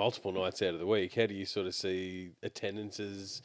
multiple 0.00 0.32
nights 0.32 0.62
out 0.62 0.72
of 0.72 0.80
the 0.80 0.86
week, 0.86 1.14
how 1.14 1.26
do 1.26 1.34
you 1.34 1.44
sort 1.44 1.66
of 1.66 1.74
see 1.74 2.30
attendances? 2.42 3.42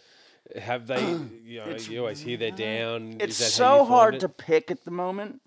Have 0.58 0.88
they, 0.88 1.02
you 1.44 1.60
know, 1.60 1.76
you 1.76 2.00
always 2.00 2.22
hear 2.22 2.38
they're 2.38 2.52
down. 2.52 3.18
It's 3.20 3.42
Is 3.42 3.58
that 3.58 3.64
how 3.64 3.74
you 3.74 3.80
so 3.80 3.86
find 3.86 3.88
hard 3.90 4.16
it? 4.16 4.20
to 4.22 4.30
pick 4.30 4.72
at 4.72 4.86
the 4.86 4.92
moment. 4.92 5.42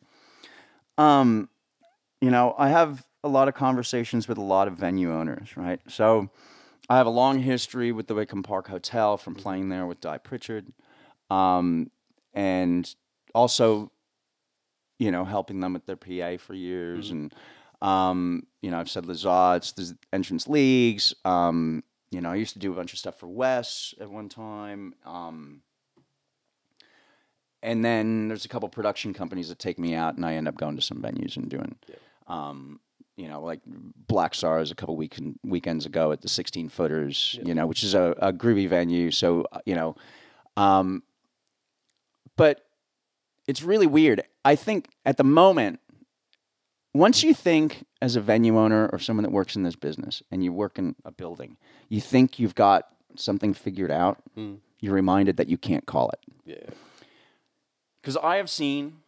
Um, 0.98 1.48
you 2.20 2.30
know, 2.30 2.54
I 2.58 2.68
have 2.68 3.06
a 3.24 3.28
lot 3.28 3.48
of 3.48 3.54
conversations 3.54 4.28
with 4.28 4.36
a 4.36 4.42
lot 4.42 4.68
of 4.68 4.74
venue 4.74 5.10
owners, 5.14 5.56
right? 5.56 5.80
So 5.88 6.28
I 6.90 6.98
have 6.98 7.06
a 7.06 7.10
long 7.10 7.38
history 7.38 7.90
with 7.90 8.06
the 8.06 8.14
Wickham 8.14 8.42
Park 8.42 8.68
Hotel 8.68 9.16
from 9.16 9.34
playing 9.34 9.70
there 9.70 9.86
with 9.86 10.00
Dai 10.00 10.18
Pritchard, 10.18 10.66
um, 11.30 11.90
and 12.34 12.94
also, 13.34 13.90
you 14.98 15.10
know, 15.10 15.24
helping 15.24 15.60
them 15.60 15.72
with 15.72 15.86
their 15.86 15.96
PA 15.96 16.36
for 16.36 16.52
years, 16.52 17.10
and 17.10 17.32
um, 17.80 18.46
you 18.62 18.70
know, 18.70 18.78
I've 18.78 18.90
said 18.90 19.04
Lizotte's, 19.04 19.72
the 19.72 19.96
entrance 20.12 20.48
leagues. 20.48 21.14
Um, 21.24 21.84
you 22.10 22.20
know, 22.20 22.30
I 22.30 22.36
used 22.36 22.54
to 22.54 22.58
do 22.58 22.72
a 22.72 22.76
bunch 22.76 22.92
of 22.92 22.98
stuff 22.98 23.18
for 23.18 23.26
Wes 23.26 23.94
at 24.00 24.10
one 24.10 24.28
time. 24.28 24.94
Um, 25.04 25.62
and 27.62 27.84
then 27.84 28.28
there's 28.28 28.44
a 28.44 28.48
couple 28.48 28.68
production 28.68 29.12
companies 29.12 29.48
that 29.48 29.58
take 29.58 29.78
me 29.78 29.94
out, 29.94 30.16
and 30.16 30.24
I 30.24 30.34
end 30.34 30.48
up 30.48 30.56
going 30.56 30.76
to 30.76 30.82
some 30.82 31.02
venues 31.02 31.36
and 31.36 31.48
doing, 31.48 31.76
um, 32.28 32.80
you 33.16 33.28
know, 33.28 33.42
like 33.42 33.60
Black 33.66 34.34
Stars 34.34 34.70
a 34.70 34.76
couple 34.76 34.96
week 34.96 35.18
weekends 35.42 35.84
ago 35.84 36.12
at 36.12 36.20
the 36.20 36.28
16 36.28 36.68
footers, 36.68 37.38
you 37.42 37.54
know, 37.54 37.66
which 37.66 37.82
is 37.82 37.94
a, 37.94 38.14
a 38.18 38.32
groovy 38.32 38.68
venue. 38.68 39.10
So 39.10 39.44
uh, 39.50 39.58
you 39.66 39.74
know, 39.74 39.96
um, 40.56 41.02
but 42.36 42.64
it's 43.48 43.62
really 43.62 43.88
weird. 43.88 44.22
I 44.44 44.54
think 44.54 44.88
at 45.04 45.16
the 45.16 45.24
moment, 45.24 45.80
once 46.98 47.22
you 47.22 47.32
think 47.32 47.84
as 48.02 48.16
a 48.16 48.20
venue 48.20 48.58
owner 48.58 48.88
or 48.92 48.98
someone 48.98 49.22
that 49.22 49.30
works 49.30 49.56
in 49.56 49.62
this 49.62 49.76
business, 49.76 50.22
and 50.30 50.42
you 50.42 50.52
work 50.52 50.78
in 50.78 50.94
a 51.04 51.10
building, 51.10 51.56
you 51.88 52.00
think 52.00 52.38
you've 52.38 52.54
got 52.54 52.88
something 53.14 53.54
figured 53.54 53.90
out. 53.90 54.18
Hmm. 54.34 54.54
You're 54.80 54.94
reminded 54.94 55.36
that 55.38 55.48
you 55.48 55.58
can't 55.58 55.86
call 55.86 56.10
it. 56.10 56.20
Yeah. 56.44 56.70
Because 58.00 58.16
I 58.16 58.36
have 58.36 58.48
seen 58.48 58.98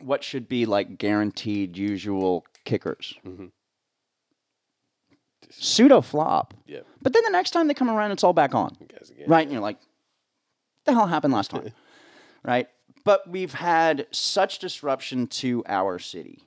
what 0.00 0.24
should 0.24 0.48
be 0.48 0.66
like 0.66 0.98
guaranteed 0.98 1.76
usual 1.76 2.44
kickers. 2.64 3.14
Mm-hmm. 3.26 3.46
Pseudo 5.50 6.00
flop. 6.00 6.54
Yeah. 6.66 6.80
But 7.02 7.12
then 7.12 7.22
the 7.24 7.30
next 7.30 7.50
time 7.50 7.68
they 7.68 7.74
come 7.74 7.90
around, 7.90 8.12
it's 8.12 8.24
all 8.24 8.32
back 8.32 8.54
on. 8.54 8.76
Right? 9.26 9.42
And 9.42 9.52
you're 9.52 9.60
like, 9.60 9.78
the 10.84 10.92
hell 10.92 11.06
happened 11.06 11.32
last 11.32 11.50
time? 11.50 11.72
right? 12.42 12.68
But 13.04 13.28
we've 13.28 13.52
had 13.54 14.06
such 14.10 14.58
disruption 14.58 15.26
to 15.28 15.62
our 15.66 15.98
city. 15.98 16.40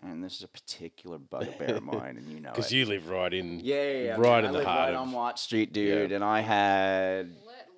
And 0.00 0.22
this 0.22 0.36
is 0.36 0.42
a 0.44 0.48
particular 0.48 1.18
bugbear 1.18 1.74
of 1.74 1.82
mine, 1.82 2.16
and 2.18 2.28
you 2.32 2.38
know 2.38 2.50
Because 2.54 2.70
you 2.72 2.86
live 2.86 3.08
right 3.08 3.34
in, 3.34 3.58
yeah, 3.58 3.74
yeah, 3.74 3.98
yeah. 4.04 4.10
right 4.16 4.44
man. 4.44 4.44
in 4.44 4.50
I 4.50 4.52
the 4.52 4.58
live 4.58 4.66
heart 4.66 4.78
right 4.78 4.94
of. 4.94 5.00
on 5.00 5.12
Watt 5.12 5.38
Street, 5.40 5.72
dude, 5.72 6.10
Yeah. 6.10 6.14
and 6.16 6.24
I 6.24 6.40
had 6.40 7.34
Let 7.44 7.68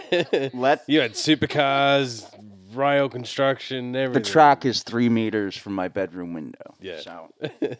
loose, 0.00 0.10
man. 0.32 0.50
let 0.60 0.82
You 0.88 1.00
had 1.00 1.12
supercars, 1.12 2.26
rail 2.74 3.08
construction, 3.08 3.94
everything. 3.94 3.94
the 3.94 3.98
everything. 4.18 4.32
track 4.32 4.64
is 4.64 4.82
three 4.82 5.08
meters 5.08 5.56
from 5.56 5.74
my 5.74 5.86
bedroom 5.86 6.34
window. 6.34 6.74
Yeah. 6.80 7.00
So 7.02 7.32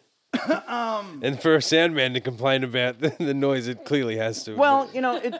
And 1.22 1.40
for 1.42 1.56
a 1.56 1.62
sound 1.62 1.96
man 1.96 2.14
to 2.14 2.20
complain 2.20 2.62
about 2.62 3.00
the, 3.00 3.12
the 3.18 3.34
noise, 3.34 3.66
it 3.66 3.84
clearly 3.84 4.16
has 4.18 4.44
to. 4.44 4.54
Well, 4.54 4.88
you 4.94 5.00
know, 5.00 5.16
it. 5.16 5.34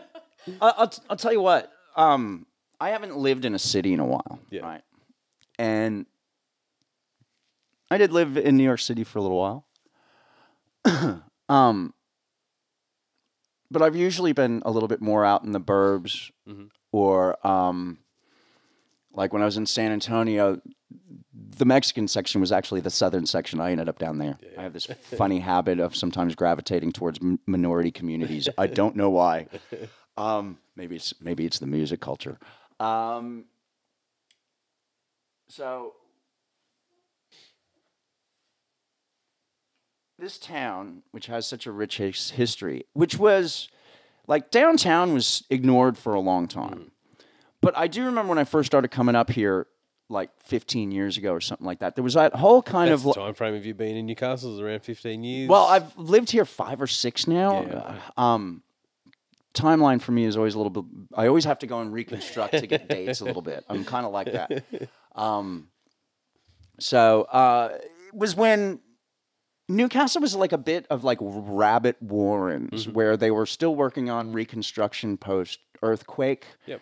I- 0.61 0.75
I'll, 0.77 0.89
t- 0.89 1.03
I'll 1.09 1.17
tell 1.17 1.33
you 1.33 1.41
what. 1.41 1.73
Um, 1.97 2.47
I 2.81 2.91
haven't 2.91 3.17
lived 3.17 3.45
in 3.45 3.55
a 3.55 3.59
city 3.59 3.93
in 3.93 4.01
a 4.01 4.07
while, 4.07 4.39
Yeah. 4.51 4.63
right? 4.63 4.83
And 5.59 6.07
I 7.91 7.99
did 7.99 8.13
live 8.13 8.37
in 8.39 8.57
New 8.57 8.65
York 8.65 8.81
City 8.81 9.05
for 9.05 9.19
a 9.19 9.23
little 9.23 9.37
while. 9.39 9.67
um, 11.49 11.93
but 13.71 13.83
I've 13.83 13.97
usually 13.97 14.33
been 14.33 14.63
a 14.65 14.71
little 14.71 14.89
bit 14.89 15.01
more 15.03 15.25
out 15.25 15.45
in 15.45 15.53
the 15.53 15.61
burbs, 15.61 16.31
or 16.93 17.47
um, 17.47 17.99
like 19.13 19.33
when 19.33 19.43
I 19.43 19.45
was 19.45 19.57
in 19.57 19.67
San 19.67 19.93
Antonio, 19.93 20.61
the 21.33 21.65
Mexican 21.67 22.09
section 22.09 22.41
was 22.41 22.51
actually 22.51 22.81
the 22.81 22.91
southern 22.91 23.27
section. 23.27 23.61
I 23.61 23.73
ended 23.73 23.89
up 23.89 23.99
down 23.99 24.19
there. 24.19 24.39
I 24.57 24.63
have 24.63 24.73
this 24.73 24.87
funny 24.87 25.41
habit 25.41 25.79
of 25.79 25.95
sometimes 25.95 26.35
gravitating 26.35 26.93
towards 26.93 27.19
m- 27.21 27.39
minority 27.47 27.91
communities. 27.91 28.49
I 28.57 28.67
don't 28.69 28.97
know 28.97 29.11
why. 29.11 29.47
Um, 30.17 30.59
maybe 30.77 30.97
it's 30.97 31.15
maybe 31.23 31.47
it's 31.47 31.61
the 31.61 31.67
music 31.69 32.01
culture. 32.01 32.39
Um, 32.81 33.45
so 35.49 35.95
this 40.19 40.39
town, 40.39 41.03
which 41.13 41.27
has 41.27 41.47
such 41.47 41.67
a 41.67 41.73
rich 41.73 41.99
his- 41.99 42.31
history, 42.31 42.85
which 42.93 43.19
was 43.19 43.69
like 44.27 44.51
downtown 44.51 45.13
was 45.15 45.45
ignored 45.51 45.97
for 45.99 46.15
a 46.15 46.21
long 46.21 46.47
time. 46.49 46.93
But 47.63 47.77
I 47.77 47.87
do 47.89 48.05
remember 48.05 48.31
when 48.31 48.39
I 48.39 48.45
first 48.45 48.67
started 48.67 48.89
coming 48.89 49.15
up 49.15 49.31
here, 49.31 49.67
like 50.09 50.31
15 50.43 50.91
years 50.91 51.17
ago 51.17 51.33
or 51.33 51.41
something 51.41 51.67
like 51.67 51.79
that. 51.81 51.95
There 51.95 52.03
was 52.05 52.15
that 52.15 52.35
whole 52.35 52.63
kind 52.63 52.91
That's 52.91 53.05
of 53.05 53.15
time 53.15 53.35
frame 53.35 53.55
Have 53.55 53.65
you 53.67 53.75
been 53.75 53.97
in 53.97 54.07
Newcastle 54.07 54.55
is 54.55 54.61
around 54.61 54.81
15 54.81 55.23
years. 55.23 55.49
well, 55.49 55.67
I've 55.67 55.97
lived 55.97 56.31
here 56.31 56.45
five 56.45 56.81
or 56.83 56.87
six 56.87 57.27
now. 57.27 57.63
Yeah. 57.63 57.97
Uh, 58.17 58.21
Um, 58.21 58.63
timeline 59.55 60.01
for 60.01 60.13
me 60.13 60.25
is 60.25 60.37
always 60.37 60.55
a 60.55 60.59
little 60.59 60.71
bit. 60.71 60.85
I 61.15 61.27
always 61.27 61.45
have 61.45 61.59
to 61.61 61.67
go 61.67 61.81
and 61.81 61.93
reconstruct 61.93 62.53
to 62.59 62.67
get 62.67 62.89
dates 62.89 63.21
a 63.21 63.25
little 63.25 63.43
bit. 63.43 63.65
I'm 63.69 63.85
kind 63.85 64.07
of 64.07 64.13
like 64.13 64.33
that. 64.33 64.65
Um, 65.15 65.69
so 66.79 67.23
uh, 67.23 67.71
it 67.81 68.15
was 68.15 68.35
when 68.37 68.81
Newcastle 69.69 70.21
was 70.23 70.35
like 70.35 70.53
a 70.53 70.59
bit 70.59 70.87
of 70.91 71.05
like 71.05 71.19
rabbit 71.21 71.97
warrens 72.01 72.89
where 72.89 73.17
they 73.17 73.31
were 73.31 73.47
still 73.47 73.75
working 73.75 74.11
on 74.11 74.33
reconstruction 74.33 75.17
post 75.17 75.59
earthquake 75.83 76.45
Yep. 76.67 76.81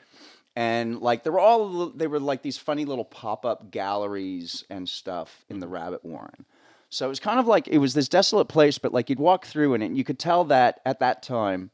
and 0.56 0.99
like 1.00 1.23
they 1.23 1.31
were 1.31 1.39
all 1.39 1.91
they 1.91 2.06
were 2.09 2.19
like 2.19 2.43
these 2.43 2.59
funny 2.59 2.85
little 2.85 3.05
pop-up 3.05 3.71
galleries 3.71 4.65
and 4.71 4.89
stuff 4.89 5.45
in 5.49 5.61
the 5.61 5.69
rabbit 5.69 6.05
warren 6.05 6.45
so 6.91 7.06
it 7.06 7.09
was 7.09 7.21
kind 7.21 7.39
of 7.39 7.47
like 7.47 7.69
it 7.69 7.79
was 7.79 7.95
this 7.95 8.09
desolate 8.09 8.49
place 8.49 8.77
but 8.79 8.93
like 8.93 9.09
you'd 9.09 9.21
walk 9.21 9.47
through 9.47 9.75
in 9.75 9.83
it 9.83 9.87
and 9.87 9.97
you 9.97 10.03
could 10.03 10.19
tell 10.19 10.43
that 10.45 10.81
at 10.85 10.99
that 10.99 11.23
time 11.23 11.71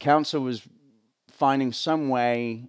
council 0.00 0.40
was 0.40 0.62
finding 1.30 1.72
some 1.72 2.08
way 2.08 2.64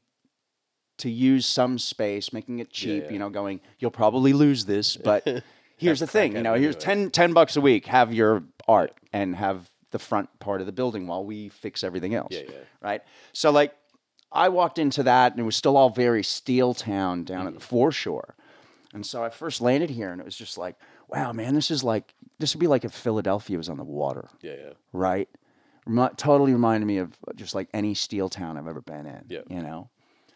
to 0.97 1.09
use 1.09 1.47
some 1.47 1.79
space 1.79 2.31
making 2.31 2.59
it 2.59 2.69
cheap 2.69 3.05
yeah. 3.05 3.11
you 3.11 3.19
know 3.19 3.29
going 3.29 3.59
you'll 3.79 3.89
probably 3.89 4.33
lose 4.33 4.65
this 4.65 4.95
but 5.03 5.43
here's 5.77 5.99
the 5.99 6.07
thing 6.07 6.35
you 6.35 6.43
know 6.43 6.53
here's 6.53 6.75
anyway. 6.75 7.09
10, 7.09 7.11
10 7.11 7.33
bucks 7.33 7.55
a 7.55 7.61
week 7.61 7.87
have 7.87 8.13
your 8.13 8.43
art 8.67 8.93
and 9.11 9.35
have 9.35 9.69
the 9.89 9.99
front 9.99 10.29
part 10.39 10.61
of 10.61 10.67
the 10.67 10.71
building 10.71 11.07
while 11.07 11.25
we 11.25 11.49
fix 11.49 11.83
everything 11.83 12.13
else 12.13 12.29
Yeah, 12.31 12.43
yeah. 12.47 12.57
right 12.81 13.01
so 13.33 13.49
like 13.49 13.73
I 14.31 14.49
walked 14.49 14.79
into 14.79 15.03
that 15.03 15.33
and 15.33 15.41
it 15.41 15.43
was 15.43 15.55
still 15.55 15.75
all 15.75 15.89
very 15.89 16.23
steel 16.23 16.73
town 16.73 17.23
down 17.23 17.47
at 17.47 17.53
the 17.53 17.59
foreshore. 17.59 18.35
And 18.93 19.05
so 19.05 19.23
I 19.23 19.29
first 19.29 19.61
landed 19.61 19.89
here 19.89 20.11
and 20.11 20.21
it 20.21 20.25
was 20.25 20.37
just 20.37 20.57
like, 20.57 20.75
wow, 21.07 21.33
man, 21.33 21.53
this 21.53 21.69
is 21.69 21.83
like, 21.83 22.13
this 22.39 22.55
would 22.55 22.59
be 22.59 22.67
like 22.67 22.85
if 22.85 22.93
Philadelphia 22.93 23.57
was 23.57 23.67
on 23.67 23.77
the 23.77 23.83
water, 23.83 24.29
yeah, 24.41 24.53
yeah. 24.53 24.73
right? 24.93 25.29
Remi- 25.85 26.13
totally 26.15 26.53
reminded 26.53 26.85
me 26.85 26.97
of 26.97 27.15
just 27.35 27.55
like 27.55 27.69
any 27.73 27.93
steel 27.93 28.29
town 28.29 28.57
I've 28.57 28.67
ever 28.67 28.81
been 28.81 29.05
in, 29.05 29.25
Yeah. 29.29 29.41
you 29.49 29.61
know? 29.61 29.89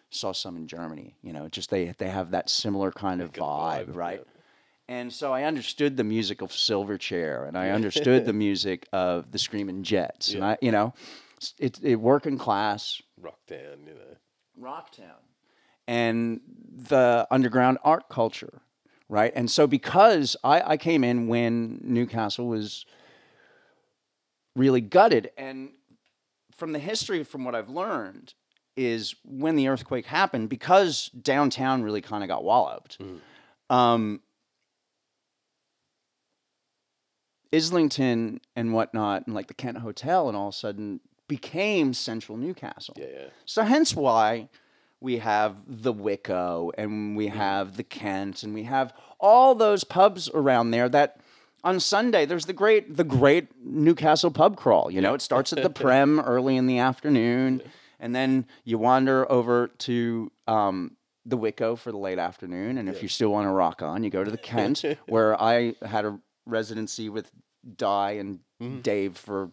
Saw 0.10 0.32
some 0.32 0.56
in 0.56 0.68
Germany, 0.68 1.16
you 1.22 1.34
know, 1.34 1.50
just 1.50 1.70
they, 1.70 1.94
they 1.98 2.08
have 2.10 2.32
that 2.32 2.50
similar 2.50 2.92
kind 2.92 3.22
of 3.22 3.32
vibe, 3.34 3.88
vibe, 3.88 3.96
right? 3.96 4.20
yeah. 4.26 4.32
And 4.88 5.12
so 5.12 5.34
I 5.34 5.44
understood 5.44 5.98
the 5.98 6.04
music 6.04 6.42
of 6.42 6.52
Silverchair 6.52 7.48
and 7.48 7.58
I 7.58 7.70
understood 7.72 8.26
the 8.26 8.34
music 8.48 8.88
of 8.94 9.32
the 9.32 9.40
Screaming 9.40 9.84
Jets. 9.84 10.34
And 10.34 10.46
I, 10.46 10.58
you 10.62 10.72
know, 10.72 10.94
it, 11.60 11.80
it 11.84 11.96
working 11.96 12.38
class, 12.38 13.02
Rockdown, 13.22 13.88
you 13.88 13.96
know. 13.96 14.18
Rocktown 14.62 15.20
and 15.88 16.40
the 16.90 17.28
underground 17.30 17.78
art 17.84 18.10
culture, 18.10 18.62
right? 19.10 19.34
And 19.36 19.50
so 19.52 19.68
because 19.68 20.36
I, 20.44 20.62
I 20.74 20.78
came 20.78 21.04
in 21.04 21.28
when 21.28 21.82
Newcastle 21.84 22.48
was 22.48 22.86
really 24.56 24.82
gutted, 24.82 25.32
and 25.38 25.72
from 26.56 26.72
the 26.72 26.80
history, 26.80 27.24
from 27.24 27.44
what 27.44 27.56
I've 27.56 27.70
learned, 27.70 28.34
is 28.78 29.16
when 29.24 29.56
the 29.56 29.68
earthquake 29.68 30.06
happened, 30.06 30.50
because 30.50 31.10
downtown 31.10 31.84
really 31.84 32.02
kind 32.02 32.24
of 32.24 32.30
got 32.30 32.44
walloped. 32.44 32.98
Um, 33.70 34.22
Islington 37.54 38.42
and 38.56 38.74
whatnot, 38.74 39.28
and 39.28 39.36
like 39.36 39.48
the 39.48 39.54
Kent 39.54 39.80
Hotel, 39.80 40.28
and 40.28 40.38
all 40.38 40.50
of 40.50 40.54
a 40.54 40.58
sudden 40.58 41.00
became 41.28 41.94
central 41.94 42.38
Newcastle. 42.38 42.96
Yeah, 42.98 43.06
yeah. 43.14 43.28
So 43.46 43.64
hence 43.64 43.96
why 43.96 44.50
we 45.00 45.18
have 45.18 45.58
the 45.68 45.94
Wicco 45.94 46.72
and 46.78 47.16
we 47.16 47.28
have 47.28 47.78
the 47.78 47.84
Kent 47.84 48.44
and 48.44 48.54
we 48.54 48.64
have 48.64 48.94
all 49.20 49.56
those 49.56 49.84
pubs 49.84 50.30
around 50.30 50.72
there 50.72 50.90
that 50.90 51.20
on 51.66 51.80
Sunday 51.80 52.26
there's 52.26 52.46
the 52.46 52.54
great 52.54 52.96
the 52.96 53.04
great 53.04 53.48
Newcastle 53.62 54.32
pub 54.32 54.56
crawl. 54.56 54.90
You 54.90 55.02
know, 55.02 55.14
it 55.14 55.22
starts 55.22 55.52
at 55.52 55.64
the 55.64 55.70
Prem 55.84 56.20
early 56.22 56.56
in 56.56 56.68
the 56.68 56.78
afternoon 56.78 57.62
and 58.00 58.16
then 58.16 58.46
you 58.64 58.78
wander 58.78 59.30
over 59.32 59.68
to 59.80 60.32
um, 60.48 60.96
the 61.26 61.36
Wicco 61.36 61.76
for 61.76 61.92
the 61.92 61.98
late 61.98 62.20
afternoon 62.20 62.78
and 62.78 62.88
if 62.88 63.02
you 63.02 63.10
still 63.10 63.30
want 63.30 63.48
to 63.48 63.52
rock 63.52 63.82
on, 63.82 64.04
you 64.04 64.10
go 64.10 64.24
to 64.24 64.32
the 64.32 64.38
Kent 64.52 64.86
where 65.08 65.42
I 65.42 65.74
had 65.84 66.06
a 66.06 66.20
residency 66.46 67.10
with 67.10 67.32
Dai 67.76 68.12
and 68.12 68.40
Dave 68.84 69.18
for 69.18 69.50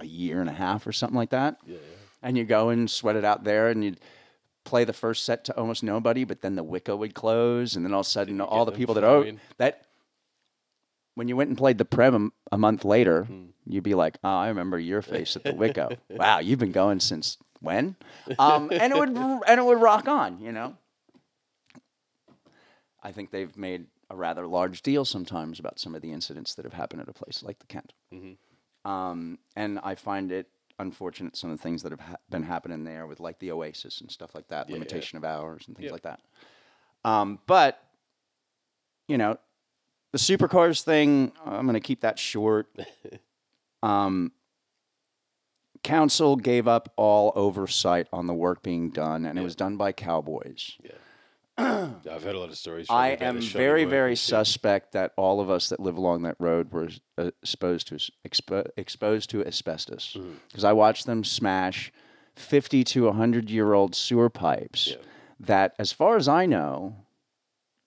a 0.00 0.04
year 0.04 0.40
and 0.40 0.50
a 0.50 0.52
half 0.52 0.86
or 0.86 0.92
something 0.92 1.16
like 1.16 1.30
that. 1.30 1.58
Yeah, 1.64 1.74
yeah. 1.76 1.80
And 2.22 2.36
you 2.36 2.44
go 2.44 2.70
and 2.70 2.90
sweat 2.90 3.14
it 3.14 3.24
out 3.24 3.44
there 3.44 3.68
and 3.68 3.84
you'd 3.84 4.00
play 4.64 4.82
the 4.82 4.92
first 4.92 5.24
set 5.24 5.44
to 5.44 5.56
almost 5.56 5.84
nobody, 5.84 6.24
but 6.24 6.42
then 6.42 6.56
the 6.56 6.64
Wicca 6.64 6.96
would 6.96 7.14
close 7.14 7.76
and 7.76 7.84
then 7.86 7.94
all 7.94 8.00
of 8.00 8.06
a 8.06 8.10
sudden 8.10 8.40
all 8.40 8.64
the 8.64 8.72
people 8.72 8.94
that 8.96 9.04
oh 9.04 9.24
that 9.58 9.85
when 11.16 11.26
you 11.28 11.34
went 11.34 11.48
and 11.48 11.58
played 11.58 11.78
the 11.78 11.84
Prem 11.84 12.30
a, 12.52 12.56
month 12.58 12.84
later, 12.84 13.24
Hmm. 13.24 13.46
you'd 13.64 13.82
be 13.82 13.94
like, 13.94 14.18
"Oh, 14.22 14.28
I 14.36 14.48
remember 14.48 14.78
your 14.78 15.02
face 15.02 15.34
at 15.34 15.42
the 15.42 15.52
Wicca. 15.54 15.98
wow, 16.10 16.38
you've 16.38 16.58
been 16.60 16.70
going 16.72 17.00
since 17.00 17.38
when?" 17.60 17.96
Um, 18.38 18.70
and 18.70 18.92
it 18.92 18.96
would 18.98 19.08
and 19.16 19.58
it 19.60 19.64
would 19.64 19.80
rock 19.80 20.06
on, 20.06 20.40
you 20.40 20.52
know. 20.52 20.76
I 23.02 23.12
think 23.12 23.30
they've 23.30 23.56
made 23.56 23.86
a 24.10 24.16
rather 24.16 24.46
large 24.46 24.82
deal 24.82 25.04
sometimes 25.04 25.58
about 25.58 25.78
some 25.80 25.94
of 25.94 26.02
the 26.02 26.12
incidents 26.12 26.54
that 26.54 26.64
have 26.64 26.72
happened 26.74 27.00
at 27.02 27.08
a 27.08 27.12
place 27.12 27.42
like 27.42 27.58
the 27.58 27.66
Kent. 27.66 27.92
Um, 28.84 29.38
and 29.56 29.80
I 29.82 29.94
find 29.96 30.30
it 30.30 30.48
unfortunate 30.78 31.36
some 31.36 31.50
of 31.50 31.56
the 31.56 31.62
things 31.62 31.82
that 31.82 31.90
have 31.92 32.00
ha- 32.00 32.16
been 32.30 32.42
happening 32.44 32.84
there 32.84 33.06
with 33.06 33.18
like 33.18 33.38
the 33.40 33.50
Oasis 33.50 34.00
and 34.00 34.10
stuff 34.10 34.34
like 34.34 34.48
that, 34.48 34.66
Yeah, 34.68 34.74
yeah. 34.74 34.78
limitation 34.80 35.16
of 35.16 35.24
hours 35.24 35.64
and 35.66 35.74
things 35.76 35.86
Yep. 35.86 35.92
like 35.92 36.02
that. 36.02 36.20
Um, 37.04 37.38
but 37.46 37.82
you 39.08 39.18
know, 39.18 39.38
the 40.16 40.36
supercars 40.36 40.82
thing, 40.82 41.32
I'm 41.44 41.66
going 41.66 41.74
to 41.74 41.80
keep 41.80 42.00
that 42.00 42.18
short. 42.18 42.66
um, 43.82 44.32
council 45.82 46.36
gave 46.36 46.66
up 46.66 46.92
all 46.96 47.32
oversight 47.36 48.06
on 48.12 48.26
the 48.26 48.34
work 48.34 48.62
being 48.62 48.90
done, 48.90 49.24
and 49.26 49.38
it 49.38 49.42
was 49.42 49.54
done 49.54 49.76
by 49.76 49.92
cowboys. 49.92 50.76
yeah. 50.82 50.92
I've 51.58 52.22
heard 52.22 52.34
a 52.34 52.38
lot 52.38 52.50
of 52.50 52.58
stories. 52.58 52.86
I 52.90 53.08
am 53.12 53.40
very, 53.40 53.84
very 53.86 54.14
suspect 54.14 54.92
that 54.92 55.12
all 55.16 55.40
of 55.40 55.48
us 55.48 55.70
that 55.70 55.80
live 55.80 55.96
along 55.96 56.22
that 56.22 56.36
road 56.38 56.70
were 56.70 56.88
uh, 57.16 57.30
exposed 57.42 57.88
to 57.88 57.94
expo- 58.28 58.68
exposed 58.76 59.30
to 59.30 59.42
asbestos 59.46 60.16
Mm-hmm. 60.18 60.32
because 60.48 60.64
I 60.64 60.74
watched 60.74 61.06
them 61.06 61.24
smash 61.24 61.90
fifty 62.34 62.84
to 62.84 63.10
hundred 63.10 63.48
year 63.48 63.72
old 63.72 63.94
sewer 63.94 64.28
pipes. 64.28 64.88
Yeah. 64.88 64.96
That, 65.40 65.74
as 65.78 65.92
far 65.92 66.16
as 66.16 66.28
I 66.28 66.44
know, 66.44 67.05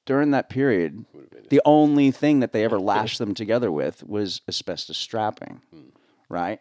during 0.09 0.31
that 0.31 0.49
period, 0.49 1.05
the 1.51 1.61
only 1.65 2.09
thing 2.09 2.39
that 2.39 2.51
they 2.51 2.63
ever 2.63 2.79
lashed 2.93 3.19
them 3.19 3.35
together 3.35 3.71
with 3.71 4.03
was 4.03 4.41
asbestos 4.47 4.97
strapping, 4.97 5.61
Hmm. 5.71 5.89
right? 6.29 6.59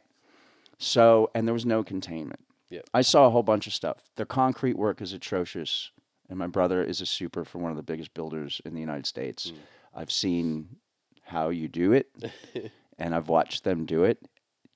So, 0.76 1.30
and 1.34 1.48
there 1.48 1.54
was 1.54 1.64
no 1.64 1.82
containment. 1.82 2.40
Yeah. 2.68 2.82
I 2.92 3.00
saw 3.00 3.26
a 3.26 3.30
whole 3.30 3.42
bunch 3.42 3.66
of 3.66 3.72
stuff. 3.72 4.10
Their 4.16 4.26
concrete 4.26 4.76
work 4.76 5.00
is 5.00 5.14
atrocious, 5.14 5.90
and 6.28 6.38
my 6.38 6.46
brother 6.46 6.84
is 6.84 7.00
a 7.00 7.06
super 7.06 7.42
for 7.46 7.56
one 7.56 7.70
of 7.70 7.78
the 7.78 7.82
biggest 7.82 8.12
builders 8.12 8.60
in 8.66 8.74
the 8.74 8.80
United 8.80 9.06
States. 9.06 9.50
I've 9.94 10.12
seen 10.12 10.76
how 11.22 11.48
you 11.48 11.68
do 11.68 11.94
it, 11.94 12.10
and 12.98 13.14
I've 13.14 13.28
watched 13.30 13.64
them 13.64 13.86
do 13.86 14.04
it. 14.04 14.18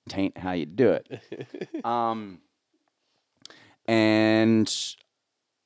Tain't 0.08 0.38
how 0.38 0.52
you 0.52 0.64
do 0.64 0.92
it. 0.92 1.06
um, 1.84 2.38
and 3.86 4.74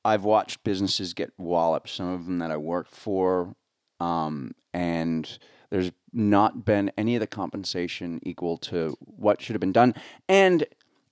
I've 0.07 0.23
watched 0.23 0.63
businesses 0.63 1.13
get 1.13 1.33
walloped. 1.37 1.89
Some 1.89 2.07
of 2.07 2.25
them 2.25 2.39
that 2.39 2.49
I 2.49 2.55
worked 2.55 2.95
for, 2.95 3.53
um, 3.99 4.53
and 4.73 5.37
there's 5.69 5.91
not 6.13 6.63
been 6.63 6.91
any 6.97 7.15
of 7.15 7.19
the 7.19 7.27
compensation 7.27 8.21
equal 8.23 8.57
to 8.57 8.95
what 9.01 9.41
should 9.41 9.53
have 9.53 9.59
been 9.59 9.73
done. 9.73 9.93
And 10.29 10.63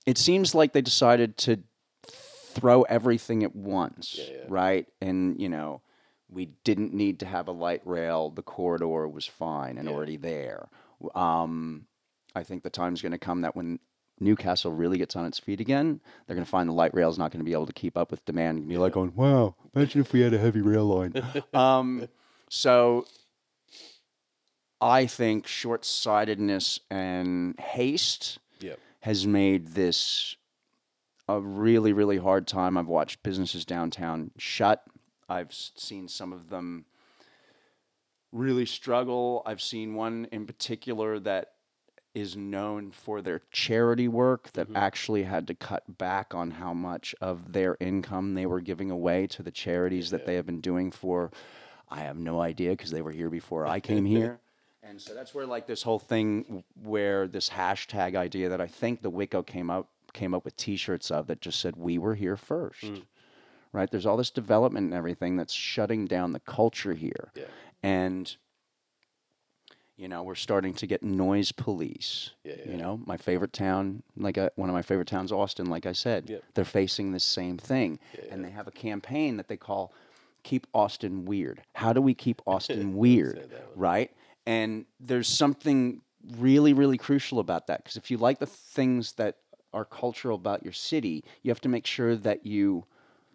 it 0.06 0.16
seems 0.16 0.54
like 0.54 0.72
they 0.72 0.80
decided 0.80 1.36
to 1.38 1.62
throw 2.08 2.82
everything 2.84 3.44
at 3.44 3.54
once, 3.54 4.18
right? 4.48 4.86
And 5.02 5.38
you 5.38 5.50
know, 5.50 5.82
we 6.30 6.46
didn't 6.64 6.94
need 6.94 7.20
to 7.20 7.26
have 7.26 7.48
a 7.48 7.52
light 7.52 7.82
rail. 7.84 8.30
The 8.30 8.42
corridor 8.42 9.06
was 9.08 9.26
fine 9.26 9.76
and 9.76 9.90
already 9.90 10.16
there. 10.16 10.68
Um, 11.14 11.86
I 12.34 12.44
think 12.44 12.62
the 12.62 12.70
time's 12.70 13.02
going 13.02 13.12
to 13.12 13.18
come 13.18 13.42
that 13.42 13.54
when 13.54 13.78
Newcastle 14.18 14.72
really 14.72 14.98
gets 14.98 15.14
on 15.16 15.26
its 15.26 15.38
feet 15.38 15.60
again, 15.60 16.00
they're 16.26 16.34
going 16.36 16.44
to 16.44 16.50
find 16.50 16.68
the 16.68 16.72
light 16.72 16.94
rail's 16.94 17.18
not 17.18 17.30
going 17.30 17.40
to 17.40 17.44
be 17.44 17.52
able 17.52 17.66
to 17.66 17.72
keep 17.72 17.96
up 17.96 18.10
with 18.10 18.24
demand. 18.24 18.58
And 18.58 18.68
be 18.68 18.78
like, 18.78 18.92
going, 18.92 19.14
"Wow, 19.14 19.56
imagine 19.74 20.00
if 20.00 20.12
we 20.12 20.20
had 20.20 20.32
a 20.34 20.38
heavy 20.38 20.60
rail 20.62 20.84
line." 20.86 21.14
um, 21.54 22.08
so 22.48 23.06
I 24.80 25.06
think 25.06 25.46
short-sightedness 25.46 26.80
and 26.90 27.58
haste 27.58 28.38
Yep. 28.60 28.78
has 29.00 29.26
made 29.26 29.68
this 29.68 30.36
a 31.28 31.40
really, 31.40 31.92
really 31.92 32.18
hard 32.18 32.46
time. 32.46 32.76
I've 32.76 32.86
watched 32.86 33.22
businesses 33.22 33.64
downtown 33.64 34.30
shut. 34.38 34.84
I've 35.28 35.52
seen 35.52 36.08
some 36.08 36.32
of 36.32 36.50
them 36.50 36.84
really 38.32 38.66
struggle. 38.66 39.42
I've 39.44 39.60
seen 39.60 39.94
one 39.94 40.28
in 40.30 40.46
particular 40.46 41.18
that 41.20 41.52
is 42.16 42.34
known 42.34 42.90
for 42.90 43.20
their 43.20 43.42
charity 43.50 44.08
work 44.08 44.50
that 44.52 44.68
mm-hmm. 44.68 44.76
actually 44.76 45.24
had 45.24 45.46
to 45.46 45.54
cut 45.54 45.98
back 45.98 46.34
on 46.34 46.50
how 46.52 46.72
much 46.72 47.14
of 47.20 47.52
their 47.52 47.76
income 47.78 48.32
they 48.32 48.46
were 48.46 48.62
giving 48.62 48.90
away 48.90 49.26
to 49.26 49.42
the 49.42 49.50
charities 49.50 50.10
that 50.10 50.24
they 50.24 50.34
have 50.34 50.46
been 50.46 50.62
doing 50.62 50.90
for 50.90 51.30
I 51.90 52.00
have 52.00 52.16
no 52.16 52.40
idea 52.40 52.70
because 52.70 52.90
they 52.90 53.02
were 53.02 53.12
here 53.12 53.28
before 53.28 53.66
I 53.66 53.80
came 53.80 54.04
here. 54.16 54.40
And 54.82 54.98
so 54.98 55.12
that's 55.12 55.34
where 55.34 55.44
like 55.44 55.66
this 55.66 55.82
whole 55.82 55.98
thing 55.98 56.64
where 56.82 57.28
this 57.28 57.50
hashtag 57.50 58.16
idea 58.16 58.48
that 58.48 58.62
I 58.62 58.66
think 58.66 59.02
the 59.02 59.10
Wicco 59.10 59.42
came 59.42 59.68
up 59.68 59.90
came 60.14 60.32
up 60.32 60.46
with 60.46 60.56
t-shirts 60.56 61.10
of 61.10 61.26
that 61.26 61.42
just 61.42 61.60
said 61.60 61.76
we 61.76 61.98
were 61.98 62.14
here 62.14 62.38
first. 62.38 62.82
Mm. 62.82 63.02
Right? 63.72 63.90
There's 63.90 64.06
all 64.06 64.16
this 64.16 64.30
development 64.30 64.86
and 64.86 64.94
everything 64.94 65.36
that's 65.36 65.52
shutting 65.52 66.06
down 66.06 66.32
the 66.32 66.40
culture 66.40 66.94
here. 66.94 67.30
Yeah. 67.34 67.44
And 67.82 68.34
you 69.96 70.08
know, 70.08 70.22
we're 70.22 70.34
starting 70.34 70.74
to 70.74 70.86
get 70.86 71.02
noise 71.02 71.52
police. 71.52 72.30
Yeah, 72.44 72.54
You 72.66 72.76
know, 72.76 73.00
my 73.06 73.16
favorite 73.16 73.52
town, 73.52 74.02
like 74.16 74.36
uh 74.38 74.50
one 74.56 74.68
of 74.68 74.74
my 74.74 74.82
favorite 74.82 75.08
towns, 75.08 75.32
Austin. 75.32 75.66
Like 75.66 75.86
I 75.86 75.92
said, 75.92 76.28
Yep. 76.28 76.42
they're 76.54 76.64
facing 76.64 77.12
the 77.12 77.20
same 77.20 77.56
thing, 77.58 77.98
and 78.30 78.44
they 78.44 78.50
have 78.50 78.66
a 78.68 78.70
campaign 78.72 79.36
that 79.38 79.48
they 79.48 79.56
call 79.56 79.92
"Keep 80.42 80.66
Austin 80.74 81.24
Weird." 81.24 81.62
How 81.74 81.92
do 81.92 82.00
we 82.02 82.14
keep 82.14 82.42
Austin 82.46 82.96
weird? 82.96 83.50
Right? 83.74 84.10
And 84.46 84.84
there's 85.00 85.28
something 85.28 86.02
really, 86.38 86.72
really 86.72 86.98
crucial 86.98 87.38
about 87.38 87.66
that 87.68 87.78
because 87.82 87.96
if 87.96 88.10
you 88.10 88.18
like 88.18 88.38
the 88.38 88.46
things 88.46 89.12
that 89.14 89.36
are 89.72 89.84
cultural 89.84 90.36
about 90.36 90.62
your 90.62 90.72
city, 90.72 91.24
you 91.42 91.50
have 91.50 91.60
to 91.62 91.68
make 91.68 91.86
sure 91.86 92.16
that 92.16 92.44
you 92.46 92.84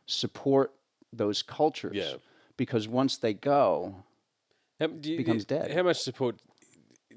support 0.05 0.73
those 1.13 1.41
cultures. 1.41 1.95
Yeah. 1.95 2.13
Because 2.57 2.87
once 2.87 3.17
they 3.17 3.33
go, 3.33 3.95
How, 4.79 4.87
you, 5.01 5.17
becomes 5.17 5.45
dead. 5.45 5.71
How 5.71 5.83
much 5.83 5.99
support 5.99 6.37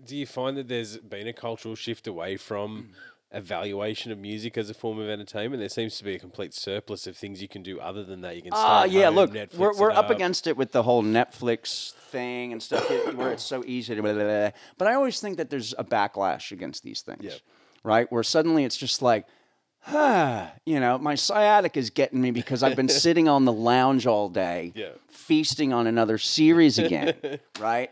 do 0.07 0.17
you 0.17 0.27
find 0.27 0.57
that 0.57 0.69
there's 0.69 0.97
been 0.99 1.27
a 1.27 1.33
cultural 1.33 1.75
shift 1.75 2.07
away 2.07 2.37
from 2.37 2.91
evaluation 3.33 4.13
of 4.13 4.19
music 4.19 4.57
as 4.57 4.71
a 4.71 4.75
form 4.75 4.99
of 5.01 5.09
entertainment? 5.09 5.61
There 5.61 5.69
seems 5.69 5.97
to 5.99 6.05
be 6.05 6.15
a 6.15 6.19
complete 6.19 6.55
surplus 6.55 7.07
of 7.07 7.17
things 7.17 7.43
you 7.43 7.49
can 7.49 7.63
do 7.63 7.81
other 7.81 8.05
than 8.05 8.21
that. 8.23 8.37
You 8.37 8.43
can 8.43 8.53
Ah, 8.53 8.57
start. 8.57 8.91
yeah. 8.91 9.07
home, 9.07 9.15
Look, 9.17 9.33
Netflix 9.33 9.57
we're, 9.59 9.77
we're 9.79 9.91
up 9.91 10.11
against 10.11 10.47
it 10.47 10.57
with 10.57 10.73
the 10.73 10.83
whole 10.83 11.03
Netflix 11.03 11.93
thing 11.95 12.53
and 12.53 12.63
stuff, 12.63 12.89
it- 12.91 13.17
where 13.17 13.33
it's 13.33 13.43
so 13.45 13.65
easy 13.67 13.95
to. 13.95 14.03
Blah, 14.03 14.13
blah, 14.13 14.23
blah. 14.25 14.51
But 14.79 14.89
I 14.89 14.95
always 14.95 15.21
think 15.21 15.37
that 15.39 15.51
there's 15.51 15.75
a 15.79 15.85
backlash 15.85 16.53
against 16.53 16.83
these 16.83 17.03
things, 17.03 17.41
right? 17.83 18.11
Where 18.13 18.23
suddenly 18.23 18.65
it's 18.65 18.77
just 18.77 19.03
like, 19.03 19.27
ah, 19.89 20.53
you 20.67 20.79
know, 20.81 20.99
my 20.99 21.15
sciatic 21.15 21.77
is 21.77 21.91
getting 21.91 22.21
me 22.21 22.31
because 22.31 22.63
I've 22.63 22.77
been 22.77 22.89
sitting 23.05 23.29
on 23.29 23.45
the 23.45 23.53
lounge 23.53 24.07
all 24.07 24.29
day, 24.29 24.73
Yeah. 24.75 24.91
feasting 25.09 25.73
on 25.73 25.87
another 25.87 26.19
series 26.19 26.79
again, 26.79 27.15
right? 27.59 27.91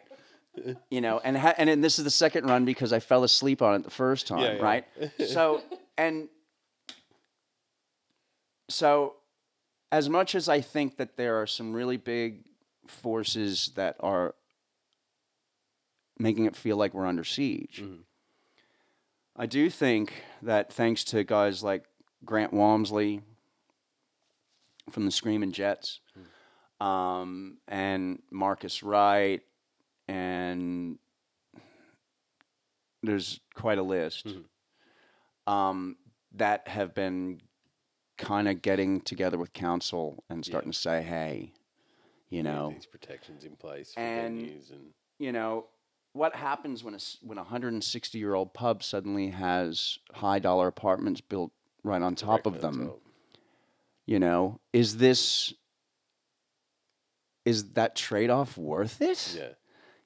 You 0.91 1.01
know, 1.01 1.19
and 1.25 1.37
ha- 1.37 1.55
and 1.57 1.69
then 1.69 1.81
this 1.81 1.99
is 1.99 2.05
the 2.05 2.11
second 2.11 2.45
run 2.47 2.65
because 2.65 2.93
I 2.93 3.01
fell 3.01 3.25
asleep 3.25 3.63
on 3.63 3.75
it 3.77 3.85
the 3.85 3.91
first 3.91 4.27
time, 4.27 4.41
Yeah, 4.41 4.53
yeah. 4.55 4.63
right? 4.63 4.85
So 5.29 5.63
and 5.97 6.29
so 8.69 9.15
as 9.91 10.09
much 10.09 10.35
as 10.35 10.49
I 10.49 10.61
think 10.61 10.97
that 10.97 11.17
there 11.17 11.41
are 11.41 11.47
some 11.47 11.73
really 11.73 11.97
big 11.97 12.45
forces 12.87 13.71
that 13.77 13.97
are 14.01 14.35
making 16.19 16.45
it 16.47 16.57
feel 16.57 16.77
like 16.77 16.95
we're 16.95 17.07
under 17.07 17.25
siege, 17.25 17.83
I 19.37 19.47
do 19.47 19.69
think 19.71 20.13
that 20.43 20.73
thanks 20.73 21.05
to 21.05 21.25
guys 21.25 21.63
like 21.63 21.85
Grant 22.25 22.53
Walmsley 22.53 23.23
from 24.91 25.05
the 25.05 25.11
Screaming 25.11 25.53
Jets 25.53 26.01
um, 26.81 27.59
and 27.69 28.21
Marcus 28.31 28.83
Wright, 28.83 29.43
and 30.09 30.99
there's 33.03 33.41
quite 33.55 33.79
a 33.79 33.83
list 33.83 34.27
um, 35.47 35.97
that 36.35 36.69
have 36.69 36.95
been 36.95 37.41
kind 38.19 38.49
of 38.49 38.63
getting 38.63 39.01
together 39.01 39.39
with 39.39 39.53
council 39.53 40.23
and 40.31 40.45
starting 40.45 40.71
to 40.71 40.79
say, 40.79 41.03
hey, 41.03 41.53
you 42.31 42.43
know, 42.43 42.71
these 42.75 42.87
protections 42.87 43.45
in 43.45 43.57
place 43.57 43.93
for 43.95 44.01
And- 44.01 44.41
venues 44.43 44.71
and 44.71 44.93
you 45.19 45.31
know, 45.33 45.67
what 46.15 46.35
happens 46.35 46.83
when 46.85 46.95
a 46.95 46.99
when 47.23 47.39
a 47.39 47.43
160 47.43 48.19
year 48.19 48.35
old 48.35 48.53
pub 48.55 48.83
suddenly 48.83 49.29
has 49.31 49.99
high 50.13 50.39
dollar 50.39 50.67
apartments 50.69 51.21
built 51.21 51.53
right 51.85 52.03
on 52.03 52.15
top 52.15 52.47
of 52.47 52.61
them? 52.61 52.87
top. 52.89 53.01
You 54.07 54.19
know, 54.19 54.61
is 54.73 54.97
this 54.99 55.55
is 57.45 57.73
that 57.73 57.97
trade 57.97 58.31
off 58.31 58.57
worth 58.57 59.01
it? 59.01 59.35
Yeah. 59.37 59.49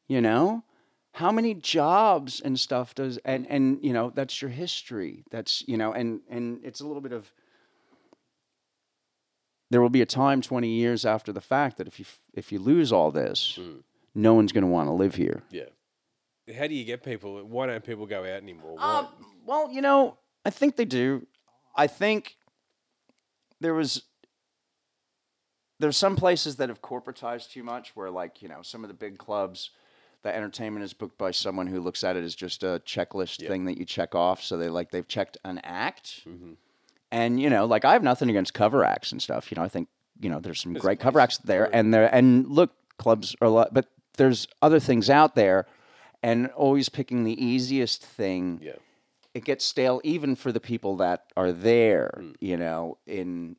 You 0.09 0.21
know, 0.21 0.65
how 1.13 1.33
many 1.33 1.55
jobs 1.55 2.41
and 2.41 2.59
stuff 2.61 2.95
does 2.95 3.19
and 3.25 3.47
and 3.49 3.79
you 3.83 3.93
know 3.93 4.13
that's 4.15 4.41
your 4.43 4.51
history 4.51 5.25
that's 5.31 5.65
you 5.67 5.77
know 5.77 5.93
and 5.93 6.21
and 6.29 6.61
it's 6.63 6.81
a 6.81 6.87
little 6.87 7.01
bit 7.01 7.13
of 7.13 7.33
there 9.71 9.81
will 9.81 9.91
be 9.91 10.03
a 10.03 10.07
time 10.07 10.41
20 10.41 10.69
years 10.69 11.05
after 11.05 11.33
the 11.33 11.41
fact 11.41 11.79
that 11.79 11.89
if 11.89 11.99
you 11.99 12.05
if 12.35 12.53
you 12.53 12.59
lose 12.59 12.93
all 12.93 13.11
this 13.11 13.59
no 14.15 14.35
one's 14.35 14.53
going 14.53 14.63
to 14.63 14.69
want 14.69 14.89
to 14.89 14.93
live 14.93 15.15
here 15.15 15.43
Yeah. 15.51 15.65
How 16.57 16.69
do 16.69 16.75
you 16.75 16.85
get 16.85 17.03
people? 17.03 17.43
Why 17.45 17.67
don't 17.67 17.83
people 17.83 18.07
go 18.07 18.21
out 18.21 18.43
anymore? 18.43 18.77
Um, 18.79 19.09
well, 19.45 19.69
you 19.73 19.81
know, 19.81 20.17
I 20.45 20.51
think 20.51 20.77
they 20.77 20.85
do. 20.85 21.27
I 21.75 21.89
think 21.89 22.37
there 23.61 23.75
was 23.75 24.03
there's 25.81 25.97
some 25.97 26.15
places 26.15 26.57
that 26.57 26.69
have 26.69 26.81
corporatized 26.81 27.51
too 27.51 27.65
much 27.65 27.97
where 27.97 28.11
like, 28.11 28.43
you 28.43 28.49
know, 28.49 28.63
some 28.63 28.85
of 28.85 28.89
the 28.89 28.95
big 28.95 29.19
clubs 29.19 29.71
the 30.27 30.35
entertainment 30.35 30.85
is 30.85 30.93
booked 30.93 31.17
by 31.17 31.31
someone 31.31 31.69
who 31.69 31.81
looks 31.81 32.03
at 32.03 32.17
it 32.17 32.25
as 32.25 32.35
just 32.35 32.65
a 32.65 32.83
checklist 32.85 33.43
Yeah. 33.43 33.49
thing 33.49 33.65
that 33.67 33.79
you 33.79 33.85
check 33.85 34.17
off 34.17 34.43
so 34.43 34.57
they 34.57 34.69
like 34.69 34.91
they've 34.91 35.07
checked 35.07 35.37
an 35.45 35.59
act. 35.63 36.25
Mm-hmm. 36.27 36.55
And 37.13 37.41
you 37.41 37.49
know, 37.49 37.65
like 37.65 37.85
I 37.85 37.93
have 37.93 38.03
nothing 38.03 38.29
against 38.29 38.53
cover 38.53 38.85
acts 38.85 39.13
and 39.13 39.23
stuff. 39.23 39.53
You 39.53 39.57
know, 39.57 39.63
I 39.63 39.69
think, 39.69 39.89
you 40.21 40.29
know, 40.29 40.41
there's 40.41 40.61
some 40.61 40.73
There's 40.73 40.83
great 40.83 40.99
a 40.99 41.03
cover 41.03 41.21
acts 41.21 41.39
there 41.39 41.71
and 41.73 41.95
there 41.95 42.13
and 42.13 42.49
look, 42.49 42.73
clubs 42.99 43.37
are 43.41 43.47
a 43.47 43.51
lot 43.51 43.73
but 43.73 43.87
there's 44.17 44.49
other 44.61 44.81
things 44.81 45.09
out 45.09 45.37
there 45.37 45.67
and 46.25 46.49
always 46.49 46.89
picking 46.89 47.23
the 47.23 47.45
easiest 47.45 48.05
thing 48.05 48.59
yeah. 48.61 48.73
it 49.33 49.45
gets 49.45 49.65
stale 49.65 50.01
even 50.03 50.35
for 50.35 50.51
the 50.51 50.61
people 50.61 50.97
that 50.97 51.27
are 51.37 51.53
there, 51.53 52.19
mm. 52.21 52.35
you 52.41 52.57
know, 52.57 52.99
in 53.07 53.55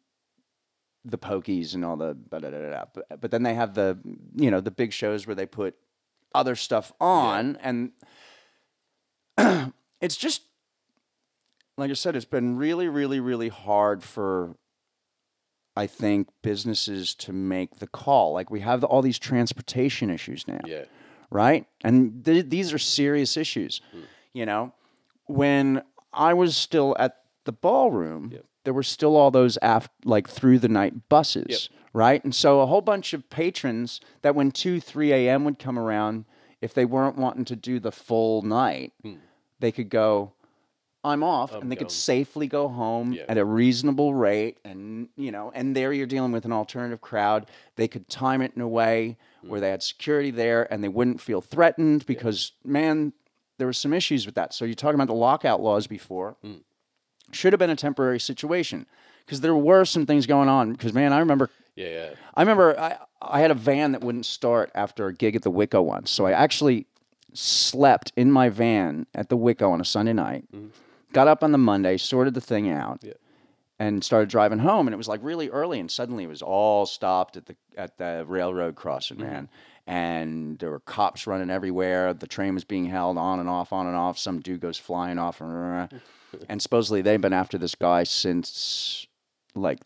the 1.06 1.18
pokies 1.18 1.74
and 1.74 1.86
all 1.86 1.96
the. 1.96 2.14
But, 2.30 3.22
but 3.22 3.32
then 3.32 3.44
they 3.44 3.54
have 3.54 3.74
the 3.74 3.98
you 4.36 4.52
know 4.52 4.60
the 4.60 4.72
big 4.72 4.92
shows 4.92 5.26
where 5.26 5.36
they 5.36 5.46
put 5.46 5.76
other 6.34 6.56
stuff 6.56 6.92
on, 7.00 7.58
and 7.62 7.92
it's 10.02 10.16
just 10.18 10.42
like 11.78 11.92
I 11.92 11.94
said, 11.94 12.16
it's 12.16 12.26
been 12.26 12.58
really, 12.58 12.88
really, 12.88 13.20
really 13.20 13.50
hard 13.50 14.04
for. 14.04 14.56
I 15.76 15.86
think 15.86 16.30
businesses 16.42 17.14
to 17.16 17.32
make 17.32 17.76
the 17.78 17.86
call. 17.86 18.34
Like 18.34 18.50
we 18.50 18.62
have 18.62 18.84
all 18.84 19.04
these 19.04 19.20
transportation 19.20 20.10
issues 20.10 20.48
now 20.48 20.60
Yeah. 20.66 20.86
right? 21.30 21.68
And 21.84 22.26
th- 22.26 22.50
these 22.50 22.74
are 22.74 22.80
serious 22.80 23.38
issues. 23.38 23.80
Hmm. 23.92 24.00
You 24.34 24.48
know, 24.48 24.74
when 25.28 25.84
I 26.12 26.34
was 26.34 26.58
still 26.58 26.96
at 26.98 27.18
the 27.46 27.52
ballroom, 27.52 28.32
Yep. 28.34 28.46
there 28.64 28.74
were 28.74 28.82
still 28.82 29.16
all 29.16 29.30
those 29.30 29.60
af- 29.62 29.88
like 30.04 30.28
through 30.28 30.58
the 30.58 30.68
night 30.68 31.10
buses, 31.10 31.70
right? 31.98 32.24
And 32.24 32.34
so 32.34 32.62
a 32.62 32.68
whole 32.68 32.82
bunch 32.82 33.14
of 33.14 33.28
patrons 33.32 34.00
that 34.22 34.36
when 34.36 34.52
two, 34.52 34.80
three 34.80 35.12
a.m. 35.12 35.44
would 35.46 35.58
come 35.58 35.80
around, 35.80 36.26
if 36.62 36.72
they 36.72 36.86
weren't 36.86 37.18
wanting 37.18 37.44
to 37.46 37.56
do 37.56 37.80
the 37.80 37.92
full 37.92 38.44
night, 38.44 38.94
hmm. 39.02 39.16
they 39.60 39.72
could 39.72 39.90
go. 39.90 40.34
I'm 41.04 41.24
off, 41.24 41.54
I'm 41.54 41.62
and 41.62 41.72
they 41.72 41.76
could 41.76 41.92
safely 41.92 42.48
go 42.48 42.68
home 42.68 43.14
Yeah. 43.14 43.24
at 43.30 43.38
a 43.38 43.46
reasonable 43.46 44.14
rate, 44.14 44.60
and 44.64 45.10
you 45.16 45.32
know, 45.32 45.52
and 45.56 45.76
there 45.76 45.92
you're 45.92 46.06
dealing 46.06 46.32
with 46.32 46.46
an 46.46 46.52
alternative 46.52 47.02
crowd. 47.02 47.50
They 47.78 47.88
could 47.88 48.10
time 48.10 48.42
it 48.42 48.52
in 48.56 48.62
a 48.62 48.68
way 48.68 49.18
hmm. 49.42 49.50
where 49.50 49.60
they 49.60 49.72
had 49.72 49.82
security 49.82 50.30
there, 50.30 50.72
and 50.72 50.84
they 50.84 50.90
wouldn't 50.90 51.20
feel 51.20 51.42
threatened 51.42 52.06
because, 52.06 52.52
man, 52.64 53.14
there 53.58 53.66
were 53.66 53.74
some 53.74 53.94
issues 53.94 54.28
with 54.28 54.36
that. 54.36 54.54
So 54.54 54.66
you're 54.66 54.76
talking 54.76 54.96
about 54.96 55.08
the 55.08 55.14
lockout 55.14 55.62
laws 55.62 55.88
before. 55.88 56.36
Hmm. 56.44 56.58
Should 57.32 57.54
have 57.54 57.60
been 57.60 57.72
a 57.72 57.76
temporary 57.76 58.20
situation 58.20 58.86
because 59.26 59.42
there 59.42 59.56
were 59.56 59.84
some 59.84 60.06
things 60.06 60.28
going 60.28 60.48
on. 60.48 60.74
Because 60.74 60.94
man, 60.94 61.12
I 61.12 61.20
remember 61.20 61.50
Yeah. 61.78 61.88
Yeah. 61.88 62.10
I 62.34 62.42
remember 62.42 62.78
I, 62.78 62.98
I 63.22 63.40
had 63.40 63.52
a 63.52 63.56
van 63.56 63.94
that 63.94 64.02
wouldn't 64.02 64.26
start 64.26 64.72
after 64.76 65.08
a 65.08 65.14
gig 65.14 65.36
at 65.36 65.44
the 65.44 65.52
Wicco 65.52 65.82
once. 65.82 66.12
So 66.12 66.26
I 66.26 66.32
actually 66.32 66.88
slept 67.34 68.12
in 68.18 68.32
my 68.32 68.50
van 68.50 69.06
at 69.14 69.30
the 69.30 69.38
Wicco 69.38 69.70
on 69.72 69.80
a 69.80 69.86
Sunday 69.86 70.14
night, 70.14 70.46
mm-hmm. 70.54 70.70
got 71.14 71.28
up 71.28 71.44
on 71.44 71.52
the 71.52 71.58
Monday, 71.58 71.98
sorted 71.98 72.34
the 72.34 72.42
thing 72.42 72.70
out, 72.70 73.00
Yeah. 73.04 73.14
and 73.80 74.04
started 74.04 74.28
driving 74.28 74.60
home. 74.60 74.88
And 74.88 74.94
it 74.94 74.98
was 74.98 75.08
like 75.08 75.20
really 75.24 75.50
early, 75.50 75.80
and 75.80 75.90
suddenly 75.90 76.24
it 76.24 76.30
was 76.30 76.42
all 76.42 76.86
stopped 76.86 77.38
at 77.38 77.46
the 77.46 77.56
at 77.78 77.98
the 77.98 78.26
railroad 78.28 78.76
crossing, 78.76 79.18
mm-hmm. 79.18 79.28
man. 79.28 79.50
And 79.86 80.60
there 80.60 80.70
were 80.72 80.82
cops 80.82 81.28
running 81.28 81.50
everywhere. 81.50 82.14
The 82.14 82.28
train 82.28 82.56
was 82.56 82.66
being 82.66 82.88
held 82.88 83.18
on 83.18 83.40
and 83.40 83.48
off, 83.48 83.72
on 83.72 83.88
and 83.88 83.96
off. 83.96 84.18
Some 84.18 84.42
dude 84.42 84.60
goes 84.60 84.78
flying 84.78 85.18
off, 85.18 85.40
and 86.50 86.62
supposedly 86.62 87.02
they've 87.02 87.22
been 87.22 87.32
after 87.32 87.58
this 87.58 87.76
guy 87.76 88.04
since 88.04 89.08
like 89.56 89.80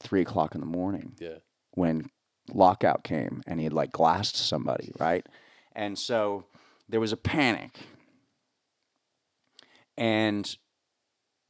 three 0.00 0.20
o'clock 0.22 0.54
in 0.54 0.60
the 0.60 0.66
morning 0.66 1.14
Yeah. 1.18 1.38
when 1.72 2.10
lockout 2.52 3.04
came 3.04 3.42
and 3.46 3.60
he 3.60 3.64
had 3.64 3.72
like 3.72 3.92
glassed 3.92 4.36
somebody, 4.36 4.92
right? 4.98 5.26
And 5.72 5.98
so 5.98 6.44
there 6.88 7.00
was 7.00 7.12
a 7.12 7.16
panic. 7.16 7.78
And 9.96 10.56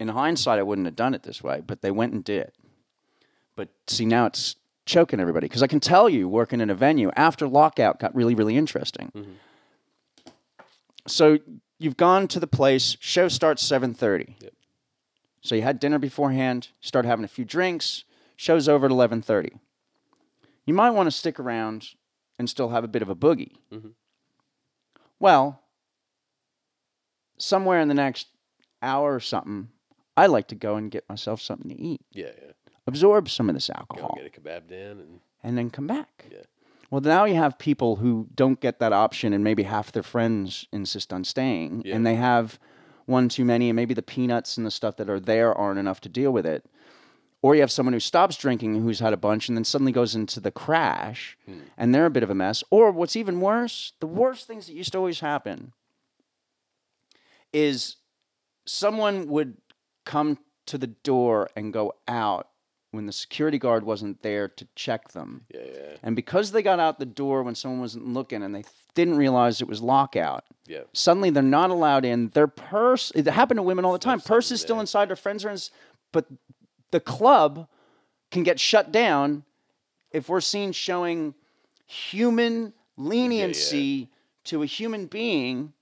in 0.00 0.08
hindsight, 0.08 0.58
I 0.58 0.62
wouldn't 0.62 0.86
have 0.86 0.96
done 0.96 1.14
it 1.14 1.22
this 1.22 1.42
way, 1.42 1.62
but 1.64 1.82
they 1.82 1.90
went 1.90 2.12
and 2.12 2.24
did 2.24 2.40
it. 2.42 2.54
But 3.56 3.68
see, 3.86 4.04
now 4.06 4.26
it's 4.26 4.56
choking 4.86 5.20
everybody 5.20 5.46
because 5.46 5.62
I 5.62 5.66
can 5.66 5.80
tell 5.80 6.08
you, 6.08 6.28
working 6.28 6.60
in 6.60 6.70
a 6.70 6.74
venue 6.74 7.10
after 7.16 7.46
lockout 7.46 7.98
got 8.00 8.14
really, 8.14 8.34
really 8.34 8.56
interesting. 8.56 9.12
Mm-hmm. 9.14 9.32
So 11.06 11.38
you've 11.78 11.96
gone 11.96 12.28
to 12.28 12.40
the 12.40 12.46
place. 12.46 12.96
Show 13.00 13.28
starts 13.28 13.62
seven 13.64 13.94
thirty. 13.94 14.36
Yep. 14.40 14.52
So 15.40 15.54
you 15.54 15.62
had 15.62 15.78
dinner 15.80 15.98
beforehand. 15.98 16.68
Start 16.80 17.04
having 17.04 17.24
a 17.24 17.28
few 17.28 17.44
drinks. 17.44 18.04
Show's 18.40 18.68
over 18.68 18.86
at 18.86 18.92
eleven 18.92 19.20
thirty. 19.20 19.50
You 20.64 20.72
might 20.72 20.90
want 20.90 21.08
to 21.08 21.10
stick 21.10 21.40
around 21.40 21.88
and 22.38 22.48
still 22.48 22.68
have 22.68 22.84
a 22.84 22.88
bit 22.88 23.02
of 23.02 23.08
a 23.08 23.16
boogie. 23.16 23.56
Mm-hmm. 23.72 23.88
Well, 25.18 25.60
somewhere 27.36 27.80
in 27.80 27.88
the 27.88 27.94
next 27.94 28.28
hour 28.80 29.12
or 29.14 29.18
something, 29.20 29.70
I 30.16 30.26
like 30.26 30.46
to 30.48 30.54
go 30.54 30.76
and 30.76 30.88
get 30.90 31.08
myself 31.08 31.40
something 31.40 31.68
to 31.70 31.80
eat, 31.80 32.00
Yeah. 32.12 32.26
Yeah. 32.40 32.52
absorb 32.86 33.28
some 33.28 33.48
of 33.48 33.56
this 33.56 33.66
Go 33.68 33.74
alcohol, 33.76 34.16
and 34.16 34.24
get 34.30 34.38
a 34.38 34.40
kebab 34.40 34.68
down 34.68 35.00
and 35.00 35.20
and 35.42 35.58
then 35.58 35.70
come 35.70 35.86
back. 35.88 36.26
Yeah. 36.30 36.38
Well, 36.90 37.00
now 37.00 37.24
you 37.24 37.34
have 37.34 37.58
people 37.58 37.96
who 37.96 38.28
don't 38.34 38.60
get 38.60 38.78
that 38.78 38.92
option, 38.92 39.32
and 39.32 39.42
maybe 39.42 39.64
half 39.64 39.90
their 39.92 40.02
friends 40.04 40.66
insist 40.72 41.12
on 41.12 41.24
staying, 41.24 41.82
Yeah. 41.84 41.96
and 41.96 42.06
they 42.06 42.14
have 42.14 42.58
one 43.06 43.28
too 43.28 43.44
many, 43.44 43.68
and 43.68 43.74
maybe 43.76 43.94
the 43.94 44.02
peanuts 44.02 44.56
and 44.56 44.64
the 44.66 44.70
stuff 44.70 44.96
that 44.96 45.10
are 45.10 45.20
there 45.20 45.52
aren't 45.54 45.78
enough 45.80 46.00
to 46.02 46.08
deal 46.08 46.32
with 46.32 46.46
it. 46.46 46.64
Or 47.40 47.54
you 47.54 47.60
have 47.60 47.70
someone 47.70 47.92
who 47.92 48.00
stops 48.00 48.36
drinking 48.36 48.80
who's 48.82 48.98
had 48.98 49.12
a 49.12 49.16
bunch 49.16 49.48
and 49.48 49.56
then 49.56 49.64
suddenly 49.64 49.92
goes 49.92 50.14
into 50.16 50.40
the 50.40 50.50
crash 50.50 51.38
and 51.76 51.94
they're 51.94 52.06
a 52.06 52.10
bit 52.10 52.24
of 52.24 52.30
a 52.30 52.34
mess. 52.34 52.64
Or 52.70 52.90
what's 52.90 53.14
even 53.14 53.40
worse, 53.40 53.92
the 54.00 54.08
worst 54.08 54.46
things 54.48 54.66
that 54.66 54.72
used 54.74 54.90
to 54.92 54.98
always 54.98 55.20
happen 55.20 55.72
is 57.52 57.96
someone 58.66 59.28
would 59.28 59.56
come 60.04 60.38
to 60.66 60.78
the 60.78 60.88
door 60.88 61.48
and 61.56 61.72
go 61.72 61.94
out 62.06 62.48
when 62.90 63.06
the 63.06 63.12
security 63.12 63.58
guard 63.58 63.84
wasn't 63.84 64.22
there 64.22 64.48
to 64.48 64.66
check 64.74 65.08
them. 65.12 65.42
yeah. 65.54 65.60
Yeah. 65.72 65.96
And 66.02 66.16
because 66.16 66.52
they 66.52 66.62
got 66.62 66.80
out 66.80 66.98
the 66.98 67.06
door 67.06 67.42
when 67.42 67.54
someone 67.54 67.80
wasn't 67.80 68.06
looking 68.08 68.42
and 68.42 68.54
they 68.54 68.62
th- 68.62 68.72
didn't 68.94 69.16
realize 69.18 69.60
it 69.60 69.68
was 69.68 69.82
lockout, 69.82 70.44
Yeah. 70.66 70.80
suddenly 70.94 71.28
they're 71.30 71.42
not 71.42 71.70
allowed 71.70 72.04
in. 72.06 72.28
Their 72.28 72.46
purse, 72.48 73.12
it 73.14 73.26
happened 73.26 73.58
to 73.58 73.62
women 73.62 73.84
all 73.84 73.92
the 73.92 73.98
time. 73.98 74.20
Purse 74.20 74.50
is 74.50 74.60
still 74.62 74.80
inside, 74.80 75.08
their 75.08 75.16
friends 75.16 75.44
are 75.44 75.50
in, 75.50 75.58
but 76.12 76.26
the 76.90 77.00
club 77.00 77.66
can 78.30 78.42
get 78.42 78.58
shut 78.60 78.92
down 78.92 79.44
if 80.10 80.28
we're 80.28 80.40
seen 80.40 80.72
showing 80.72 81.34
human 81.86 82.72
leniency 82.96 84.10
to 84.44 84.62
a 84.62 84.66
human 84.66 85.06
being 85.06 85.72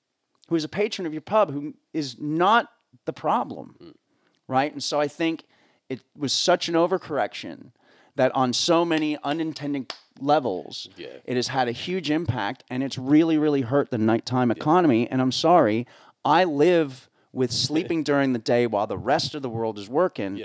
who 0.48 0.56
is 0.56 0.64
a 0.64 0.68
patron 0.68 1.06
of 1.06 1.12
your 1.12 1.20
pub 1.22 1.52
who 1.52 1.74
is 1.92 2.16
not 2.20 2.70
the 3.04 3.12
problem. 3.12 3.74
Hmm. 3.78 3.90
Right? 4.48 4.72
And 4.72 4.82
so 4.82 5.00
I 5.00 5.08
think 5.08 5.44
it 5.88 6.00
was 6.16 6.32
such 6.32 6.68
an 6.68 6.74
overcorrection 6.74 7.72
that 8.14 8.34
on 8.34 8.52
so 8.52 8.84
many 8.84 9.18
unintended 9.22 9.92
levels, 10.20 10.88
Yeah. 10.96 11.08
it 11.24 11.36
has 11.36 11.48
had 11.48 11.68
a 11.68 11.72
huge 11.72 12.10
impact 12.10 12.64
and 12.70 12.82
it's 12.82 12.96
really, 12.96 13.38
really 13.38 13.62
hurt 13.62 13.90
the 13.90 13.98
nighttime 13.98 14.50
economy. 14.50 15.08
And 15.10 15.20
I'm 15.20 15.32
sorry, 15.32 15.86
I 16.24 16.44
live 16.44 17.10
with 17.32 17.52
sleeping 17.66 18.02
during 18.02 18.32
the 18.32 18.38
day 18.38 18.66
while 18.66 18.86
the 18.86 18.96
rest 18.96 19.34
of 19.34 19.42
the 19.42 19.50
world 19.50 19.78
is 19.78 19.88
working. 19.88 20.36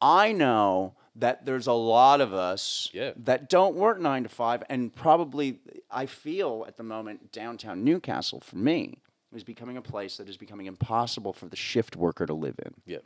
I 0.00 0.32
know 0.32 0.94
that 1.16 1.44
there's 1.44 1.66
a 1.66 1.72
lot 1.72 2.20
of 2.20 2.32
us 2.32 2.88
Yeah. 2.92 3.12
that 3.16 3.48
don't 3.48 3.74
work 3.74 4.00
nine 4.00 4.22
to 4.22 4.28
five, 4.28 4.62
and 4.68 4.94
probably 4.94 5.58
I 5.90 6.06
feel 6.06 6.64
at 6.68 6.76
the 6.76 6.82
moment 6.84 7.32
downtown 7.32 7.82
Newcastle 7.84 8.40
for 8.40 8.56
me 8.56 8.98
is 9.34 9.42
becoming 9.44 9.76
a 9.76 9.82
place 9.82 10.16
that 10.18 10.28
is 10.28 10.36
becoming 10.36 10.66
impossible 10.66 11.32
for 11.32 11.46
the 11.46 11.56
shift 11.56 11.96
worker 11.96 12.24
to 12.26 12.34
live 12.34 12.54
in. 12.64 12.74
Yeah. 12.86 12.98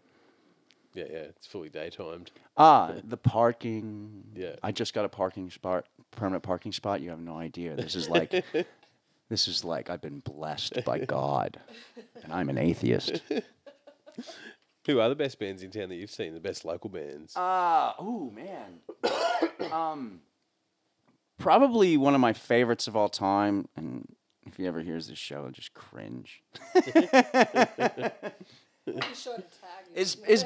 Yeah. 0.94 1.04
Yeah. 1.10 1.18
It's 1.20 1.46
fully 1.46 1.70
daytimed. 1.70 2.28
Ah, 2.56 2.92
the 3.02 3.16
parking. 3.16 4.24
Yeah. 4.36 4.56
I 4.62 4.72
just 4.72 4.92
got 4.92 5.06
a 5.06 5.08
parking 5.08 5.50
spot, 5.50 5.86
permanent 6.10 6.42
parking 6.42 6.72
spot. 6.72 7.00
You 7.00 7.08
have 7.10 7.18
no 7.20 7.38
idea. 7.38 7.74
This 7.74 7.96
is 7.96 8.10
like, 8.10 8.44
this 9.30 9.48
is 9.48 9.64
like 9.64 9.88
I've 9.88 10.02
been 10.02 10.20
blessed 10.20 10.84
by 10.84 10.98
God, 10.98 11.58
and 12.22 12.30
I'm 12.30 12.50
an 12.50 12.58
atheist. 12.58 13.22
Who 14.86 14.98
are 15.00 15.08
the 15.08 15.14
best 15.14 15.38
bands 15.38 15.62
in 15.62 15.70
town 15.70 15.88
that 15.90 15.94
you've 15.96 16.10
seen? 16.10 16.34
The 16.34 16.40
best 16.40 16.64
local 16.64 16.90
bands? 16.90 17.34
Ah, 17.36 17.94
oh 17.98 18.30
man. 18.34 18.80
um, 19.72 20.20
probably 21.38 21.96
one 21.96 22.14
of 22.14 22.20
my 22.20 22.32
favorites 22.32 22.86
of 22.88 22.96
all 22.96 23.08
time, 23.08 23.68
and 23.76 24.14
if 24.46 24.56
he 24.56 24.66
ever 24.66 24.80
hears 24.80 25.06
this 25.08 25.18
show, 25.18 25.42
he'll 25.42 25.50
just 25.52 25.72
cringe. 25.74 26.42
Be 26.74 26.82
sure 29.14 29.36
to 29.36 29.42
tag 29.42 29.86
me. 29.94 30.00
Is 30.00 30.16
is 30.26 30.44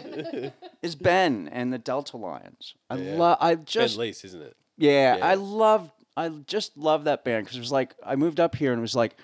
is 0.83 0.95
Ben 0.95 1.49
and 1.51 1.73
the 1.73 1.79
Delta 1.79 2.17
Lions? 2.19 2.75
I 2.91 2.97
Yeah. 2.97 3.15
love. 3.17 3.39
I 3.41 3.55
just 3.55 3.75
Ben 3.75 3.85
just 3.87 3.97
Lease, 3.99 4.25
isn't 4.27 4.43
it? 4.43 4.57
yeah, 4.77 5.17
Yeah. 5.17 5.27
I 5.27 5.35
love. 5.35 5.91
I 6.19 6.29
just 6.29 6.77
love 6.77 7.05
that 7.05 7.25
band 7.25 7.45
because 7.45 7.57
it 7.57 7.61
was 7.61 7.73
like 7.73 7.95
I 8.05 8.17
moved 8.17 8.41
up 8.41 8.55
here 8.55 8.73
and 8.73 8.79
it 8.79 8.83
was 8.83 8.95
like, 8.95 9.17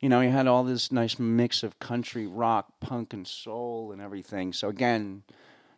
you 0.00 0.08
know, 0.08 0.20
you 0.20 0.30
had 0.30 0.46
all 0.46 0.64
this 0.64 0.90
nice 0.90 1.18
mix 1.18 1.62
of 1.62 1.78
country, 1.78 2.26
rock, 2.26 2.72
punk, 2.80 3.12
and 3.12 3.26
soul 3.26 3.92
and 3.92 4.00
everything. 4.00 4.52
So 4.52 4.68
again, 4.68 5.22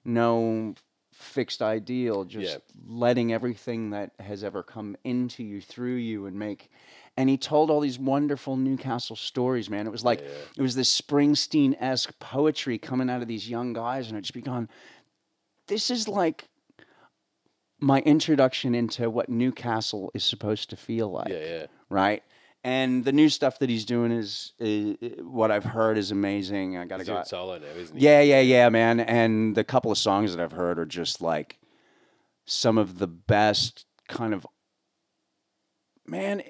no 0.05 0.75
fixed 1.13 1.61
ideal, 1.63 2.25
just 2.25 2.55
Yeah. 2.55 2.59
letting 2.87 3.33
everything 3.33 3.91
that 3.91 4.13
has 4.19 4.43
ever 4.43 4.63
come 4.63 4.97
into 5.05 5.43
you 5.45 5.61
through 5.61 5.97
you 5.97 6.27
and 6.27 6.39
make. 6.39 6.71
And 7.17 7.29
he 7.29 7.37
told 7.37 7.71
all 7.71 7.81
these 7.81 7.99
wonderful 7.99 8.57
Newcastle 8.57 9.17
stories, 9.17 9.69
man. 9.69 9.87
It 9.87 9.91
was 9.91 10.05
like 10.05 10.21
Yeah. 10.21 10.29
it 10.57 10.63
was 10.63 10.75
this 10.75 10.99
Springsteen 11.01 11.77
esque 11.81 12.19
poetry 12.19 12.79
coming 12.79 13.11
out 13.11 13.23
of 13.23 13.29
these 13.29 13.49
young 13.51 13.73
guys, 13.73 14.09
and 14.09 14.17
it 14.17 14.23
just 14.23 14.33
be 14.35 14.41
gone. 14.41 14.69
This 15.69 15.91
is 15.91 16.09
like 16.09 16.49
my 17.79 18.01
introduction 18.01 18.75
into 18.75 19.11
what 19.11 19.29
Newcastle 19.29 20.11
is 20.15 20.25
supposed 20.25 20.71
to 20.71 20.77
feel 20.77 21.11
like 21.11 21.29
Yeah, 21.29 21.45
yeah. 21.45 21.67
right? 21.91 22.23
And 22.65 23.05
the 23.05 23.13
new 23.13 23.29
stuff 23.29 23.59
that 23.59 23.69
he's 23.69 23.85
doing 23.85 24.13
is, 24.13 24.53
is 24.61 24.97
what 25.21 25.51
I've 25.51 25.65
heard 25.65 25.99
is 25.99 26.13
amazing. 26.13 26.77
I 26.77 26.85
gotta 26.85 27.03
He's 27.03 27.09
go. 27.09 27.23
solo 27.25 27.59
now, 27.59 27.67
isn't 27.77 27.97
he? 27.97 28.05
Yeah, 28.05 28.21
yeah, 28.21 28.41
yeah, 28.41 28.69
man. 28.69 29.01
And 29.01 29.57
the 29.57 29.65
couple 29.65 29.91
of 29.91 29.99
songs 29.99 30.35
that 30.35 30.43
I've 30.43 30.53
heard 30.53 30.79
are 30.79 30.87
just 30.87 31.21
like 31.21 31.59
some 32.45 32.79
of 32.79 32.99
the 32.99 33.09
best 33.09 33.85
kind 34.09 34.33
of 34.33 34.47
man 36.07 36.43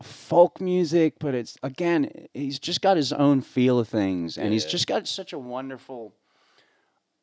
folk 0.00 0.60
music, 0.60 1.14
but 1.18 1.34
it's 1.34 1.56
again, 1.62 2.10
he's 2.34 2.58
just 2.58 2.80
got 2.80 2.96
his 2.96 3.12
own 3.12 3.40
feel 3.40 3.78
of 3.78 3.88
things, 3.88 4.36
and 4.38 4.52
he's 4.52 4.66
just 4.66 4.86
got 4.86 5.08
such 5.08 5.32
a 5.32 5.38
wonderful 5.38 6.14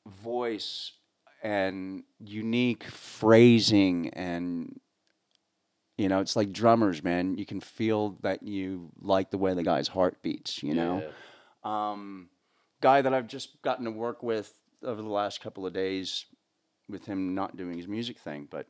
voice 0.05 0.91
and 1.41 2.03
unique 2.19 2.83
phrasing 2.85 4.09
and 4.09 4.79
you 5.97 6.09
know 6.09 6.19
it's 6.19 6.35
like 6.35 6.51
drummers 6.51 7.03
man 7.03 7.37
you 7.37 7.45
can 7.45 7.59
feel 7.61 8.17
that 8.21 8.43
you 8.43 8.89
like 9.01 9.29
the 9.31 9.37
way 9.37 9.53
the 9.53 9.63
guy's 9.63 9.87
heart 9.89 10.21
beats 10.21 10.63
you 10.63 10.73
know 10.73 11.03
Yeah. 11.65 11.91
um, 11.91 12.29
guy 12.81 13.01
that 13.01 13.13
I've 13.13 13.27
just 13.27 13.61
gotten 13.61 13.85
to 13.85 13.91
work 13.91 14.23
with 14.23 14.53
over 14.83 15.01
the 15.01 15.07
last 15.09 15.39
couple 15.39 15.65
of 15.65 15.71
days, 15.71 16.25
with 16.89 17.05
him 17.05 17.33
not 17.33 17.55
doing 17.55 17.77
his 17.77 17.87
music 17.87 18.17
thing, 18.19 18.45
but 18.51 18.67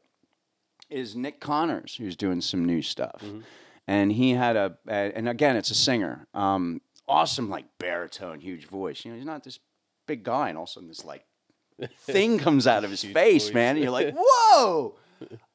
is 0.90 1.16
Nick 1.16 1.40
Connors, 1.40 1.96
who's 1.96 2.16
doing 2.16 2.40
some 2.42 2.64
new 2.66 2.84
stuff, 2.84 3.24
and 3.88 4.12
he 4.12 4.32
had 4.32 4.56
a, 4.56 4.78
a 4.88 5.12
and 5.18 5.28
again 5.28 5.56
it's 5.56 5.72
a 5.72 5.76
singer, 5.76 6.28
um, 6.36 6.82
awesome 7.08 7.50
like 7.50 7.66
baritone, 7.80 8.40
huge 8.42 8.68
voice. 8.68 9.04
You 9.04 9.12
know, 9.12 9.18
he's 9.18 9.26
not 9.26 9.44
this 9.44 9.58
big 10.06 10.24
guy, 10.24 10.50
and 10.50 10.58
all 10.58 10.66
of 10.66 10.70
a 10.70 10.74
sudden 10.74 10.90
this 10.90 11.04
like 11.04 11.26
thing 12.02 12.38
comes 12.38 12.68
out 12.68 12.84
of 12.84 12.92
his 12.92 13.04
face, 13.04 13.46
voice. 13.48 13.54
man, 13.56 13.76
and 13.78 13.84
you're 13.84 13.92
like, 13.92 14.14
whoa. 14.16 14.96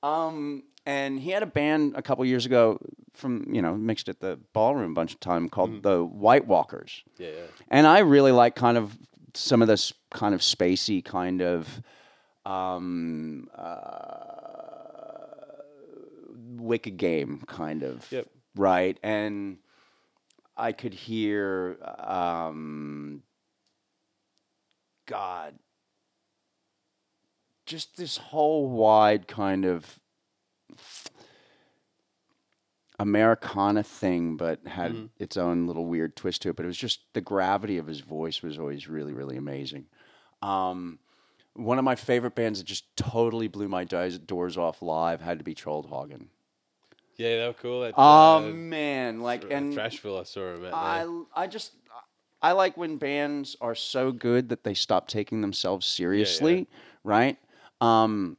Um, 0.03 0.63
and 0.87 1.19
he 1.21 1.31
had 1.31 1.43
a 1.43 1.47
band 1.47 1.95
a 1.97 2.03
couple 2.03 2.25
years 2.25 2.47
ago 2.47 2.79
from 3.15 3.53
you 3.53 3.61
know 3.63 3.75
mixed 3.77 4.09
at 4.09 4.21
the 4.21 4.39
ballroom 4.53 4.93
a 4.93 4.95
bunch 4.95 5.13
of 5.15 5.21
time 5.21 5.49
called 5.49 5.83
the 5.83 6.05
White 6.05 6.47
Walkers, 6.47 7.03
Yeah, 7.19 7.29
yeah. 7.29 7.35
and 7.71 7.87
I 7.87 7.99
really 8.01 8.33
like 8.33 8.55
kind 8.55 8.79
of 8.79 8.97
some 9.35 9.61
of 9.63 9.69
this 9.69 9.93
kind 10.13 10.35
of 10.35 10.41
spacey 10.41 11.05
kind 11.05 11.43
of 11.43 11.83
um, 12.47 13.49
uh, 13.55 15.27
wicked 16.57 16.97
game 16.97 17.43
kind 17.47 17.83
of 17.83 18.11
Yep. 18.11 18.27
right, 18.57 18.99
and 19.03 19.59
I 20.57 20.73
could 20.73 20.95
hear 20.95 21.77
um, 21.99 23.23
God 25.07 25.55
just 27.69 27.97
this 27.97 28.17
whole 28.17 28.69
wide 28.69 29.29
kind 29.29 29.65
of 29.67 30.01
Americana 32.99 33.83
thing, 33.83 34.37
but 34.37 34.67
had 34.67 34.93
Mm-hmm. 34.93 35.07
its 35.19 35.37
own 35.37 35.67
little 35.67 35.85
weird 35.87 36.17
twist 36.17 36.43
to 36.43 36.49
it. 36.49 36.57
But 36.57 36.65
it 36.65 36.69
was 36.69 36.77
just 36.79 37.01
the 37.13 37.21
gravity 37.21 37.79
of 37.79 37.87
his 37.87 38.01
voice 38.01 38.43
was 38.43 38.59
always 38.59 38.89
really, 38.89 39.13
really 39.13 39.37
amazing. 39.37 39.87
Um, 40.43 40.99
one 41.55 41.79
of 41.79 41.85
my 41.85 41.95
favorite 41.95 42.35
bands 42.35 42.59
that 42.59 42.67
just 42.67 42.97
totally 42.97 43.49
blew 43.49 43.69
my 43.69 43.85
doors 43.85 44.57
off 44.57 44.83
live 44.83 45.21
had 45.21 45.39
to 45.39 45.45
be 45.45 45.55
Trollhagen. 45.55 46.27
Yeah, 47.17 47.41
they 47.41 47.47
were 47.49 47.53
cool. 47.53 47.85
At, 47.85 47.95
Oh 47.97 48.39
uh, 48.39 48.41
man, 48.53 49.21
like 49.21 49.45
and 49.51 49.75
Thrashville, 49.75 50.21
I 50.21 50.23
saw 50.23 50.55
him 50.55 50.65
at 50.65 50.75
I. 50.75 51.07
I 51.35 51.47
just 51.49 51.73
I 52.41 52.53
like 52.53 52.77
when 52.77 52.97
bands 52.97 53.57
are 53.61 53.75
so 53.75 54.13
good 54.13 54.49
that 54.51 54.63
they 54.63 54.75
stop 54.75 55.09
taking 55.09 55.41
themselves 55.41 55.85
seriously, 55.87 56.69
right? 57.03 57.37
Um 57.81 58.37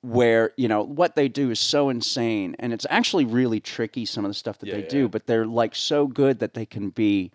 where, 0.00 0.52
you 0.56 0.68
know, 0.68 0.82
what 0.82 1.16
they 1.16 1.28
do 1.28 1.50
is 1.50 1.58
so 1.58 1.88
insane 1.88 2.54
and 2.60 2.72
it's 2.72 2.86
actually 2.88 3.24
really 3.24 3.58
tricky 3.60 4.04
some 4.04 4.24
of 4.24 4.30
the 4.30 4.34
stuff 4.34 4.58
that 4.58 4.66
Yeah, 4.66 4.74
they 4.76 4.82
yeah. 4.82 4.88
do, 4.88 5.08
but 5.08 5.26
they're 5.26 5.46
like 5.46 5.74
so 5.74 6.06
good 6.06 6.38
that 6.38 6.54
they 6.54 6.64
can 6.64 6.90
be 6.90 7.32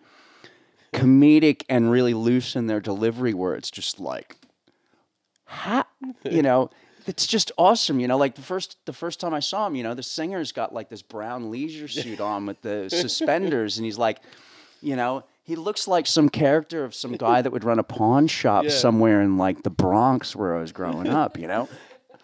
comedic 0.92 1.62
and 1.68 1.90
really 1.90 2.14
loose 2.14 2.56
in 2.56 2.66
their 2.66 2.80
delivery 2.80 3.34
where 3.34 3.54
it's 3.54 3.70
just 3.70 3.98
like 3.98 4.36
ha 5.46 5.84
you 6.30 6.40
know 6.40 6.70
it's 7.06 7.26
just 7.26 7.50
awesome 7.58 7.98
you 7.98 8.06
know 8.06 8.16
like 8.16 8.36
the 8.36 8.42
first 8.42 8.76
the 8.86 8.92
first 8.92 9.18
time 9.18 9.34
i 9.34 9.40
saw 9.40 9.66
him 9.66 9.74
you 9.74 9.82
know 9.82 9.92
the 9.92 10.04
singer's 10.04 10.52
got 10.52 10.72
like 10.72 10.88
this 10.88 11.02
brown 11.02 11.50
leisure 11.50 11.88
suit 11.88 12.20
on 12.20 12.46
with 12.46 12.62
the 12.62 12.88
suspenders 12.90 13.76
and 13.76 13.84
he's 13.84 13.98
like 13.98 14.20
you 14.80 14.94
know 14.94 15.24
he 15.44 15.56
looks 15.56 15.86
like 15.86 16.06
some 16.06 16.28
character 16.28 16.84
of 16.84 16.94
some 16.94 17.12
guy 17.12 17.42
that 17.42 17.52
would 17.52 17.64
run 17.64 17.78
a 17.78 17.82
pawn 17.84 18.26
shop 18.26 18.64
Yeah. 18.64 18.70
somewhere 18.70 19.20
in 19.22 19.36
like 19.38 19.62
the 19.62 19.70
bronx 19.70 20.34
where 20.34 20.56
i 20.56 20.60
was 20.60 20.72
growing 20.72 21.06
up 21.22 21.38
you 21.38 21.46
know 21.46 21.68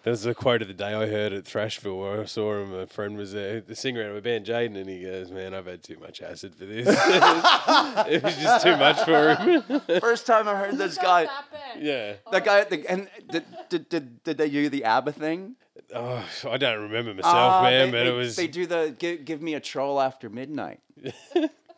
There's 0.03 0.25
a 0.25 0.33
quote 0.33 0.63
of 0.63 0.67
the 0.67 0.73
day 0.73 0.95
I 0.95 1.05
heard 1.05 1.31
at 1.31 1.43
Thrashville 1.43 1.95
where 2.01 2.21
I 2.21 2.25
saw 2.25 2.59
him. 2.59 2.73
A 2.73 2.87
friend 2.87 3.15
was 3.17 3.33
there, 3.33 3.61
the 3.61 3.75
singer 3.75 4.01
out 4.03 4.09
of 4.09 4.15
a 4.15 4.21
band, 4.21 4.47
Jaden, 4.47 4.75
and 4.75 4.89
he 4.89 5.03
goes, 5.03 5.29
"Man, 5.29 5.53
I've 5.53 5.67
had 5.67 5.83
too 5.83 5.97
much 5.99 6.23
acid 6.23 6.55
for 6.55 6.65
this. 6.65 6.87
it 8.09 8.23
was 8.23 8.35
just 8.37 8.63
too 8.65 8.75
much 8.77 8.97
for 9.05 9.35
him." 9.35 9.61
first 10.01 10.25
time 10.25 10.47
i 10.47 10.55
heard 10.55 10.75
this 10.79 10.95
Just 10.95 11.03
guy 11.05 11.25
that 11.25 11.45
yeah. 11.79 12.13
that 12.31 12.43
guy 12.43 12.61
at 12.61 12.71
the 12.71 12.83
and 12.89 13.07
did, 13.29 13.45
did, 13.69 13.89
did, 13.89 14.23
did 14.23 14.37
they 14.39 14.49
do 14.49 14.69
the 14.69 14.83
abba 14.85 15.11
thing 15.11 15.55
Oh, 15.93 16.25
I 16.49 16.57
don't 16.57 16.81
remember 16.81 17.13
myself, 17.13 17.35
Ah, 17.35 17.61
man, 17.63 17.91
they, 17.91 17.91
but 17.91 18.03
they, 18.05 18.09
it 18.09 18.13
was. 18.13 18.35
They 18.37 18.47
do 18.47 18.65
the 18.65 18.95
give, 18.97 19.23
give 19.25 19.41
me 19.41 19.53
a 19.55 19.59
troll 19.59 19.99
after 20.01 20.29
midnight. 20.31 20.79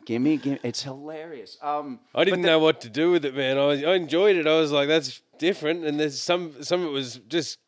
Give 0.06 0.20
me, 0.22 0.36
give. 0.36 0.58
It's 0.62 0.82
hilarious. 0.82 1.58
Um, 1.62 2.00
I 2.14 2.24
didn't 2.24 2.42
know 2.42 2.58
what 2.58 2.80
to 2.82 2.90
do 2.90 3.10
with 3.10 3.24
it, 3.24 3.34
man. 3.34 3.58
I, 3.58 3.66
was, 3.66 3.84
I 3.84 3.94
enjoyed 3.94 4.36
it. 4.36 4.46
I 4.46 4.58
was 4.58 4.70
like, 4.72 4.88
"That's 4.88 5.22
different," 5.38 5.84
and 5.84 5.98
there's 5.98 6.20
some 6.20 6.62
some 6.62 6.80
of 6.82 6.86
it 6.88 6.92
was 6.92 7.20
just 7.28 7.58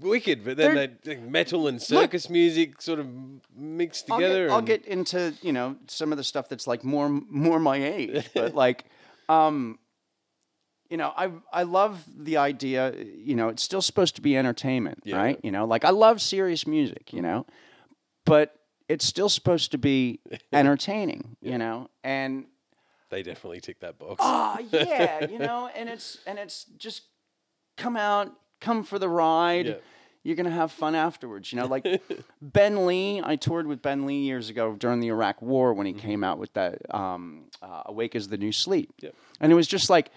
wicked, 0.00 0.44
but 0.44 0.56
then 0.56 0.74
like, 1.04 1.22
metal 1.22 1.68
and 1.68 1.80
circus 1.80 2.28
music 2.28 2.82
sort 2.82 2.98
of 2.98 3.08
mixed 3.56 4.10
I'll 4.10 4.18
together. 4.18 4.46
get, 4.48 4.52
I'll 4.54 4.62
get 4.62 4.84
into 4.86 5.34
you 5.42 5.52
know 5.52 5.76
some 5.86 6.10
of 6.12 6.18
the 6.18 6.24
stuff 6.24 6.48
that's 6.48 6.66
like 6.66 6.84
more 6.84 7.08
more 7.08 7.58
my 7.60 7.76
age, 7.76 8.28
but 8.34 8.54
like, 8.54 8.84
um, 9.28 9.78
you 10.90 10.96
know, 10.96 11.12
I 11.16 11.30
I 11.52 11.62
love 11.62 12.04
the 12.16 12.36
idea. 12.38 12.92
You 12.96 13.36
know, 13.36 13.48
it's 13.48 13.62
still 13.62 13.82
supposed 13.82 14.16
to 14.16 14.22
be 14.22 14.36
entertainment, 14.36 15.00
Yeah. 15.04 15.16
right? 15.16 15.40
You 15.42 15.50
know, 15.52 15.64
like 15.64 15.84
I 15.84 15.90
love 15.90 16.20
serious 16.20 16.66
music, 16.66 17.12
you 17.12 17.22
know, 17.22 17.46
but 18.24 18.54
it's 18.88 19.04
still 19.06 19.28
supposed 19.28 19.70
to 19.72 19.78
be 19.78 20.20
entertaining, 20.52 21.36
you 21.40 21.58
know, 21.58 21.88
and 22.02 22.46
They 23.10 23.22
definitely 23.22 23.60
tick 23.60 23.80
that 23.80 23.98
box. 23.98 24.16
ah 24.20 24.58
yeah 24.72 25.26
you 25.28 25.38
know 25.38 25.70
and 25.74 25.88
it's 25.88 26.18
and 26.26 26.38
it's 26.38 26.64
just 26.78 27.02
come 27.76 27.96
out 27.96 28.32
come 28.60 28.82
for 28.84 28.98
the 28.98 29.08
ride. 29.08 29.66
Yeah. 29.66 29.74
you're 30.22 30.36
gonna 30.36 30.50
have 30.50 30.72
fun 30.72 30.94
afterwards 30.94 31.52
you 31.52 31.58
know? 31.60 31.66
Like 31.66 31.86
ben 32.42 32.86
lee 32.86 33.20
i 33.24 33.36
toured 33.36 33.66
with 33.66 33.82
ben 33.82 34.06
lee 34.06 34.20
years 34.22 34.48
ago 34.50 34.74
during 34.78 35.00
the 35.00 35.08
iraq 35.08 35.40
war 35.42 35.74
when 35.74 35.86
he 35.86 35.92
came 35.92 36.22
out 36.24 36.38
with 36.38 36.52
that 36.54 36.78
um, 36.94 37.44
uh, 37.62 37.82
awake 37.86 38.14
is 38.14 38.28
the 38.28 38.38
new 38.38 38.52
sleep. 38.52 38.92
And 39.40 39.52
it 39.52 39.54
was 39.54 39.66
just 39.66 39.90
like 39.90 40.10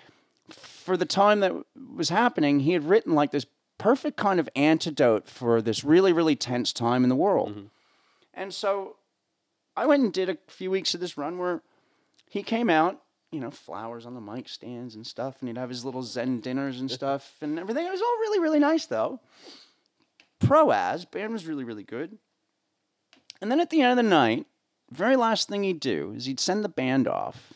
for 0.50 0.96
the 0.98 1.06
time 1.06 1.40
that 1.42 1.54
was 1.96 2.10
happening 2.10 2.62
he 2.62 2.72
had 2.74 2.84
written 2.88 3.14
like 3.16 3.32
this 3.32 3.46
perfect 3.78 4.18
kind 4.18 4.40
of 4.40 4.48
antidote 4.56 5.28
for 5.28 5.62
this 5.62 5.84
really 5.84 6.14
really 6.14 6.36
tense 6.36 6.72
time 6.74 7.04
in 7.04 7.10
the 7.10 7.16
world 7.16 7.70
and 8.38 8.54
so 8.54 8.96
i 9.76 9.86
went 9.86 10.02
and 10.04 10.14
did 10.14 10.30
a 10.30 10.38
few 10.48 10.72
weeks 10.72 10.94
of 10.94 11.02
this 11.02 11.18
run 11.18 11.38
where 11.38 11.62
he 12.30 12.44
came 12.44 12.70
out, 12.70 13.02
you 13.32 13.40
know, 13.40 13.50
flowers 13.52 14.06
on 14.06 14.14
the 14.14 14.20
mic 14.20 14.50
stands 14.50 14.96
and 14.96 15.08
stuff, 15.08 15.38
and 15.40 15.48
he'd 15.48 15.58
have 15.58 15.70
his 15.70 15.86
little 15.86 16.04
Zen 16.04 16.42
dinners 16.42 16.78
and 16.82 16.92
stuff 16.92 17.36
and 17.42 17.58
everything. 17.58 17.86
It 17.86 17.92
was 17.92 18.02
all 18.02 18.18
really, 18.20 18.40
really 18.40 18.60
nice 18.60 18.86
though. 18.86 19.22
Pro 20.40 20.72
as 20.72 21.06
band 21.06 21.32
was 21.32 21.46
really, 21.46 21.64
really 21.64 21.84
good. 21.84 22.18
And 23.42 23.50
then 23.50 23.62
at 23.62 23.70
the 23.70 23.82
end 23.82 23.92
of 23.92 23.98
the 23.98 24.10
night, 24.10 24.46
very 24.92 25.16
last 25.16 25.48
thing 25.48 25.64
he'd 25.64 25.80
do 25.80 26.14
is 26.18 26.26
he'd 26.26 26.40
send 26.40 26.66
the 26.66 26.70
band 26.70 27.08
off, 27.08 27.54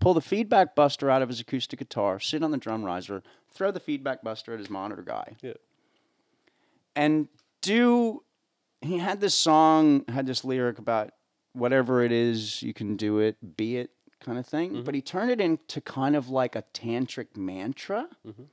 pull 0.00 0.14
the 0.14 0.20
feedback 0.22 0.74
buster 0.74 1.10
out 1.10 1.20
of 1.20 1.28
his 1.28 1.40
acoustic 1.40 1.78
guitar, 1.78 2.18
sit 2.18 2.42
on 2.42 2.50
the 2.50 2.56
drum 2.58 2.84
riser, 2.84 3.22
throw 3.52 3.70
the 3.70 3.80
feedback 3.80 4.22
buster 4.22 4.54
at 4.54 4.60
his 4.60 4.70
monitor 4.70 5.02
guy, 5.02 5.36
Yeah. 5.42 5.54
and 6.96 7.28
do 7.60 8.22
he 8.80 8.98
had 8.98 9.20
this 9.20 9.34
song 9.34 10.04
had 10.08 10.26
this 10.26 10.44
lyric 10.44 10.78
about 10.78 11.10
whatever 11.52 12.02
it 12.02 12.12
is, 12.12 12.62
you 12.62 12.72
can 12.72 12.96
do 12.96 13.18
it, 13.18 13.56
be 13.56 13.76
it 13.76 13.90
kind 14.20 14.38
of 14.38 14.46
thing. 14.46 14.72
Mm-hmm. 14.72 14.82
But 14.82 14.94
he 14.94 15.02
turned 15.02 15.30
it 15.30 15.40
into 15.40 15.80
kind 15.80 16.16
of 16.16 16.28
like 16.28 16.56
a 16.56 16.64
tantric 16.74 17.36
mantra. 17.36 18.08
Mm-hmm. 18.26 18.44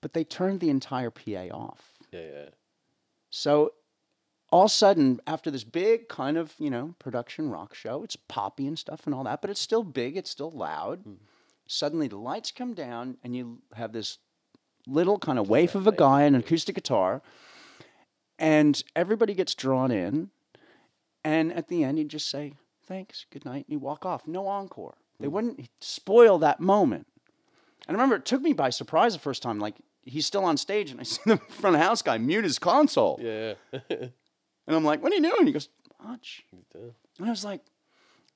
But 0.00 0.14
they 0.14 0.24
turned 0.24 0.60
the 0.60 0.70
entire 0.70 1.10
PA 1.10 1.46
off. 1.52 1.92
Yeah, 2.10 2.20
yeah. 2.20 2.48
So 3.30 3.72
all 4.50 4.64
of 4.64 4.66
a 4.66 4.74
sudden, 4.74 5.20
after 5.26 5.50
this 5.50 5.64
big 5.64 6.08
kind 6.08 6.36
of, 6.36 6.54
you 6.58 6.70
know, 6.70 6.94
production 6.98 7.50
rock 7.50 7.74
show, 7.74 8.02
it's 8.02 8.16
poppy 8.16 8.66
and 8.66 8.78
stuff 8.78 9.06
and 9.06 9.14
all 9.14 9.24
that, 9.24 9.40
but 9.40 9.50
it's 9.50 9.60
still 9.60 9.84
big, 9.84 10.16
it's 10.16 10.28
still 10.30 10.50
loud. 10.50 11.04
Suddenly 11.66 12.08
the 12.08 12.18
lights 12.18 12.50
come 12.50 12.74
down 12.74 13.16
and 13.22 13.34
you 13.34 13.62
have 13.74 13.92
this 13.92 14.18
little 14.86 15.18
kind 15.18 15.38
of 15.38 15.48
waif 15.48 15.74
of 15.74 15.86
a 15.86 15.92
guy 15.92 16.22
and 16.22 16.36
an 16.36 16.42
acoustic 16.42 16.74
guitar, 16.74 17.22
and 18.42 18.82
everybody 18.96 19.34
gets 19.34 19.54
drawn 19.54 19.92
in. 19.92 20.30
And 21.24 21.52
at 21.52 21.68
the 21.68 21.84
end, 21.84 21.98
you 21.98 22.04
just 22.04 22.28
say, 22.28 22.54
thanks, 22.84 23.24
good 23.30 23.44
night, 23.44 23.64
and 23.68 23.72
you 23.72 23.78
walk 23.78 24.04
off. 24.04 24.26
No 24.26 24.48
encore. 24.48 24.96
They 25.20 25.28
hmm. 25.28 25.32
wouldn't 25.32 25.70
spoil 25.80 26.38
that 26.38 26.58
moment. 26.60 27.06
And 27.86 27.96
I 27.96 27.98
remember 27.98 28.16
it 28.16 28.26
took 28.26 28.42
me 28.42 28.52
by 28.52 28.70
surprise 28.70 29.12
the 29.12 29.20
first 29.20 29.42
time. 29.42 29.60
Like, 29.60 29.76
he's 30.02 30.26
still 30.26 30.44
on 30.44 30.56
stage, 30.56 30.90
and 30.90 30.98
I 30.98 31.02
see 31.04 31.22
the 31.24 31.36
front 31.36 31.76
of 31.76 31.82
house 31.82 32.02
guy 32.02 32.18
mute 32.18 32.44
his 32.44 32.58
console. 32.58 33.18
Yeah. 33.22 33.54
And 34.64 34.76
I'm 34.76 34.84
like, 34.84 35.02
what 35.02 35.10
are 35.10 35.16
you 35.16 35.22
doing? 35.22 35.44
He 35.44 35.52
goes, 35.52 35.68
much. 36.00 36.44
And 36.72 37.26
I 37.26 37.30
was 37.30 37.44
like, 37.44 37.62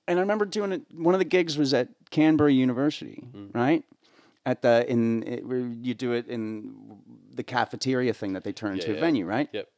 and 0.09 0.19
I 0.19 0.23
remember 0.23 0.45
doing 0.45 0.73
it. 0.73 0.83
One 0.93 1.15
of 1.15 1.21
the 1.21 1.25
gigs 1.25 1.57
was 1.57 1.73
at 1.73 1.87
Canberra 2.11 2.53
University, 2.53 3.23
mm-hmm. 3.25 3.57
right? 3.57 3.85
At 4.45 4.61
the 4.61 4.85
in 4.91 5.23
it, 5.23 5.47
where 5.47 5.61
you 5.61 5.95
do 5.95 6.15
it 6.15 6.27
in 6.27 6.99
the 7.33 7.45
cafeteria 7.45 8.13
thing 8.13 8.33
that 8.33 8.43
they 8.43 8.53
turn 8.53 8.73
into 8.73 8.91
Yeah, 8.91 8.97
a 8.97 9.01
venue, 9.01 9.25
right? 9.25 9.49
Yep. 9.53 9.69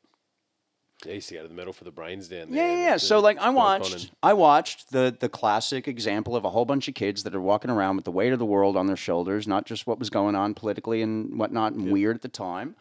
I 1.06 1.10
used 1.10 1.28
to 1.28 1.34
go 1.34 1.42
to 1.42 1.48
the 1.48 1.54
Metal 1.54 1.72
for 1.72 1.84
the 1.84 1.92
Brains 1.92 2.28
down 2.28 2.48
Yeah, 2.48 2.66
there. 2.66 2.66
yeah, 2.66 2.72
with 2.72 2.84
yeah. 2.86 2.96
So 2.96 3.20
like 3.20 3.38
I 3.38 3.50
watched, 3.50 3.92
Connon. 3.92 4.10
I 4.22 4.32
watched 4.32 4.90
the 4.90 5.16
the 5.18 5.28
classic 5.28 5.86
example 5.86 6.34
of 6.34 6.44
a 6.44 6.50
whole 6.50 6.64
bunch 6.64 6.88
of 6.88 6.94
kids 6.94 7.22
that 7.22 7.34
are 7.34 7.40
walking 7.40 7.70
around 7.70 7.96
with 7.96 8.04
the 8.04 8.10
weight 8.10 8.32
of 8.32 8.38
the 8.38 8.46
world 8.46 8.76
on 8.76 8.86
their 8.86 8.96
shoulders, 8.96 9.46
not 9.46 9.64
just 9.64 9.86
what 9.86 9.98
was 9.98 10.10
going 10.10 10.34
on 10.34 10.54
politically 10.54 11.02
and 11.02 11.38
whatnot 11.38 11.72
and 11.72 11.92
weird 11.92 12.16
at 12.16 12.22
the 12.22 12.28
time. 12.28 12.74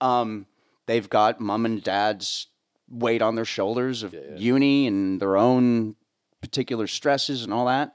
Um, 0.00 0.46
they've 0.86 1.08
got 1.08 1.40
mom 1.40 1.66
and 1.66 1.82
dad's 1.82 2.46
weight 2.88 3.20
on 3.20 3.34
their 3.34 3.44
shoulders 3.44 4.02
of 4.02 4.14
yeah. 4.14 4.36
uni 4.36 4.86
and 4.86 5.20
their 5.20 5.36
own 5.36 5.96
particular 6.40 6.86
stresses 6.86 7.42
and 7.42 7.52
all 7.52 7.66
that. 7.66 7.94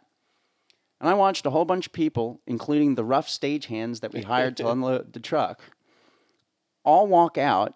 And 1.02 1.10
I 1.10 1.16
watched 1.16 1.46
a 1.46 1.50
whole 1.50 1.66
bunch 1.66 1.88
of 1.88 1.94
people, 1.94 2.42
including 2.46 2.96
the 2.96 3.04
rough 3.04 3.28
stagehands 3.28 4.02
that 4.02 4.14
we 4.14 4.22
hired 4.22 4.56
to 4.58 4.70
unload 4.72 5.14
the 5.14 5.20
truck, 5.20 5.62
all 6.86 7.08
walk 7.08 7.38
out 7.38 7.76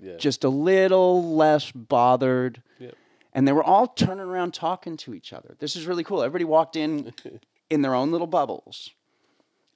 Yeah. 0.00 0.16
just 0.16 0.44
a 0.44 0.48
little 0.48 1.34
less 1.36 1.70
bothered. 1.72 2.62
Yep. 2.78 2.94
And 3.32 3.46
they 3.48 3.52
were 3.52 3.64
all 3.64 3.86
turning 3.88 4.20
around 4.24 4.54
talking 4.54 4.96
to 4.98 5.14
each 5.14 5.32
other. 5.32 5.56
This 5.58 5.74
is 5.76 5.86
really 5.86 6.04
cool. 6.04 6.22
Everybody 6.22 6.44
walked 6.44 6.76
in 6.76 7.12
in 7.70 7.82
their 7.82 7.94
own 7.94 8.10
little 8.12 8.26
bubbles. 8.26 8.90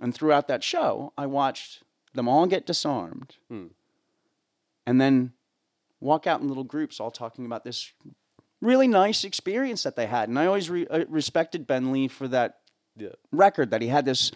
And 0.00 0.14
throughout 0.14 0.48
that 0.48 0.64
show, 0.64 1.12
I 1.16 1.26
watched 1.26 1.82
them 2.14 2.28
all 2.28 2.46
get 2.46 2.66
disarmed 2.66 3.36
Hmm. 3.48 3.66
and 4.86 5.00
then 5.00 5.32
walk 6.00 6.26
out 6.26 6.40
in 6.40 6.48
little 6.48 6.64
groups, 6.64 6.98
all 7.00 7.10
talking 7.10 7.46
about 7.46 7.64
this 7.64 7.92
really 8.60 8.88
nice 8.88 9.24
experience 9.24 9.82
that 9.84 9.96
they 9.96 10.06
had. 10.06 10.28
And 10.28 10.38
I 10.38 10.46
always 10.46 10.68
re- 10.70 10.86
uh, 10.88 11.04
respected 11.08 11.66
Ben 11.66 11.92
Lee 11.92 12.08
for 12.08 12.28
that 12.28 12.58
yeah. 12.96 13.10
record 13.30 13.70
that 13.70 13.82
he 13.82 13.88
had 13.88 14.04
this 14.04 14.32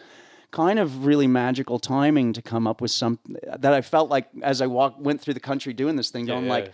kind 0.50 0.78
of 0.78 1.04
really 1.06 1.26
magical 1.26 1.78
timing 1.78 2.32
to 2.34 2.42
come 2.42 2.66
up 2.66 2.80
with 2.80 2.90
something 2.90 3.36
that 3.58 3.72
I 3.72 3.80
felt 3.82 4.08
like 4.10 4.28
as 4.42 4.60
I 4.62 4.66
walked 4.66 5.00
went 5.00 5.20
through 5.20 5.34
the 5.34 5.40
country 5.40 5.72
doing 5.72 5.96
this 5.96 6.10
thing, 6.10 6.26
Yeah, 6.26 6.34
going 6.34 6.46
yeah. 6.46 6.52
like 6.52 6.72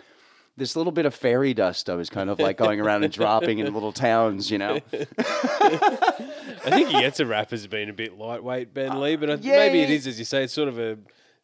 this 0.56 0.76
little 0.76 0.92
bit 0.92 1.06
of 1.06 1.14
fairy 1.14 1.54
dust 1.54 1.88
I 1.88 1.94
was 1.94 2.10
kind 2.10 2.28
of 2.28 2.38
like 2.38 2.58
going 2.58 2.78
around 2.80 3.04
and 3.04 3.12
dropping 3.12 3.58
in 3.58 3.72
little 3.72 3.92
towns, 3.92 4.50
you 4.50 4.58
know. 4.58 4.78
I 4.92 6.70
think 6.70 6.88
he 6.88 7.00
gets 7.00 7.20
a 7.20 7.26
rap 7.26 7.52
as 7.52 7.66
being 7.66 7.88
a 7.88 7.92
bit 7.92 8.18
lightweight, 8.18 8.72
Ben 8.74 9.00
Lee, 9.00 9.16
but 9.16 9.30
I, 9.30 9.32
Uh, 9.34 9.38
yeah, 9.40 9.56
maybe 9.56 9.80
it 9.80 9.90
is, 9.90 10.06
as 10.06 10.18
you 10.18 10.24
say, 10.24 10.44
it's 10.44 10.52
sort 10.52 10.68
of 10.68 10.78
a 10.78 10.98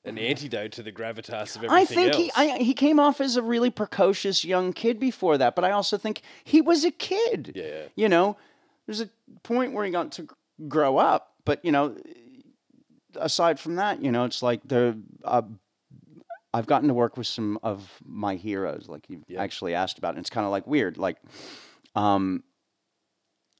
an 0.05 0.17
antidote 0.17 0.73
to 0.73 0.83
the 0.83 0.93
gravitas 0.93 1.57
of 1.57 1.65
everything 1.65 1.71
I 1.71 1.85
think 1.85 2.15
else. 2.15 2.23
he 2.23 2.31
I, 2.37 2.59
he 2.59 2.73
came 2.73 2.99
off 3.01 3.21
as 3.21 3.37
a 3.37 3.43
really 3.43 3.69
precocious 3.69 4.45
young 4.45 4.73
kid 4.73 4.99
before 5.01 5.37
that, 5.39 5.55
but 5.55 5.65
I 5.65 5.71
also 5.73 5.99
think 5.99 6.23
he 6.45 6.61
was 6.61 6.85
a 6.85 6.91
kid. 6.91 7.53
Yeah. 7.55 7.87
You 7.97 8.09
know, 8.09 8.37
there's 8.87 9.01
a 9.01 9.11
point 9.43 9.73
where 9.73 9.85
he 9.85 9.91
got 9.91 10.13
to 10.13 10.29
grow 10.69 10.97
up, 10.99 11.35
but 11.45 11.63
you 11.65 11.73
know, 11.73 11.97
aside 13.17 13.59
from 13.61 13.77
that, 13.77 14.03
you 14.03 14.11
know, 14.13 14.25
it's 14.25 14.43
like 14.43 14.61
the 14.67 14.99
uh, 15.25 15.43
I've 16.55 16.67
gotten 16.67 16.89
to 16.89 16.95
work 16.95 17.17
with 17.17 17.27
some 17.27 17.59
of 17.63 18.01
my 18.05 18.37
heroes, 18.37 18.87
like 18.89 19.09
you 19.09 19.23
Yeah. 19.29 19.43
actually 19.43 19.75
asked 19.75 19.99
about, 19.99 20.11
and 20.11 20.19
it's 20.21 20.31
kind 20.31 20.45
of 20.45 20.51
like 20.51 20.67
weird, 20.67 20.97
like. 20.99 21.19
Um, 21.95 22.45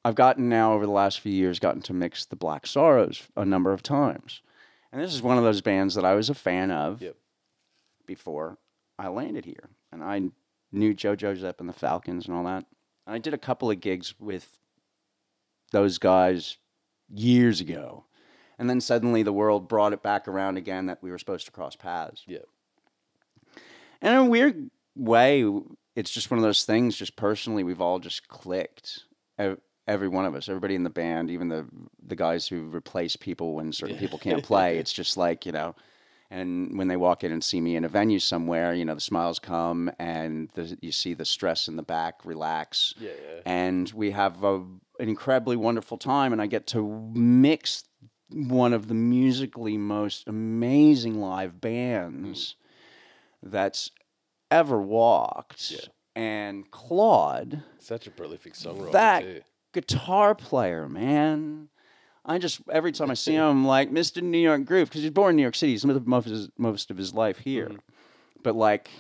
I've 0.05 0.15
gotten 0.15 0.49
now 0.49 0.73
over 0.75 0.87
the 0.87 0.93
last 0.93 1.21
few 1.21 1.33
years 1.33 1.59
gotten 1.59 1.83
to 1.83 1.93
mix 1.93 2.25
the 2.25 2.37
Black 2.37 2.67
Sorrows 2.67 3.25
a 3.37 3.45
number 3.45 3.73
of 3.73 3.83
times, 3.83 4.43
and 4.93 5.03
this 5.03 5.13
is 5.13 5.23
one 5.23 5.37
of 5.39 5.45
those 5.45 5.61
bands 5.61 5.95
that 5.97 6.05
I 6.05 6.15
was 6.15 6.31
a 6.31 6.35
fan 6.35 6.71
of 6.71 7.03
Yep. 7.03 7.17
before 8.07 8.59
I 8.99 9.09
landed 9.09 9.45
here, 9.45 9.71
and 9.93 10.03
I 10.03 10.31
knew 10.73 10.95
JoJo 10.95 11.37
Zep 11.37 11.61
and 11.61 11.69
the 11.69 11.73
Falcons 11.75 12.27
and 12.27 12.35
all 12.37 12.45
that. 12.45 12.65
And 13.07 13.15
I 13.15 13.19
did 13.19 13.35
a 13.35 13.39
couple 13.39 13.71
of 13.71 13.81
gigs 13.81 14.15
with 14.21 14.59
those 15.73 15.99
guys 15.99 16.59
years 17.09 17.61
ago, 17.61 18.05
and 18.59 18.69
then 18.69 18.81
suddenly 18.81 19.23
the 19.23 19.33
world 19.33 19.69
brought 19.69 19.93
it 19.93 20.03
back 20.03 20.27
around 20.27 20.57
again 20.57 20.87
that 20.87 21.03
we 21.03 21.11
were 21.11 21.19
supposed 21.19 21.47
to 21.47 21.53
cross 21.53 21.77
paths. 21.77 22.25
Yeah. 22.27 22.39
And 24.01 24.15
in 24.15 24.21
a 24.21 24.25
weird 24.25 24.71
way, 24.97 25.45
it's 25.95 26.11
just 26.11 26.31
one 26.31 26.39
of 26.39 26.45
those 26.45 26.65
things. 26.65 26.97
Just 26.97 27.17
personally, 27.17 27.65
we've 27.65 27.81
all 27.81 27.99
just 27.99 28.29
clicked. 28.29 29.05
Every 29.87 30.09
one 30.09 30.27
of 30.27 30.35
us, 30.35 30.49
everybody 30.49 30.75
in 30.75 30.83
the 30.83 30.91
band, 30.91 31.31
even 31.31 31.49
the 31.49 31.67
the 32.05 32.17
guys 32.17 32.47
who 32.47 32.69
replace 32.69 33.17
people 33.17 33.55
when 33.55 33.73
certain 33.73 33.97
people 33.97 34.19
can't 34.19 34.45
play. 34.45 34.79
It's 34.79 34.93
just 34.93 35.17
like 35.17 35.47
you 35.47 35.53
know. 35.53 35.75
And 36.31 36.77
when 36.77 36.89
they 36.89 36.97
walk 36.97 37.25
in 37.25 37.33
and 37.33 37.43
see 37.43 37.59
me 37.59 37.75
in 37.75 37.87
a 37.87 37.89
venue 37.89 38.19
somewhere, 38.19 38.75
you 38.75 38.85
know, 38.85 38.95
the 38.95 39.01
smiles 39.01 39.39
come 39.39 39.91
and 39.99 40.51
the, 40.51 40.77
you 40.83 40.93
see 40.93 41.15
the 41.15 41.25
stress 41.25 41.69
in 41.69 41.77
the 41.77 41.83
back 41.83 42.17
relax. 42.27 42.93
Yeah, 43.01 43.13
yeah. 43.13 43.41
And 43.47 43.91
we 43.93 44.11
have 44.11 44.45
a, 44.45 44.57
an 44.57 45.09
incredibly 45.09 45.57
wonderful 45.57 45.97
time, 45.97 46.35
and 46.35 46.43
I 46.43 46.47
get 46.47 46.67
to 46.69 47.11
mix 47.15 47.85
one 48.31 48.73
of 48.73 48.89
the 48.89 48.95
musically 48.95 49.77
most 49.77 50.27
amazing 50.29 51.21
live 51.21 51.61
bands 51.61 52.57
that's 53.43 53.91
ever 54.51 54.81
walked. 54.81 55.71
Yeah. 55.71 55.79
And 56.17 56.71
Claude, 56.71 57.63
Such 57.79 58.07
a 58.07 58.11
prolific 58.11 58.55
songwriter 58.55 58.93
that 58.93 59.23
too. 59.23 59.41
guitar 59.73 60.35
player, 60.35 60.89
man. 60.89 61.69
I 62.25 62.39
just 62.39 62.61
every 62.71 62.93
time 62.93 63.11
I 63.11 63.15
see 63.15 63.35
him, 63.35 63.45
I'm 63.45 63.67
like 63.67 63.91
Mr. 63.91 64.21
New 64.23 64.39
York 64.39 64.65
Groove 64.65 64.89
because 64.89 65.03
he's 65.03 65.11
born 65.13 65.31
in 65.31 65.37
New 65.37 65.43
York 65.43 65.55
City. 65.55 65.73
He's 65.73 65.85
lived 65.85 66.07
most 66.07 66.27
of 66.27 66.33
his, 66.33 66.49
most 66.59 66.91
of 66.91 66.97
his 66.99 67.15
life 67.15 67.39
here, 67.39 67.67
Mm-hmm. 67.69 67.77
but 68.43 68.55
like 68.57 68.91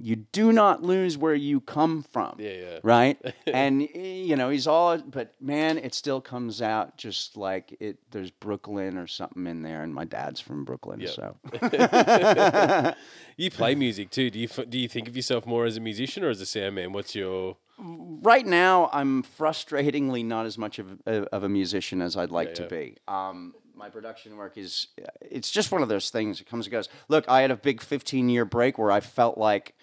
you 0.00 0.14
do 0.16 0.52
not 0.52 0.82
lose 0.82 1.18
where 1.18 1.34
you 1.34 1.60
come 1.60 2.02
from 2.12 2.36
Yeah, 2.38 2.50
yeah. 2.52 2.78
right? 2.82 3.18
and 3.46 3.82
you 3.82 4.36
know 4.36 4.48
he's 4.48 4.66
all, 4.66 4.98
but 4.98 5.34
man, 5.40 5.76
it 5.78 5.92
still 5.94 6.20
comes 6.20 6.62
out 6.62 6.96
just 6.96 7.36
like 7.36 7.76
it. 7.80 7.98
There's 8.12 8.30
Brooklyn 8.30 8.96
or 8.96 9.06
something 9.06 9.46
in 9.46 9.62
there, 9.62 9.82
and 9.82 9.92
my 9.92 10.04
dad's 10.04 10.40
from 10.40 10.64
Brooklyn, 10.64 11.00
Yep. 11.00 11.10
so 11.10 11.36
You 13.36 13.50
play 13.50 13.74
music 13.74 14.10
too. 14.10 14.30
Do 14.30 14.38
you 14.38 14.48
do 14.48 14.78
you 14.78 14.88
think 14.88 15.08
of 15.08 15.14
yourself 15.16 15.46
more 15.46 15.64
as 15.64 15.76
a 15.76 15.80
musician 15.80 16.24
or 16.24 16.30
as 16.30 16.40
a 16.40 16.46
sound 16.46 16.74
man? 16.74 16.92
What's 16.92 17.14
your 17.14 17.56
right 17.78 18.44
now 18.46 18.90
I'm 18.92 19.22
frustratingly 19.22 20.24
not 20.24 20.46
as 20.46 20.58
much 20.58 20.80
of 20.80 20.98
a, 21.06 21.22
of 21.32 21.44
a 21.44 21.48
musician 21.48 22.02
as 22.02 22.16
I'd 22.16 22.30
like 22.32 22.48
Yeah, 22.48 22.54
to 22.54 22.62
yeah. 22.64 22.68
be. 22.68 22.96
Um, 23.06 23.54
my 23.78 23.88
production 23.88 24.36
work 24.36 24.58
is 24.58 24.88
it's 25.20 25.50
just 25.50 25.70
one 25.70 25.82
of 25.82 25.88
those 25.88 26.10
things. 26.10 26.40
It 26.40 26.48
comes 26.48 26.66
and 26.66 26.72
goes. 26.72 26.88
Look, 27.08 27.24
I 27.28 27.42
had 27.42 27.50
a 27.50 27.56
big 27.56 27.80
15 27.80 28.28
year 28.28 28.44
break 28.44 28.76
where 28.76 28.90
I 28.90 29.00
felt 29.00 29.38
like 29.38 29.74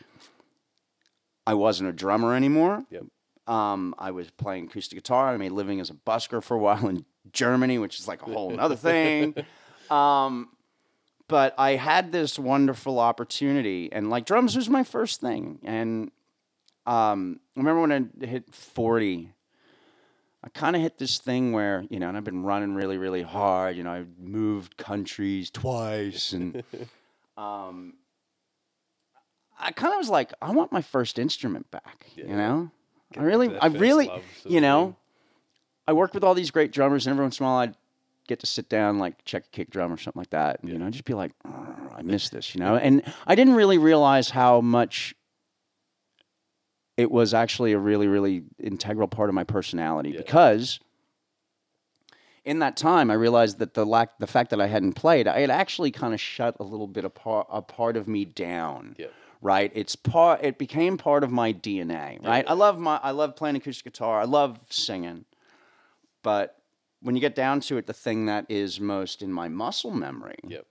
I 1.47 1.53
wasn't 1.53 1.89
a 1.89 1.93
drummer 1.93 2.36
anymore. 2.36 2.84
Yep. 2.89 3.05
Um, 3.47 3.95
I 3.97 4.12
was 4.12 4.29
playing 4.31 4.65
acoustic 4.65 4.97
guitar. 4.97 5.29
I 5.29 5.38
made 5.38 5.51
living 5.51 5.79
as 5.79 5.89
a 5.89 5.93
busker 5.93 6.43
for 6.43 6.55
a 6.55 6.60
while 6.60 6.88
in 6.88 7.05
Germany, 7.31 7.77
which 7.77 7.99
is 7.99 8.08
like 8.08 8.21
a 8.23 8.25
whole 8.25 8.60
other 8.60 8.75
thing. 8.75 9.36
Um, 9.89 10.49
but 11.27 11.53
I 11.60 11.75
had 11.75 12.12
this 12.12 12.39
wonderful 12.39 12.99
opportunity, 12.99 13.91
and 13.91 14.10
like 14.10 14.25
drums 14.25 14.55
was 14.55 14.67
my 14.67 14.84
first 14.84 15.21
thing. 15.21 15.60
And 15.63 16.10
um, 16.88 17.39
I 17.55 17.60
remember 17.60 17.81
when 17.81 17.91
I 18.21 18.25
hit 18.25 18.51
40, 18.51 19.31
I 20.45 20.49
kind 20.49 20.75
of 20.75 20.81
hit 20.84 20.99
this 20.99 21.17
thing 21.17 21.53
where, 21.53 21.86
you 21.89 21.99
know, 21.99 22.08
and 22.08 22.15
I've 22.15 22.23
been 22.23 22.43
running 22.43 22.75
really, 22.75 22.97
really 22.99 23.23
hard. 23.23 23.75
You 23.75 23.84
know, 23.84 23.91
I 23.91 24.05
moved 24.19 24.77
countries 24.77 25.49
twice, 25.49 26.34
and 26.34 26.63
um, 27.38 27.95
I 29.60 29.71
kind 29.71 29.93
of 29.93 29.97
was 29.97 30.10
like, 30.10 30.34
I 30.41 30.51
want 30.51 30.71
my 30.71 30.81
first 30.84 31.17
instrument 31.17 31.71
back. 31.71 32.05
You 32.15 32.25
Yeah. 32.27 32.36
know, 32.38 32.71
I 33.17 33.23
really, 33.23 33.58
I 33.58 33.67
really, 33.67 34.12
you 34.45 34.62
know, 34.62 34.84
thing. 34.86 34.95
I 35.88 35.93
worked 35.93 36.13
with 36.13 36.23
all 36.23 36.36
these 36.36 36.51
great 36.51 36.71
drummers, 36.71 37.08
and 37.08 37.13
every 37.13 37.23
once 37.25 37.39
in 37.39 37.45
a 37.45 37.49
while 37.49 37.58
I'd 37.60 37.75
get 38.27 38.39
to 38.41 38.47
sit 38.47 38.69
down, 38.69 38.99
like 38.99 39.25
check 39.25 39.45
a 39.45 39.49
kick 39.49 39.71
drum 39.71 39.91
or 39.91 39.97
something 39.97 40.19
like 40.19 40.29
that, 40.29 40.62
and 40.62 40.71
you 40.71 40.77
know, 40.77 40.89
just 40.91 41.05
be 41.05 41.13
like, 41.15 41.31
I 41.43 42.03
miss 42.03 42.29
this, 42.29 42.53
you 42.53 42.60
know. 42.60 42.75
And 42.75 43.01
I 43.25 43.34
didn't 43.34 43.55
really 43.55 43.79
realize 43.79 44.29
how 44.29 44.62
much 44.62 45.15
it 46.97 47.12
was 47.12 47.34
actually 47.34 47.73
a 47.73 47.77
really, 47.79 48.08
really 48.08 48.43
integral 48.60 49.08
part 49.08 49.29
of 49.29 49.36
my 49.36 49.43
personality 49.43 50.12
Yeah. 50.12 50.17
because 50.19 50.79
in 52.43 52.60
that 52.60 52.77
time, 52.77 53.10
I 53.10 53.15
realized 53.15 53.58
that 53.60 53.73
the 53.73 53.86
lack, 53.86 54.19
the 54.19 54.27
fact 54.27 54.51
that 54.51 54.62
I 54.62 54.67
hadn't 54.67 54.93
played, 54.93 55.27
I 55.27 55.39
had 55.39 55.49
actually 55.49 55.91
kind 55.91 56.13
of 56.13 56.21
shut 56.21 56.55
a 56.60 56.63
little 56.63 56.88
bit 56.88 57.03
of 57.03 57.15
part, 57.15 57.47
a 57.49 57.62
part 57.62 57.97
of 57.97 58.08
me 58.08 58.23
down. 58.23 58.95
Yeah. 58.99 59.08
Right. 59.41 59.71
It's 59.75 59.95
part. 59.95 60.43
It 60.43 60.58
became 60.58 60.97
part 60.97 61.23
of 61.23 61.31
my 61.31 61.51
DNA. 61.53 62.23
Right. 62.25 62.45
I 62.47 62.53
love 62.53 62.79
my. 62.79 62.99
I 63.03 63.12
love 63.12 63.36
playing 63.36 63.55
acoustic 63.58 63.84
guitar. 63.93 64.19
I 64.19 64.23
love 64.25 64.60
singing. 64.69 65.25
But 66.23 66.58
when 67.01 67.15
you 67.15 67.21
get 67.21 67.36
down 67.36 67.60
to 67.62 67.77
it, 67.77 67.86
the 67.86 67.93
thing 67.93 68.25
that 68.27 68.45
is 68.49 68.79
most 68.79 69.21
in 69.21 69.31
my 69.31 69.47
muscle 69.49 69.91
memory 69.91 70.38
Yep. 70.47 70.65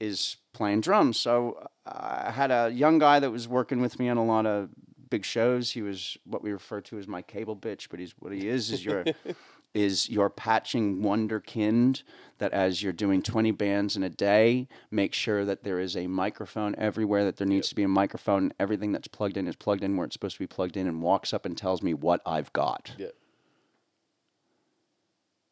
is 0.00 0.36
playing 0.52 0.80
drums. 0.82 1.16
So 1.18 1.68
uh, 1.86 2.24
I 2.26 2.30
had 2.32 2.50
a 2.50 2.70
young 2.70 2.98
guy 2.98 3.18
that 3.20 3.30
was 3.30 3.48
working 3.48 3.80
with 3.80 3.98
me 3.98 4.08
on 4.10 4.16
a 4.18 4.24
lot 4.24 4.44
of 4.46 4.68
big 5.14 5.24
shows. 5.24 5.70
He 5.70 5.80
was 5.82 6.18
what 6.24 6.42
we 6.42 6.50
refer 6.50 6.80
to 6.80 6.98
as 6.98 7.06
my 7.06 7.22
cable 7.22 7.54
bitch, 7.56 7.86
but 7.88 8.00
he's 8.00 8.14
what 8.18 8.32
he 8.32 8.48
is 8.48 8.72
is 8.72 8.84
your 8.84 9.04
is 9.74 10.10
your 10.10 10.28
patching 10.28 11.02
wonderkind 11.02 12.02
that 12.38 12.52
as 12.52 12.82
you're 12.82 12.92
doing 12.92 13.22
20 13.22 13.52
bands 13.52 13.96
in 13.96 14.02
a 14.02 14.10
day, 14.10 14.66
make 14.90 15.14
sure 15.14 15.44
that 15.44 15.62
there 15.62 15.78
is 15.78 15.96
a 15.96 16.08
microphone 16.08 16.74
everywhere 16.78 17.24
that 17.24 17.36
there 17.36 17.46
needs 17.46 17.68
to 17.68 17.76
be 17.76 17.84
a 17.84 17.88
microphone. 17.88 18.52
Everything 18.58 18.90
that's 18.90 19.06
plugged 19.06 19.36
in 19.36 19.46
is 19.46 19.54
plugged 19.54 19.84
in 19.84 19.96
where 19.96 20.04
it's 20.04 20.14
supposed 20.14 20.34
to 20.34 20.40
be 20.40 20.48
plugged 20.48 20.76
in 20.76 20.88
and 20.88 21.00
walks 21.00 21.32
up 21.32 21.46
and 21.46 21.56
tells 21.56 21.80
me 21.80 21.94
what 21.94 22.20
I've 22.26 22.52
got. 22.52 22.90
Yeah. 22.98 23.08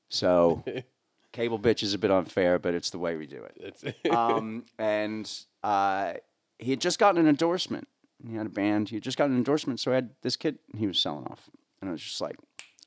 So 0.09 0.64
cable 1.33 1.61
bitch 1.61 1.85
is 1.85 1.94
a 1.94 1.98
bit 1.98 2.11
unfair, 2.11 2.59
but 2.59 2.75
it's 2.75 2.90
the 2.90 2.98
way 2.98 3.14
we 3.14 3.27
do 3.29 3.44
it 3.44 4.12
um, 4.12 4.64
and 4.77 5.31
uh, 5.62 6.14
he 6.59 6.70
had 6.70 6.81
just 6.81 6.98
gotten 6.98 7.20
an 7.20 7.29
endorsement. 7.29 7.87
He 8.27 8.37
had 8.37 8.47
a 8.47 8.51
band. 8.51 8.89
He 8.89 9.01
just 9.01 9.19
got 9.19 9.29
an 9.29 9.37
endorsement, 9.37 9.81
so 9.81 9.93
I 9.93 9.97
had 9.97 10.11
this 10.23 10.37
kid. 10.37 10.59
He 10.77 10.87
was 10.87 10.99
selling 10.99 11.27
off, 11.27 11.51
and 11.81 11.89
I 11.89 11.93
was 11.93 12.03
just 12.03 12.21
like, 12.21 12.37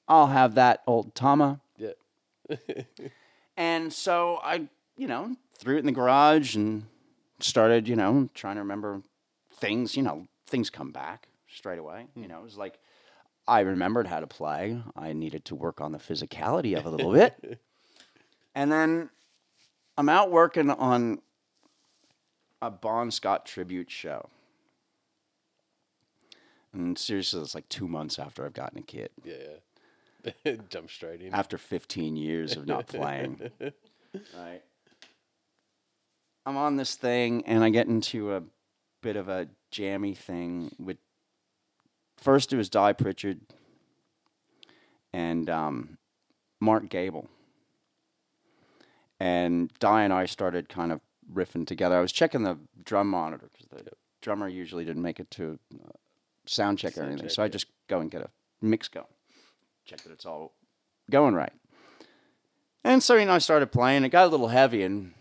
"I'll 0.08 0.28
have 0.28 0.56
that 0.56 0.82
old 0.88 1.15
Tama." 1.15 1.62
yeah. 1.78 1.91
And 3.58 3.93
so 3.93 4.41
I, 4.43 4.67
you 4.98 5.08
know, 5.08 5.38
threw 5.58 5.78
it 5.78 5.80
in 5.80 5.86
the 5.86 5.93
garage 5.93 6.58
and 6.58 6.88
started, 7.39 7.88
you 7.88 7.95
know, 7.95 8.30
trying 8.34 8.56
to 8.56 8.62
remember 8.62 9.02
things. 9.54 9.95
You 9.95 10.04
know, 10.04 10.28
things 10.45 10.69
come 10.69 10.91
back 10.91 11.30
straight 11.48 11.80
away. 11.80 12.08
You 12.15 12.24
hmm. 12.24 12.30
know, 12.30 12.39
it 12.39 12.43
was 12.43 12.58
like 12.58 12.80
I 13.48 13.62
remembered 13.62 14.08
how 14.08 14.19
to 14.19 14.28
play. 14.28 14.82
I 14.95 15.13
needed 15.13 15.45
to 15.45 15.56
work 15.56 15.80
on 15.80 15.91
the 15.91 16.00
physicality 16.00 16.78
of 16.78 16.86
it 16.86 16.88
a 16.88 16.89
little 16.89 17.13
bit. 17.13 17.60
And 18.58 18.71
then 18.71 19.10
I'm 19.98 20.08
out 20.08 20.32
working 20.32 20.69
on 20.69 21.19
a 22.62 22.71
Bon 22.71 23.12
Scott 23.12 23.45
tribute 23.45 23.91
show. 23.91 24.30
And 26.75 26.97
seriously, 26.97 27.41
it's 27.41 27.55
like 27.55 27.69
two 27.69 27.88
months 27.88 28.19
after 28.19 28.45
I've 28.45 28.53
gotten 28.53 28.79
a 28.79 28.81
kid. 28.81 29.09
Yeah. 29.23 29.35
yeah. 30.45 30.55
Jump 30.69 30.91
straight 30.91 31.21
in. 31.21 31.33
After 31.33 31.57
15 31.57 32.17
years 32.17 32.57
of 32.57 32.67
not 32.67 32.88
playing. 32.88 33.49
right. 33.61 34.61
I'm 36.45 36.57
on 36.57 36.75
this 36.75 36.95
thing 36.95 37.43
and 37.45 37.63
I 37.63 37.69
get 37.69 37.88
into 37.88 38.35
a 38.35 38.43
bit 39.01 39.15
of 39.15 39.29
a 39.29 39.47
jammy 39.71 40.13
thing 40.13 40.75
with 40.77 40.97
first 42.17 42.53
it 42.53 42.57
was 42.57 42.69
Dai 42.69 42.93
Pritchard 42.93 43.39
and 45.13 45.49
um, 45.49 45.97
Mark 46.59 46.89
Gable. 46.89 47.29
And 49.19 49.71
Dai 49.79 50.03
and 50.03 50.11
I 50.11 50.25
started 50.25 50.67
kind 50.69 50.91
of 50.91 50.99
riffing 51.33 51.65
together. 51.65 51.97
I 51.97 52.01
was 52.01 52.11
checking 52.11 52.43
the 52.43 52.59
drum 52.83 53.09
monitor 53.09 53.49
because 53.51 53.67
the 53.69 53.91
drummer 54.21 54.47
usually 54.47 54.83
didn't 54.83 55.01
make 55.01 55.19
it 55.19 55.31
to 55.31 55.57
uh, 55.73 55.91
sound 56.45 56.77
check 56.79 56.91
or 56.93 56.95
Sound 56.95 57.08
anything. 57.10 57.27
check, 57.27 57.36
so 57.36 57.43
I 57.43 57.47
just 57.47 57.67
go 57.88 57.99
and 57.99 58.10
get 58.12 58.21
a 58.21 58.29
mix 58.62 58.88
going, 58.88 59.05
check 59.86 60.01
that 60.01 60.12
it's 60.12 60.25
all 60.25 60.53
going 61.10 61.34
right. 61.36 61.53
And 62.84 63.01
so, 63.01 63.15
you 63.15 63.25
know, 63.25 63.34
I 63.34 63.39
started 63.39 63.71
playing. 63.71 64.03
It 64.03 64.10
got 64.10 64.27
a 64.27 64.29
little 64.29 64.49
heavy, 64.49 64.84
and 64.84 65.13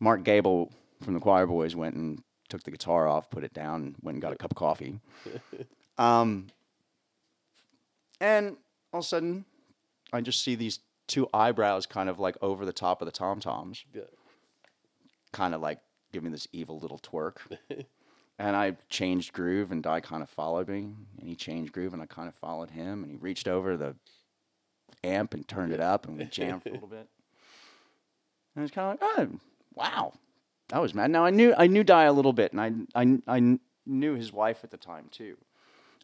Mark 0.00 0.24
Gable 0.24 0.72
from 1.02 1.14
the 1.14 1.20
Choir 1.20 1.46
Boys 1.46 1.76
went 1.76 1.94
and 1.94 2.22
took 2.48 2.64
the 2.64 2.70
guitar 2.72 3.06
off, 3.06 3.30
put 3.30 3.44
it 3.44 3.54
down, 3.54 3.94
went 4.02 4.16
and 4.16 4.22
got 4.22 4.32
a 4.32 4.36
cup 4.36 4.50
of 4.50 4.56
coffee. 4.56 4.98
um, 5.98 6.48
and 8.20 8.56
all 8.92 9.00
of 9.00 9.04
a 9.04 9.08
sudden, 9.08 9.44
I 10.12 10.20
just 10.20 10.42
see 10.42 10.54
these 10.54 10.80
two 11.06 11.28
eyebrows 11.34 11.86
kind 11.86 12.08
of 12.08 12.18
like 12.18 12.36
over 12.42 12.64
the 12.64 12.72
top 12.72 13.00
of 13.02 13.06
the 13.06 13.12
tom 13.12 13.38
toms, 13.40 13.84
Yeah. 13.94 14.02
kind 15.32 15.54
of 15.54 15.60
like 15.60 15.78
giving 16.12 16.32
this 16.32 16.48
evil 16.52 16.78
little 16.78 16.98
twerk. 16.98 17.36
and 18.38 18.56
I 18.56 18.76
changed 18.88 19.32
groove, 19.32 19.70
and 19.72 19.82
Dai 19.82 20.00
kind 20.00 20.22
of 20.22 20.28
followed 20.28 20.68
me, 20.68 20.94
and 21.18 21.28
he 21.28 21.36
changed 21.36 21.72
groove, 21.72 21.92
and 21.92 22.02
I 22.02 22.06
kind 22.06 22.28
of 22.28 22.34
followed 22.34 22.70
him, 22.70 23.02
and 23.02 23.10
he 23.10 23.16
reached 23.16 23.46
over 23.48 23.76
the 23.76 23.94
amp 25.02 25.34
and 25.34 25.46
turned 25.46 25.72
it 25.72 25.80
up, 25.80 26.06
and 26.06 26.18
we 26.18 26.24
jammed 26.24 26.62
for 26.62 26.70
a 26.70 26.72
little 26.72 26.88
bit. 26.88 27.08
And 28.56 28.62
it 28.62 28.62
was 28.62 28.70
kind 28.70 28.98
of 28.98 29.00
like, 29.00 29.16
oh, 29.18 29.38
wow, 29.74 30.12
that 30.68 30.80
was 30.80 30.94
mad. 30.94 31.10
Now 31.10 31.24
I 31.24 31.30
knew 31.30 31.54
I 31.56 31.66
knew 31.66 31.84
Dai 31.84 32.04
a 32.04 32.12
little 32.12 32.32
bit, 32.32 32.52
and 32.52 32.60
I 32.60 33.00
I 33.00 33.18
I 33.38 33.58
knew 33.86 34.14
his 34.14 34.32
wife 34.32 34.60
at 34.64 34.70
the 34.70 34.76
time 34.76 35.08
too. 35.10 35.36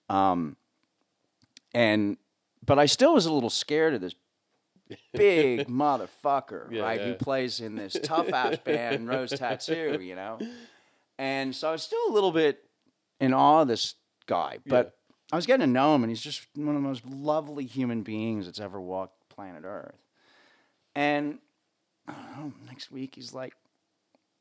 Um, 0.09 0.57
and 1.73 2.17
but 2.65 2.79
I 2.79 2.87
still 2.87 3.15
was 3.15 3.27
a 3.27 3.33
little 3.33 3.51
scared 3.51 3.95
of 3.95 4.01
this 4.01 4.15
big 5.13 5.69
motherfucker, 5.69 6.71
Yeah, 6.71 6.83
right? 6.83 7.01
Who 7.01 7.15
plays 7.15 7.61
in 7.61 7.77
this 7.77 7.97
tough 8.03 8.33
ass 8.33 8.59
band, 8.59 9.09
Rose 9.09 9.31
Tattoo, 9.31 10.01
you 10.03 10.15
know. 10.17 10.39
And 11.21 11.55
so 11.55 11.69
I 11.69 11.73
was 11.73 11.83
still 11.83 12.01
a 12.09 12.13
little 12.15 12.33
bit 12.33 12.65
in 13.21 13.35
awe 13.35 13.61
of 13.61 13.69
this 13.69 13.95
guy, 14.25 14.57
but 14.65 14.97
I 15.31 15.37
was 15.37 15.45
getting 15.45 15.67
to 15.67 15.71
know 15.71 15.95
him, 15.95 16.03
and 16.03 16.11
he's 16.11 16.23
just 16.23 16.47
one 16.55 16.75
of 16.75 16.75
the 16.83 16.89
most 16.89 17.05
lovely 17.05 17.67
human 17.67 18.03
beings 18.03 18.47
that's 18.47 18.59
ever 18.59 18.81
walked 18.81 19.29
planet 19.29 19.65
Earth. 19.67 19.99
And 20.95 21.41
I 22.09 22.15
don't 22.15 22.37
know, 22.39 22.53
next 22.67 22.91
week 22.91 23.17
he's 23.17 23.35
like, 23.35 23.53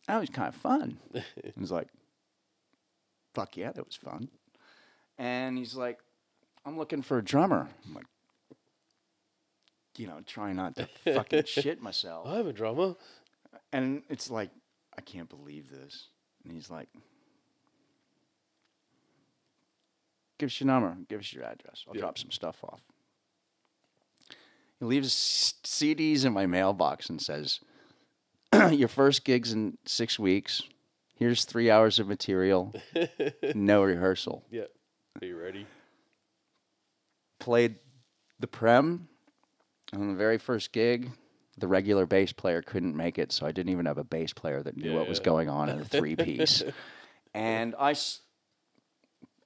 oh, 0.07 0.13
"That 0.13 0.19
was 0.21 0.29
kind 0.29 0.47
of 0.47 0.55
fun." 0.55 0.99
he's 1.59 1.69
like, 1.69 1.89
"Fuck 3.33 3.57
yeah, 3.57 3.73
that 3.73 3.85
was 3.85 3.97
fun." 3.97 4.29
And 5.17 5.57
he's 5.57 5.75
like, 5.75 5.99
"I'm 6.65 6.77
looking 6.77 7.01
for 7.01 7.17
a 7.17 7.21
drummer." 7.21 7.67
I'm 7.85 7.93
like, 7.93 8.07
you 9.97 10.07
know, 10.07 10.21
trying 10.25 10.55
not 10.55 10.77
to 10.77 10.87
fucking 11.13 11.43
shit 11.45 11.81
myself. 11.81 12.25
I'm 12.25 12.47
a 12.47 12.53
drummer. 12.53 12.95
And 13.73 14.03
it's 14.07 14.31
like, 14.31 14.51
I 14.97 15.01
can't 15.01 15.27
believe 15.27 15.69
this. 15.69 16.07
And 16.49 16.57
he's 16.57 16.71
like, 16.71 16.87
give 20.39 20.47
us 20.47 20.59
your 20.59 20.65
number, 20.65 20.97
give 21.07 21.19
us 21.19 21.31
your 21.31 21.43
address. 21.43 21.85
I'll 21.87 21.93
drop 21.93 22.17
some 22.17 22.31
stuff 22.31 22.57
off. 22.63 22.81
He 24.79 24.85
leaves 24.85 25.13
CDs 25.63 26.25
in 26.25 26.33
my 26.33 26.47
mailbox 26.47 27.07
and 27.07 27.21
says, 27.21 27.59
your 28.71 28.87
first 28.87 29.25
gig's 29.25 29.53
in 29.53 29.77
six 29.85 30.17
weeks. 30.17 30.63
Here's 31.13 31.45
three 31.45 31.69
hours 31.69 31.99
of 31.99 32.07
material, 32.07 32.73
no 33.53 33.83
rehearsal. 33.83 34.43
Yeah. 34.49 34.63
Are 35.21 35.27
you 35.27 35.39
ready? 35.39 35.67
Played 37.37 37.75
the 38.39 38.47
Prem 38.47 39.07
on 39.93 40.07
the 40.07 40.15
very 40.15 40.39
first 40.39 40.71
gig. 40.71 41.11
The 41.59 41.67
regular 41.67 42.05
bass 42.05 42.31
player 42.31 42.61
couldn't 42.61 42.95
make 42.95 43.19
it, 43.19 43.31
so 43.31 43.45
I 43.45 43.51
didn't 43.51 43.71
even 43.71 43.85
have 43.85 43.97
a 43.97 44.03
bass 44.03 44.33
player 44.33 44.61
that 44.63 44.77
knew 44.77 44.95
what 44.95 45.07
was 45.07 45.19
going 45.19 45.49
on 45.49 45.69
in 45.69 45.79
a 45.79 45.85
three 45.97 46.15
piece. 46.15 46.63
and 47.33 47.75
I 47.77 47.91
s- 47.91 48.21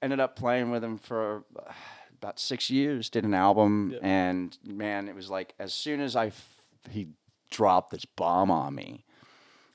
ended 0.02 0.20
up 0.20 0.36
playing 0.36 0.70
with 0.70 0.82
him 0.84 0.98
for 0.98 1.44
uh, 1.58 1.72
about 2.20 2.38
six 2.38 2.70
years. 2.70 3.10
Did 3.10 3.24
an 3.24 3.34
album, 3.34 3.92
Yeah. 3.94 3.98
and 4.02 4.56
man, 4.64 5.08
it 5.08 5.14
was 5.14 5.30
like 5.30 5.54
as 5.58 5.72
soon 5.74 6.00
as 6.00 6.14
I 6.16 6.26
f- 6.28 6.62
he 6.90 7.08
dropped 7.50 7.90
this 7.90 8.04
bomb 8.04 8.50
on 8.50 8.74
me, 8.74 9.04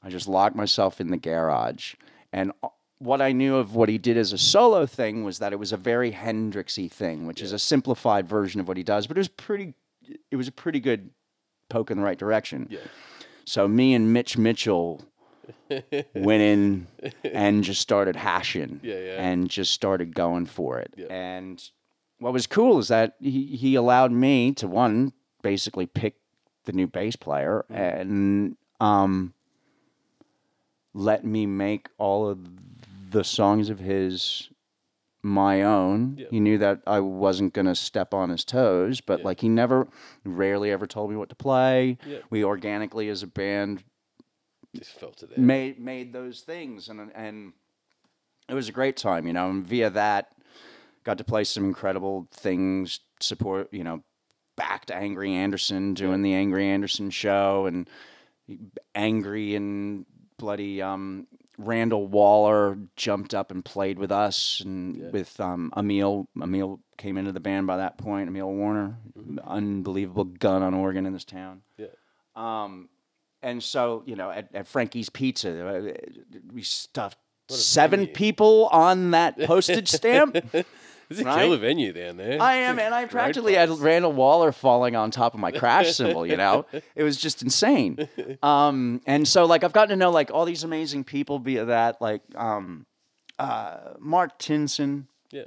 I 0.04 0.10
just 0.10 0.28
locked 0.28 0.56
myself 0.56 1.02
in 1.02 1.10
the 1.12 1.18
garage. 1.18 1.96
And 2.32 2.52
uh, 2.64 2.70
what 3.00 3.22
I 3.22 3.32
knew 3.32 3.56
of 3.56 3.76
what 3.76 3.90
he 3.90 3.98
did 3.98 4.18
as 4.18 4.34
a 4.34 4.38
solo 4.38 4.86
thing 4.86 5.24
was 5.24 5.40
that 5.40 5.54
it 5.54 5.60
was 5.60 5.72
a 5.72 5.78
very 5.78 6.12
Hendrixy 6.12 6.90
thing, 6.92 7.28
which 7.28 7.42
is 7.42 7.52
a 7.52 7.60
simplified 7.60 8.28
version 8.28 8.60
of 8.62 8.68
what 8.68 8.78
he 8.78 8.84
does, 8.84 9.08
but 9.08 9.18
it 9.18 9.20
was 9.20 9.28
pretty. 9.30 9.74
It 10.32 10.38
was 10.38 10.48
a 10.48 10.52
pretty 10.52 10.80
good 10.80 11.12
poke 11.70 11.92
in 11.92 11.98
the 11.98 12.04
right 12.04 12.18
direction. 12.18 12.68
Yeah. 12.70 12.80
So 13.46 13.68
me 13.68 13.94
and 13.94 14.12
Mitch 14.14 14.38
Mitchell 14.38 15.02
went 15.70 16.42
in 16.42 16.88
and 17.24 17.64
just 17.64 17.82
started 17.82 18.16
hashing 18.16 18.80
Yeah, 18.84 19.00
yeah. 19.00 19.22
and 19.24 19.50
just 19.50 19.74
started 19.74 20.14
going 20.14 20.46
for 20.46 20.80
it. 20.80 20.94
Yeah. 20.98 21.08
And 21.10 21.64
what 22.20 22.34
was 22.34 22.46
cool 22.48 22.80
is 22.80 22.90
that 22.90 23.16
he, 23.20 23.46
he 23.56 23.76
allowed 23.76 24.12
me 24.12 24.52
to 24.54 24.68
one 24.68 25.14
basically 25.42 25.86
pick 25.86 26.16
the 26.66 26.74
new 26.74 26.86
bass 26.88 27.16
player 27.16 27.66
Mm. 27.72 28.02
and 28.02 28.58
um, 28.82 29.34
let 30.94 31.24
me 31.26 31.46
make 31.46 31.88
all 31.98 32.28
of 32.30 32.40
the 33.12 33.24
songs 33.24 33.70
of 33.70 33.80
his 33.80 34.50
my 35.22 35.62
own. 35.64 36.26
He 36.32 36.40
knew 36.40 36.58
that 36.60 36.82
I 36.88 37.00
wasn't 37.00 37.54
going 37.54 37.66
to 37.66 37.76
step 37.76 38.14
on 38.14 38.30
his 38.30 38.44
toes, 38.46 39.02
but 39.02 39.24
like 39.24 39.42
he 39.42 39.50
never, 39.50 39.88
rarely 40.24 40.72
ever 40.72 40.88
told 40.88 41.10
me 41.10 41.16
what 41.16 41.30
to 41.30 41.36
play. 41.36 41.98
We 42.30 42.44
organically 42.44 43.10
as 43.10 43.24
a 43.24 43.28
band 43.28 43.84
Just 44.76 44.92
felt 44.92 45.22
it 45.24 45.38
made 45.38 45.80
made 45.80 46.14
those 46.14 46.42
things 46.42 46.90
and 46.90 47.12
and 47.16 47.54
it 48.48 48.54
was 48.54 48.70
a 48.70 48.72
great 48.72 48.98
time 48.98 49.26
you 49.26 49.34
know 49.34 49.50
and 49.50 49.64
via 49.64 49.90
that 49.90 50.32
got 51.04 51.18
to 51.18 51.24
play 51.24 51.44
some 51.44 51.66
incredible 51.66 52.28
things. 52.32 53.00
Support, 53.20 53.74
you 53.74 53.84
know, 53.84 54.04
backed 54.56 54.92
Angry 54.92 55.34
Anderson 55.34 55.94
doing 55.94 56.22
the 56.22 56.34
Angry 56.34 56.68
Anderson 56.68 57.10
show, 57.10 57.66
and 57.66 57.90
Angry 58.96 59.56
and 59.56 60.06
bloody 60.38 60.82
um, 60.82 61.28
Randall 61.60 62.08
Waller 62.08 62.78
jumped 62.96 63.34
up 63.34 63.52
and 63.52 63.64
played 63.64 64.00
with 64.00 64.12
us, 64.14 64.62
and 64.64 65.12
with 65.12 65.40
um, 65.42 65.74
Emil. 65.76 66.28
Emil 66.42 66.80
came 66.98 67.18
into 67.18 67.34
the 67.34 67.42
band 67.42 67.68
by 67.68 67.78
that 67.78 67.98
point. 67.98 68.30
Emil 68.30 68.52
Warner, 68.52 68.98
unbelievable 69.44 70.24
gun 70.24 70.64
on 70.64 70.74
organ 70.74 71.06
in 71.06 71.12
this 71.12 71.26
town. 71.26 71.62
Yeah. 71.78 71.88
Um, 72.36 72.88
and 73.42 73.62
so, 73.62 74.04
you 74.06 74.16
know, 74.16 74.32
at, 74.32 74.54
at 74.54 74.68
Frankie's 74.68 75.10
Pizza, 75.10 75.68
uh, 75.68 75.94
we 76.52 76.62
stuffed 76.62 77.18
seven 77.50 78.08
people 78.08 78.68
on 78.72 79.12
that 79.12 79.38
postage 79.46 79.90
stamp. 79.90 80.38
There's 81.10 81.22
a 81.22 81.24
Right? 81.26 81.42
killer 81.42 81.58
venue 81.58 81.92
down 81.92 82.18
there. 82.18 82.40
I 82.42 82.56
am, 82.58 82.78
and 82.78 82.94
I 82.94 83.06
practically 83.06 83.56
had. 83.56 83.70
Randall 83.72 84.14
Waller 84.14 84.52
falling 84.52 84.96
on 84.96 85.10
top 85.12 85.34
of 85.34 85.40
my 85.40 85.52
crash 85.52 85.94
cymbal. 85.96 86.26
You 86.28 86.38
know, 86.38 86.66
it 86.96 87.04
was 87.04 87.18
just 87.18 87.42
insane. 87.42 88.08
Um, 88.44 89.02
and 89.08 89.28
so, 89.28 89.46
like, 89.46 89.64
I've 89.64 89.74
gotten 89.74 89.90
to 89.90 89.96
know 89.96 90.12
like 90.12 90.30
all 90.32 90.46
these 90.46 90.64
amazing 90.64 91.04
people 91.04 91.40
via 91.40 91.66
that, 91.66 92.00
like 92.02 92.22
um, 92.36 92.86
uh, 93.40 93.94
Mark 94.00 94.38
Tinson, 94.38 95.08
Yeah. 95.32 95.44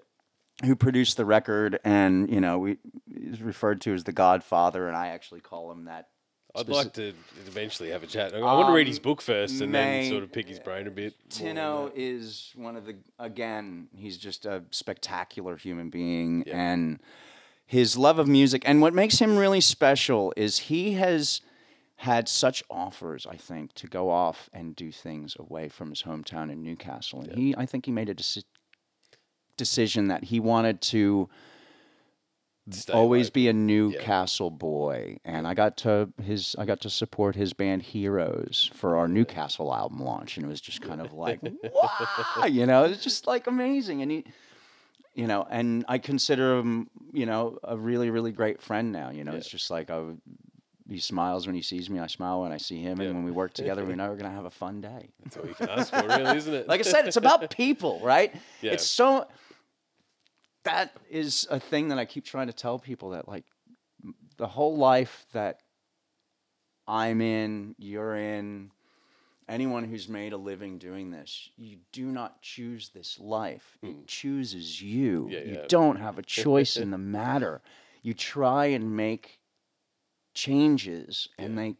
who 0.64 0.74
produced 0.76 1.16
the 1.16 1.24
record, 1.24 1.78
and 1.84 2.28
you 2.28 2.40
know, 2.40 2.58
we 2.58 2.78
is 3.10 3.40
referred 3.40 3.80
to 3.82 3.94
as 3.94 4.04
the 4.04 4.12
Godfather, 4.12 4.88
and 4.88 4.96
I 4.96 5.08
actually 5.08 5.40
call 5.40 5.70
him 5.70 5.84
that. 5.84 6.08
I'd 6.54 6.66
speci- 6.66 6.70
like 6.70 6.92
to 6.94 7.14
eventually 7.46 7.90
have 7.90 8.02
a 8.02 8.06
chat. 8.06 8.34
I 8.34 8.40
want 8.40 8.68
to 8.68 8.74
read 8.74 8.86
his 8.86 8.98
Um, 8.98 9.02
book 9.02 9.22
first 9.22 9.60
and 9.62 9.74
then 9.74 10.08
sort 10.10 10.22
of 10.22 10.30
pick 10.32 10.48
his 10.48 10.58
brain 10.58 10.86
a 10.86 10.90
bit. 10.90 11.14
more 11.40 11.48
on 11.48 11.54
Tino 11.54 11.88
that. 11.88 11.98
is 11.98 12.52
one 12.56 12.76
of 12.76 12.84
the 12.84 12.96
again, 13.18 13.88
he's 13.96 14.18
just 14.18 14.44
a 14.44 14.64
spectacular 14.70 15.56
human 15.56 15.88
being 15.90 16.44
Yeah. 16.46 16.58
and 16.72 17.00
his 17.64 17.96
love 17.96 18.18
of 18.18 18.28
music 18.28 18.62
and 18.66 18.82
what 18.82 18.92
makes 18.92 19.18
him 19.18 19.36
really 19.38 19.60
special 19.62 20.32
is 20.36 20.58
he 20.58 20.92
has 20.94 21.40
had 21.96 22.28
such 22.28 22.62
offers, 22.68 23.26
I 23.26 23.36
think, 23.36 23.72
to 23.74 23.86
go 23.86 24.10
off 24.10 24.50
and 24.52 24.74
do 24.76 24.90
things 24.92 25.36
away 25.38 25.68
from 25.70 25.88
his 25.90 26.02
hometown 26.02 26.50
in 26.52 26.62
Newcastle. 26.62 27.20
And 27.22 27.32
he 27.38 27.54
I 27.56 27.64
think 27.64 27.86
he 27.86 27.92
made 27.92 28.08
a 28.10 28.14
deci- 28.14 28.44
decision 29.56 30.08
that 30.08 30.24
he 30.24 30.40
wanted 30.40 30.80
to 30.82 31.28
always 32.92 33.30
be 33.30 33.48
a 33.48 33.52
Newcastle 33.52 34.50
boy, 34.50 35.18
and 35.24 35.46
I 35.46 35.54
got 35.54 35.76
to 35.78 36.08
his 36.22 36.54
I 36.58 36.64
got 36.64 36.80
to 36.82 36.90
support 36.90 37.34
his 37.34 37.52
band 37.52 37.82
Heroes 37.82 38.70
for 38.74 38.96
our 38.96 39.08
Newcastle 39.08 39.74
album 39.74 40.02
launch, 40.02 40.36
and 40.36 40.46
it 40.46 40.48
was 40.48 40.60
just 40.60 40.80
kind 40.80 41.00
of 41.00 41.12
like, 41.12 41.40
wow, 41.62 42.44
you 42.46 42.66
know, 42.66 42.84
it's 42.84 43.02
just 43.02 43.26
like 43.26 43.46
amazing, 43.46 44.02
and 44.02 44.10
he, 44.10 44.24
you 45.14 45.26
know, 45.26 45.46
and 45.50 45.84
I 45.88 45.98
consider 45.98 46.58
him, 46.58 46.88
you 47.12 47.26
know, 47.26 47.58
a 47.64 47.76
really 47.76 48.10
really 48.10 48.32
great 48.32 48.60
friend 48.60 48.92
now. 48.92 49.10
You 49.10 49.24
know, 49.24 49.32
it's 49.32 49.48
just 49.48 49.70
like 49.70 49.90
I. 49.90 50.00
He 50.90 50.98
smiles 50.98 51.46
when 51.46 51.54
he 51.54 51.62
sees 51.62 51.88
me. 51.88 52.00
I 52.00 52.06
smile 52.08 52.42
when 52.42 52.52
I 52.52 52.58
see 52.58 52.82
him, 52.82 53.00
Yeah. 53.00 53.06
and 53.06 53.14
when 53.14 53.24
we 53.24 53.30
work 53.30 53.54
together, 53.54 53.82
we 53.84 53.94
know 53.96 54.10
we're 54.10 54.16
gonna 54.16 54.30
have 54.34 54.44
a 54.44 54.50
fun 54.50 54.80
day. 54.80 55.10
That's 55.22 55.36
all 55.36 55.46
you 55.46 55.54
can 55.54 55.68
ask 55.70 55.90
for, 55.94 56.02
really, 56.06 56.36
isn't 56.36 56.52
it? 56.52 56.68
Like 56.72 56.80
I 56.80 56.82
said, 56.82 57.06
it's 57.06 57.16
about 57.16 57.48
people, 57.50 58.00
right? 58.02 58.34
Yeah. 58.60 58.72
It's 58.72 58.86
so. 58.86 59.26
That 60.64 60.92
is 61.10 61.46
a 61.50 61.58
thing 61.58 61.88
that 61.88 61.98
I 61.98 62.04
keep 62.04 62.24
trying 62.24 62.46
to 62.46 62.52
tell 62.52 62.78
people 62.78 63.10
that 63.10 63.28
like 63.28 63.44
the 64.36 64.46
whole 64.46 64.76
life 64.76 65.26
that 65.32 65.60
I'm 66.86 67.20
in, 67.20 67.74
you're 67.78 68.16
in, 68.16 68.70
anyone 69.48 69.84
who's 69.84 70.08
made 70.08 70.32
a 70.32 70.36
living 70.36 70.78
doing 70.78 71.10
this, 71.10 71.50
you 71.56 71.78
do 71.92 72.06
not 72.06 72.42
choose 72.42 72.90
this 72.90 73.18
life. 73.18 73.78
It 73.82 74.06
chooses 74.06 74.80
you. 74.80 75.24
Hmm. 75.24 75.30
Yeah, 75.30 75.40
you 75.40 75.54
yeah. 75.54 75.64
don't 75.68 75.96
have 75.96 76.18
a 76.18 76.22
choice 76.22 76.76
in 76.76 76.90
the 76.92 76.98
matter. 76.98 77.60
You 78.02 78.14
try 78.14 78.66
and 78.66 78.96
make 78.96 79.38
changes, 80.34 81.28
and 81.38 81.56
they 81.56 81.76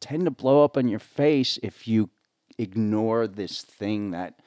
tend 0.00 0.24
to 0.24 0.30
blow 0.30 0.64
up 0.64 0.76
on 0.76 0.88
your 0.88 0.98
face 0.98 1.58
if 1.62 1.88
you 1.88 2.10
ignore 2.58 3.26
this 3.26 3.62
thing 3.62 4.10
that 4.10 4.40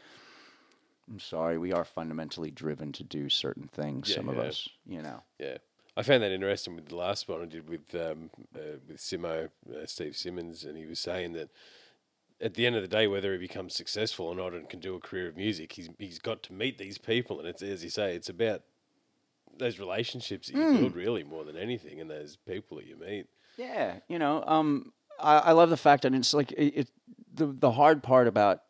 I'm 1.12 1.20
sorry, 1.20 1.58
we 1.58 1.74
are 1.74 1.84
fundamentally 1.84 2.52
driven 2.52 2.94
to 2.94 3.04
do 3.04 3.28
certain 3.28 3.68
things. 3.68 4.10
Yeah, 4.10 4.16
some 4.16 4.30
of 4.30 4.38
us, 4.38 4.70
you 4.86 5.02
know. 5.02 5.24
Yeah, 5.40 5.58
I 5.98 6.04
found 6.04 6.24
that 6.24 6.32
interesting 6.32 6.76
with 6.76 6.88
the 6.88 6.96
last 6.96 7.28
one 7.28 7.42
I 7.42 7.46
did 7.46 7.68
with 7.68 7.94
um, 7.94 8.30
uh, 8.56 8.78
with 8.88 8.98
Simo, 8.98 9.50
uh, 9.70 9.86
Steve 9.86 10.16
Simmons, 10.16 10.64
and 10.64 10.78
he 10.78 10.86
was 10.86 11.00
saying 11.00 11.34
that 11.34 11.50
at 12.40 12.54
the 12.54 12.66
end 12.66 12.78
of 12.78 12.82
the 12.82 12.88
day, 12.88 13.08
whether 13.08 13.34
he 13.34 13.38
becomes 13.38 13.76
successful 13.76 14.28
or 14.28 14.36
not 14.36 14.54
and 14.54 14.70
can 14.70 14.80
do 14.80 14.96
a 14.96 15.00
career 15.00 15.28
of 15.28 15.36
music, 15.36 15.74
he's 15.74 15.90
he's 16.00 16.20
got 16.20 16.44
to 16.44 16.54
meet 16.54 16.78
these 16.78 16.98
people, 16.98 17.40
and 17.40 17.48
it's 17.48 17.62
as 17.62 17.84
you 17.84 17.90
say, 17.90 18.16
it's 18.16 18.30
about 18.30 18.62
those 19.58 19.80
relationships 19.80 20.48
that 20.48 20.56
you 20.56 20.80
build 20.80 20.96
really 20.96 21.24
more 21.24 21.44
than 21.44 21.58
anything, 21.58 22.00
and 22.00 22.10
those 22.10 22.38
people 22.48 22.78
that 22.78 22.88
you 22.88 22.96
meet. 22.96 23.28
Yeah, 23.58 23.96
you 24.08 24.18
know, 24.18 24.46
um, 24.48 24.94
I, 25.20 25.40
I 25.40 25.52
love 25.52 25.70
the 25.70 25.78
fact 25.78 26.04
that 26.04 26.14
it's 26.14 26.34
like 26.34 26.54
it, 26.54 26.74
it. 26.76 26.92
The 27.34 27.48
the 27.48 27.72
hard 27.72 28.02
part 28.02 28.28
about 28.28 28.62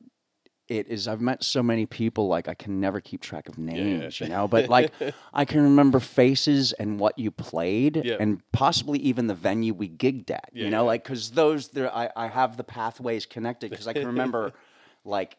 it 0.78 0.88
is 0.88 1.08
I've 1.08 1.20
met 1.22 1.44
so 1.44 1.62
many 1.62 1.86
people 1.86 2.28
like 2.36 2.48
I 2.48 2.54
can 2.54 2.80
never 2.80 3.02
keep 3.02 3.22
track 3.22 3.50
of 3.50 3.58
names, 3.58 4.20
you 4.22 4.30
know. 4.30 4.48
But 4.56 4.70
like 4.70 4.92
I 5.34 5.44
can 5.46 5.62
remember 5.62 6.00
faces 6.00 6.72
and 6.74 6.98
what 7.00 7.20
you 7.20 7.30
played, 7.30 7.94
Yeah. 8.06 8.18
and 8.20 8.42
possibly 8.54 8.98
even 9.00 9.28
the 9.28 9.36
venue 9.36 9.74
we 9.74 9.90
gigged 9.90 10.32
at. 10.32 10.50
Yeah, 10.54 10.64
you 10.66 10.70
know, 10.72 10.84
yeah. 10.84 10.92
like 10.94 11.04
because 11.04 11.32
those 11.32 11.68
there 11.70 11.94
I 11.94 12.10
I 12.16 12.28
have 12.28 12.56
the 12.56 12.64
pathways 12.64 13.26
connected 13.26 13.70
because 13.70 13.88
I 13.88 13.94
can 13.94 14.08
remember 14.08 14.54
like 15.04 15.38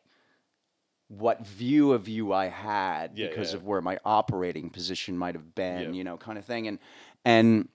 what 1.09 1.47
view 1.47 1.93
of 1.93 2.09
you 2.09 2.33
I 2.33 2.47
had 2.49 3.13
Yeah, 3.19 3.29
because 3.29 3.53
yeah. 3.53 3.59
of 3.59 3.65
where 3.65 3.81
my 3.81 3.99
operating 4.05 4.71
position 4.71 5.17
might 5.17 5.35
have 5.35 5.55
been, 5.55 5.81
Yeah. 5.83 5.91
you 5.99 6.05
know, 6.05 6.17
kind 6.19 6.39
of 6.39 6.45
thing, 6.45 6.69
and 6.69 6.79
and 7.25 7.69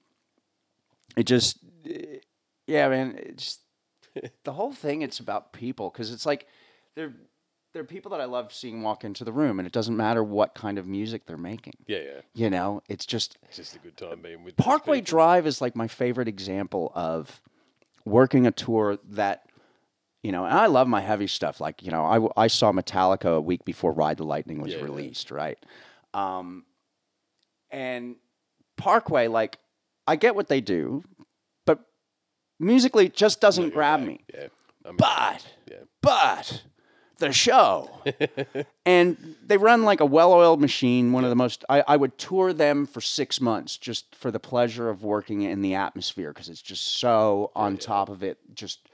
it 1.15 1.23
just 1.25 1.57
eh, 1.89 2.19
yeah 2.67 2.87
man 2.89 3.15
it's 3.17 3.59
the 4.43 4.53
whole 4.53 4.73
thing 4.73 5.01
it's 5.01 5.19
about 5.19 5.53
people 5.53 5.89
because 5.89 6.11
it's 6.13 6.25
like 6.25 6.45
they're 6.95 7.13
they're 7.77 7.83
people 7.83 8.09
that 8.09 8.19
i 8.19 8.25
love 8.25 8.51
seeing 8.51 8.81
walk 8.81 9.03
into 9.03 9.23
the 9.23 9.31
room 9.31 9.59
and 9.59 9.67
it 9.67 9.71
doesn't 9.71 9.95
matter 9.95 10.23
what 10.23 10.55
kind 10.55 10.79
of 10.79 10.87
music 10.87 11.27
they're 11.27 11.37
making. 11.37 11.73
Yeah, 11.85 11.99
yeah, 11.99 12.21
you 12.33 12.49
know 12.49 12.81
it's 12.89 13.05
just 13.05 13.37
it's 13.43 13.57
just 13.57 13.75
a 13.75 13.79
good 13.79 13.95
time 13.95 14.21
being 14.23 14.43
with 14.43 14.57
parkway 14.57 14.99
drive 14.99 15.45
is 15.45 15.61
like 15.61 15.75
my 15.75 15.87
favorite 15.87 16.27
example 16.27 16.91
of 16.95 17.39
working 18.03 18.47
a 18.47 18.51
tour 18.51 18.97
that 19.09 19.43
you 20.23 20.31
know 20.31 20.43
and 20.45 20.53
i 20.55 20.65
love 20.65 20.87
my 20.87 21.01
heavy 21.01 21.27
stuff. 21.27 21.61
Like 21.61 21.83
you 21.83 21.91
know 21.91 22.03
I 22.35 22.45
I 22.45 22.47
saw 22.47 22.71
metallica 22.71 23.35
a 23.37 23.41
week 23.41 23.63
before 23.63 23.91
ride 23.91 24.17
the 24.17 24.23
lightning 24.25 24.59
was 24.59 24.71
Yeah, 24.71 24.79
yeah. 24.79 24.83
released 24.85 25.29
right? 25.29 25.59
Um, 26.15 26.65
and 27.69 28.15
parkway 28.77 29.27
like 29.27 29.57
i 30.07 30.15
get 30.15 30.33
what 30.35 30.47
they 30.47 30.61
do 30.61 31.03
but 31.65 31.79
musically 32.59 33.05
it 33.07 33.13
just 33.13 33.39
doesn't 33.41 33.71
grab 33.73 33.99
me. 33.99 34.23
Yeah, 34.33 34.47
I'm 34.85 34.95
but 34.97 35.45
yeah, 35.69 35.77
but 36.01 36.63
the 37.17 37.31
show. 37.31 37.89
And 38.85 39.35
they 39.45 39.57
run 39.57 39.83
like 39.83 39.99
a 39.99 40.05
well-oiled 40.05 40.61
machine 40.61 41.11
one 41.11 41.25
of 41.25 41.29
the 41.29 41.35
most 41.35 41.65
I, 41.67 41.83
I 41.87 41.97
would 41.97 42.17
tour 42.17 42.53
them 42.53 42.85
for 42.85 43.01
six 43.01 43.41
months 43.41 43.77
just 43.77 44.15
for 44.15 44.31
the 44.31 44.39
pleasure 44.39 44.89
of 44.89 45.03
working 45.03 45.41
in 45.41 45.61
the 45.61 45.75
atmosphere 45.75 46.31
because 46.31 46.47
it's 46.47 46.61
just 46.61 46.85
so 46.99 47.51
on 47.53 47.75
top 47.77 48.07
of 48.07 48.23
it 48.23 48.37
just 48.53 48.87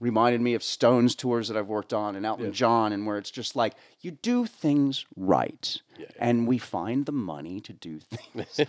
reminded 0.00 0.40
me 0.40 0.54
of 0.54 0.62
stones 0.62 1.14
tours 1.14 1.48
that 1.48 1.58
i've 1.58 1.66
worked 1.68 1.92
on 1.92 2.16
and 2.16 2.24
elton 2.24 2.52
john 2.54 2.92
and 2.94 3.06
where 3.06 3.18
it's 3.18 3.30
just 3.30 3.54
like 3.54 3.74
you 4.00 4.12
do 4.12 4.46
things 4.46 5.04
right 5.16 5.82
and 6.18 6.46
we 6.46 6.56
find 6.56 7.04
the 7.04 7.12
money 7.12 7.60
to 7.60 7.74
do 7.74 7.98
things 7.98 8.60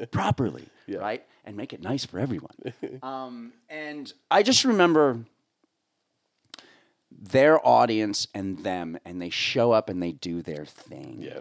properly 0.10 0.64
right 0.88 1.24
and 1.44 1.56
make 1.56 1.72
it 1.72 1.80
nice 1.80 2.04
for 2.04 2.18
everyone. 2.18 2.56
Um, 3.02 3.52
and 3.70 4.12
i 4.28 4.42
just 4.42 4.64
remember 4.64 5.20
their 7.20 7.64
audience 7.66 8.28
and 8.32 8.62
them, 8.64 8.98
and 9.04 9.20
they 9.20 9.30
show 9.30 9.72
up 9.72 9.88
and 9.90 10.02
they 10.02 10.12
do 10.12 10.40
their 10.42 10.64
thing. 10.64 11.16
yeah, 11.20 11.40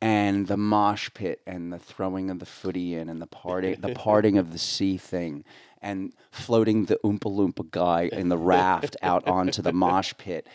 And 0.00 0.46
the 0.46 0.56
mosh 0.56 1.10
pit 1.12 1.40
and 1.46 1.72
the 1.72 1.78
throwing 1.78 2.30
of 2.30 2.38
the 2.38 2.46
footy 2.46 2.94
in 2.94 3.08
and 3.08 3.20
the 3.20 3.26
party, 3.26 3.74
the 3.74 3.94
parting 3.94 4.38
of 4.38 4.52
the 4.52 4.58
sea 4.58 4.96
thing, 4.96 5.44
and 5.82 6.14
floating 6.30 6.86
the 6.86 6.98
Oompa 7.04 7.30
Loompa 7.30 7.70
guy 7.70 8.08
in 8.10 8.28
the 8.30 8.38
raft 8.38 8.96
out 9.02 9.28
onto 9.28 9.60
the 9.60 9.72
mosh 9.72 10.14
pit, 10.16 10.46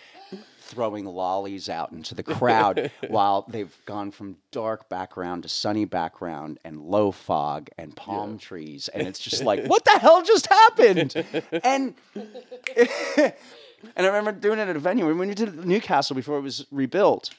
throwing 0.60 1.06
lollies 1.06 1.70
out 1.70 1.92
into 1.92 2.16
the 2.16 2.24
crowd 2.24 2.92
while 3.08 3.44
they've 3.48 3.76
gone 3.86 4.10
from 4.12 4.38
dark 4.52 4.90
background 4.90 5.44
to 5.44 5.50
sunny 5.50 5.86
background 5.86 6.58
and 6.66 6.80
low 6.82 7.12
fog 7.12 7.70
and 7.78 7.96
palm 7.96 8.38
trees, 8.40 8.88
and 8.88 9.08
it's 9.08 9.20
just 9.20 9.44
like, 9.50 9.66
what 9.66 9.86
the 9.86 10.00
hell 10.00 10.24
just 10.24 10.48
happened? 10.48 11.14
And 11.64 11.94
and 13.96 14.06
I 14.06 14.10
remember 14.10 14.32
doing 14.32 14.60
it 14.60 14.68
at 14.68 14.76
a 14.76 14.80
venue. 14.80 15.06
When 15.06 15.18
we 15.18 15.34
did 15.34 15.50
it 15.50 15.60
at 15.60 15.66
Newcastle 15.66 16.16
before 16.16 16.38
it 16.38 16.42
was 16.42 16.66
rebuilt, 16.72 17.32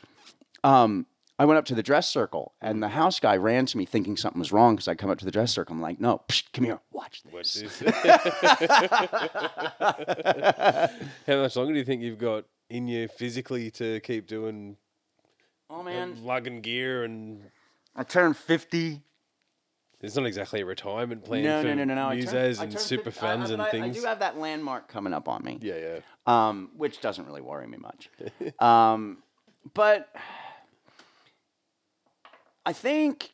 um, 0.64 1.06
I 1.38 1.46
went 1.46 1.58
up 1.58 1.64
to 1.66 1.74
the 1.74 1.82
dress 1.82 2.08
circle, 2.08 2.52
and 2.60 2.82
the 2.82 2.88
house 2.88 3.18
guy 3.18 3.36
ran 3.36 3.64
to 3.66 3.78
me 3.78 3.86
thinking 3.86 4.16
something 4.16 4.38
was 4.38 4.52
wrong 4.52 4.76
because 4.76 4.88
I 4.88 4.94
come 4.94 5.08
up 5.08 5.18
to 5.20 5.24
the 5.24 5.30
dress 5.30 5.52
circle. 5.52 5.74
I'm 5.74 5.80
like, 5.80 5.98
no, 5.98 6.20
psh, 6.28 6.44
come 6.52 6.66
here, 6.66 6.80
watch 6.92 7.22
this. 7.22 7.32
What's 7.32 7.54
this? 7.54 7.80
How 11.26 11.42
much 11.42 11.56
longer 11.56 11.72
do 11.72 11.78
you 11.78 11.84
think 11.84 12.02
you've 12.02 12.18
got 12.18 12.44
in 12.68 12.88
you 12.88 13.08
physically 13.08 13.70
to 13.72 14.00
keep 14.00 14.26
doing 14.26 14.76
Oh 15.70 15.82
man, 15.82 16.24
lugging 16.24 16.60
gear 16.62 17.04
and 17.04 17.42
I 17.94 18.02
turned 18.02 18.36
fifty. 18.36 19.02
It's 20.02 20.16
not 20.16 20.26
exactly 20.26 20.60
a 20.60 20.66
retirement 20.66 21.24
plan 21.24 21.42
No, 21.44 21.62
for 21.62 21.68
no, 21.68 21.74
no, 21.74 21.84
no, 21.84 21.94
no. 21.94 22.08
Musos 22.16 22.58
I 22.60 22.64
and 22.64 22.78
super 22.78 23.10
50 23.10 23.18
I- 23.18 23.28
fans 23.28 23.50
and 23.50 23.62
I- 23.62 23.70
things. 23.70 23.96
I 23.96 24.00
do 24.00 24.06
have 24.06 24.18
that 24.20 24.38
landmark 24.38 24.88
coming 24.88 25.12
up 25.12 25.28
on 25.28 25.44
me. 25.44 25.58
yeah, 25.60 25.74
yeah. 25.76 25.98
um, 26.26 26.70
which 26.76 27.00
doesn't 27.00 27.26
really 27.26 27.40
worry 27.42 27.66
me 27.66 27.78
much. 27.78 28.08
um, 28.60 29.18
but 29.74 30.08
I 32.64 32.72
think, 32.72 33.32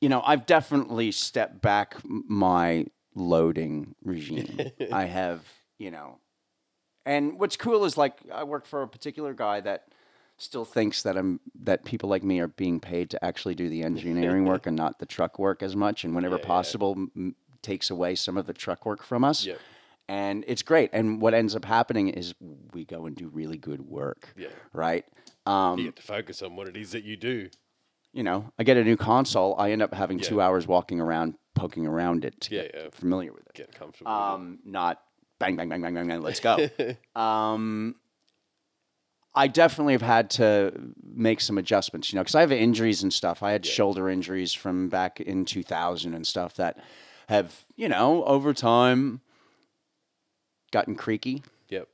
you 0.00 0.08
know, 0.08 0.22
I've 0.24 0.46
definitely 0.46 1.12
stepped 1.12 1.60
back 1.60 1.96
my 2.04 2.86
loading 3.14 3.94
regime. 4.04 4.58
I 4.92 5.04
have, 5.04 5.42
you 5.78 5.90
know, 5.90 6.18
and 7.06 7.38
what's 7.38 7.56
cool 7.56 7.84
is 7.84 7.96
like 7.96 8.18
I 8.32 8.44
work 8.44 8.66
for 8.66 8.82
a 8.82 8.88
particular 8.88 9.34
guy 9.34 9.60
that 9.60 9.84
still 10.42 10.64
thinks 10.64 11.02
that 11.02 11.16
I'm 11.16 11.40
that 11.62 11.84
people 11.84 12.08
like 12.08 12.22
me 12.24 12.40
are 12.40 12.48
being 12.48 12.80
paid 12.80 13.10
to 13.10 13.24
actually 13.24 13.54
do 13.54 13.68
the 13.68 13.82
engineering 13.90 14.44
work 14.44 14.66
and 14.66 14.76
not 14.76 14.98
the 14.98 15.06
truck 15.06 15.38
work 15.38 15.62
as 15.62 15.76
much, 15.76 16.04
and 16.04 16.14
whenever 16.14 16.36
Yeah, 16.36 16.42
yeah. 16.42 16.46
possible, 16.46 16.92
m- 17.16 17.34
takes 17.62 17.90
away 17.90 18.14
some 18.14 18.36
of 18.38 18.46
the 18.46 18.54
truck 18.54 18.86
work 18.86 19.02
from 19.02 19.22
us 19.22 19.44
Yep. 19.44 19.58
and 20.08 20.44
it's 20.48 20.62
great. 20.62 20.88
And 20.94 21.20
what 21.20 21.34
ends 21.34 21.54
up 21.54 21.66
happening 21.66 22.08
is 22.08 22.34
we 22.72 22.84
go 22.86 23.04
and 23.06 23.14
do 23.14 23.28
really 23.28 23.58
good 23.58 23.82
work. 23.82 24.32
Yeah. 24.36 24.48
Right. 24.72 25.04
You 25.46 25.52
Um, 25.52 25.76
get 25.84 25.96
to 25.96 26.02
focus 26.02 26.40
on 26.42 26.56
what 26.56 26.68
it 26.68 26.76
is 26.76 26.92
that 26.92 27.04
you 27.04 27.16
do. 27.16 27.50
you 28.12 28.22
know, 28.22 28.50
I 28.58 28.64
get 28.64 28.76
a 28.78 28.82
new 28.82 28.96
console. 28.96 29.54
I 29.58 29.70
end 29.72 29.82
up 29.82 29.92
having 29.94 30.18
Yeah. 30.18 30.24
two 30.28 30.40
hours 30.40 30.66
walking 30.66 31.00
around, 31.00 31.34
poking 31.54 31.86
around 31.86 32.24
it 32.24 32.40
to 32.42 32.54
Yeah, 32.54 32.62
get 32.62 32.74
yeah. 32.74 32.88
familiar 32.92 33.32
with 33.32 33.46
it. 33.46 33.52
Get 33.54 33.72
comfortable. 33.74 34.10
Um, 34.10 34.58
not 34.64 35.00
bang, 35.38 35.54
bang, 35.56 35.68
bang, 35.68 35.82
bang, 35.82 35.94
bang, 35.94 36.08
bang. 36.08 36.20
Let's 36.22 36.40
go. 36.40 36.56
um, 37.14 37.94
I 39.34 39.46
definitely 39.46 39.92
have 39.94 40.02
had 40.02 40.30
to 40.30 40.72
make 41.02 41.40
some 41.40 41.56
adjustments, 41.58 42.12
you 42.12 42.16
know, 42.16 42.22
because 42.22 42.34
I 42.34 42.40
have 42.40 42.50
injuries 42.52 43.02
and 43.02 43.12
stuff. 43.12 43.42
I 43.42 43.52
had 43.52 43.64
shoulder 43.64 44.08
injuries 44.10 44.52
from 44.52 44.88
back 44.88 45.20
in 45.20 45.44
2000 45.44 46.14
and 46.14 46.26
stuff 46.26 46.56
that 46.56 46.78
have, 47.28 47.64
you 47.76 47.88
know, 47.88 48.24
over 48.24 48.52
time 48.52 49.20
gotten 50.72 50.94
creaky. 50.94 51.42
Yep. 51.68 51.88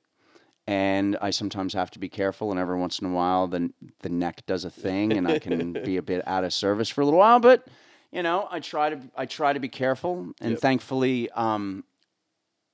and 0.66 1.16
I 1.20 1.30
sometimes 1.30 1.74
have 1.74 1.90
to 1.92 1.98
be 1.98 2.08
careful. 2.08 2.50
And 2.50 2.58
every 2.58 2.78
once 2.78 2.98
in 2.98 3.06
a 3.06 3.12
while, 3.12 3.46
the 3.46 3.70
the 4.00 4.08
neck 4.08 4.44
does 4.46 4.64
a 4.64 4.70
thing, 4.70 5.12
and 5.12 5.28
I 5.28 5.38
can 5.38 5.72
be 5.84 5.96
a 5.98 6.02
bit 6.02 6.26
out 6.26 6.44
of 6.44 6.52
service 6.52 6.88
for 6.88 7.02
a 7.02 7.04
little 7.04 7.20
while. 7.20 7.38
But 7.40 7.66
you 8.10 8.22
know, 8.22 8.48
I 8.50 8.60
try 8.60 8.90
to 8.90 9.00
I 9.16 9.26
try 9.26 9.52
to 9.52 9.60
be 9.60 9.68
careful, 9.68 10.32
and 10.40 10.52
Yep. 10.52 10.60
thankfully, 10.60 11.30
um, 11.32 11.84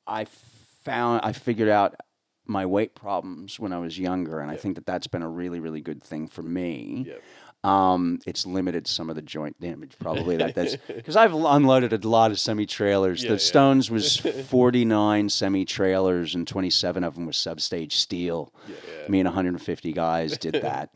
I 0.07 0.27
found 0.85 1.21
I 1.25 1.33
figured 1.33 1.69
out 1.69 1.97
my 2.53 2.67
weight 2.67 2.95
problems 2.95 3.59
when 3.59 3.73
I 3.73 3.79
was 3.79 3.99
younger, 3.99 4.41
and 4.41 4.51
I 4.51 4.57
think 4.57 4.77
that 4.77 4.87
that's 4.87 5.07
been 5.07 5.23
a 5.23 5.29
really 5.29 5.59
really 5.59 5.81
good 5.81 6.03
thing 6.03 6.29
for 6.29 6.43
me. 6.43 7.07
Yep. 7.09 7.23
Um, 7.65 8.19
it's 8.27 8.45
limited 8.45 8.89
some 8.89 9.09
of 9.09 9.15
the 9.15 9.23
joint 9.23 9.61
damage 9.61 9.93
probably 10.01 10.37
that 10.37 10.55
that's 10.57 10.77
because 10.89 11.15
I've 11.15 11.33
unloaded 11.33 11.93
a 11.93 12.09
lot 12.09 12.33
of 12.33 12.41
semi 12.41 12.67
trailers. 12.67 13.23
Yeah, 13.23 13.31
the 13.31 13.35
yeah. 13.35 13.39
Stones 13.39 13.91
was 13.91 14.17
forty 14.49 14.85
nine 14.85 15.29
semi 15.29 15.65
trailers 15.65 16.35
and 16.35 16.47
twenty 16.47 16.71
seven 16.71 17.05
of 17.05 17.15
them 17.15 17.27
was 17.27 17.37
substage 17.37 17.93
steel. 17.93 18.53
Yeah. 18.69 19.09
Me 19.09 19.21
and 19.21 19.27
150 19.29 19.93
guys 19.93 20.39
did 20.39 20.55
that. 20.63 20.91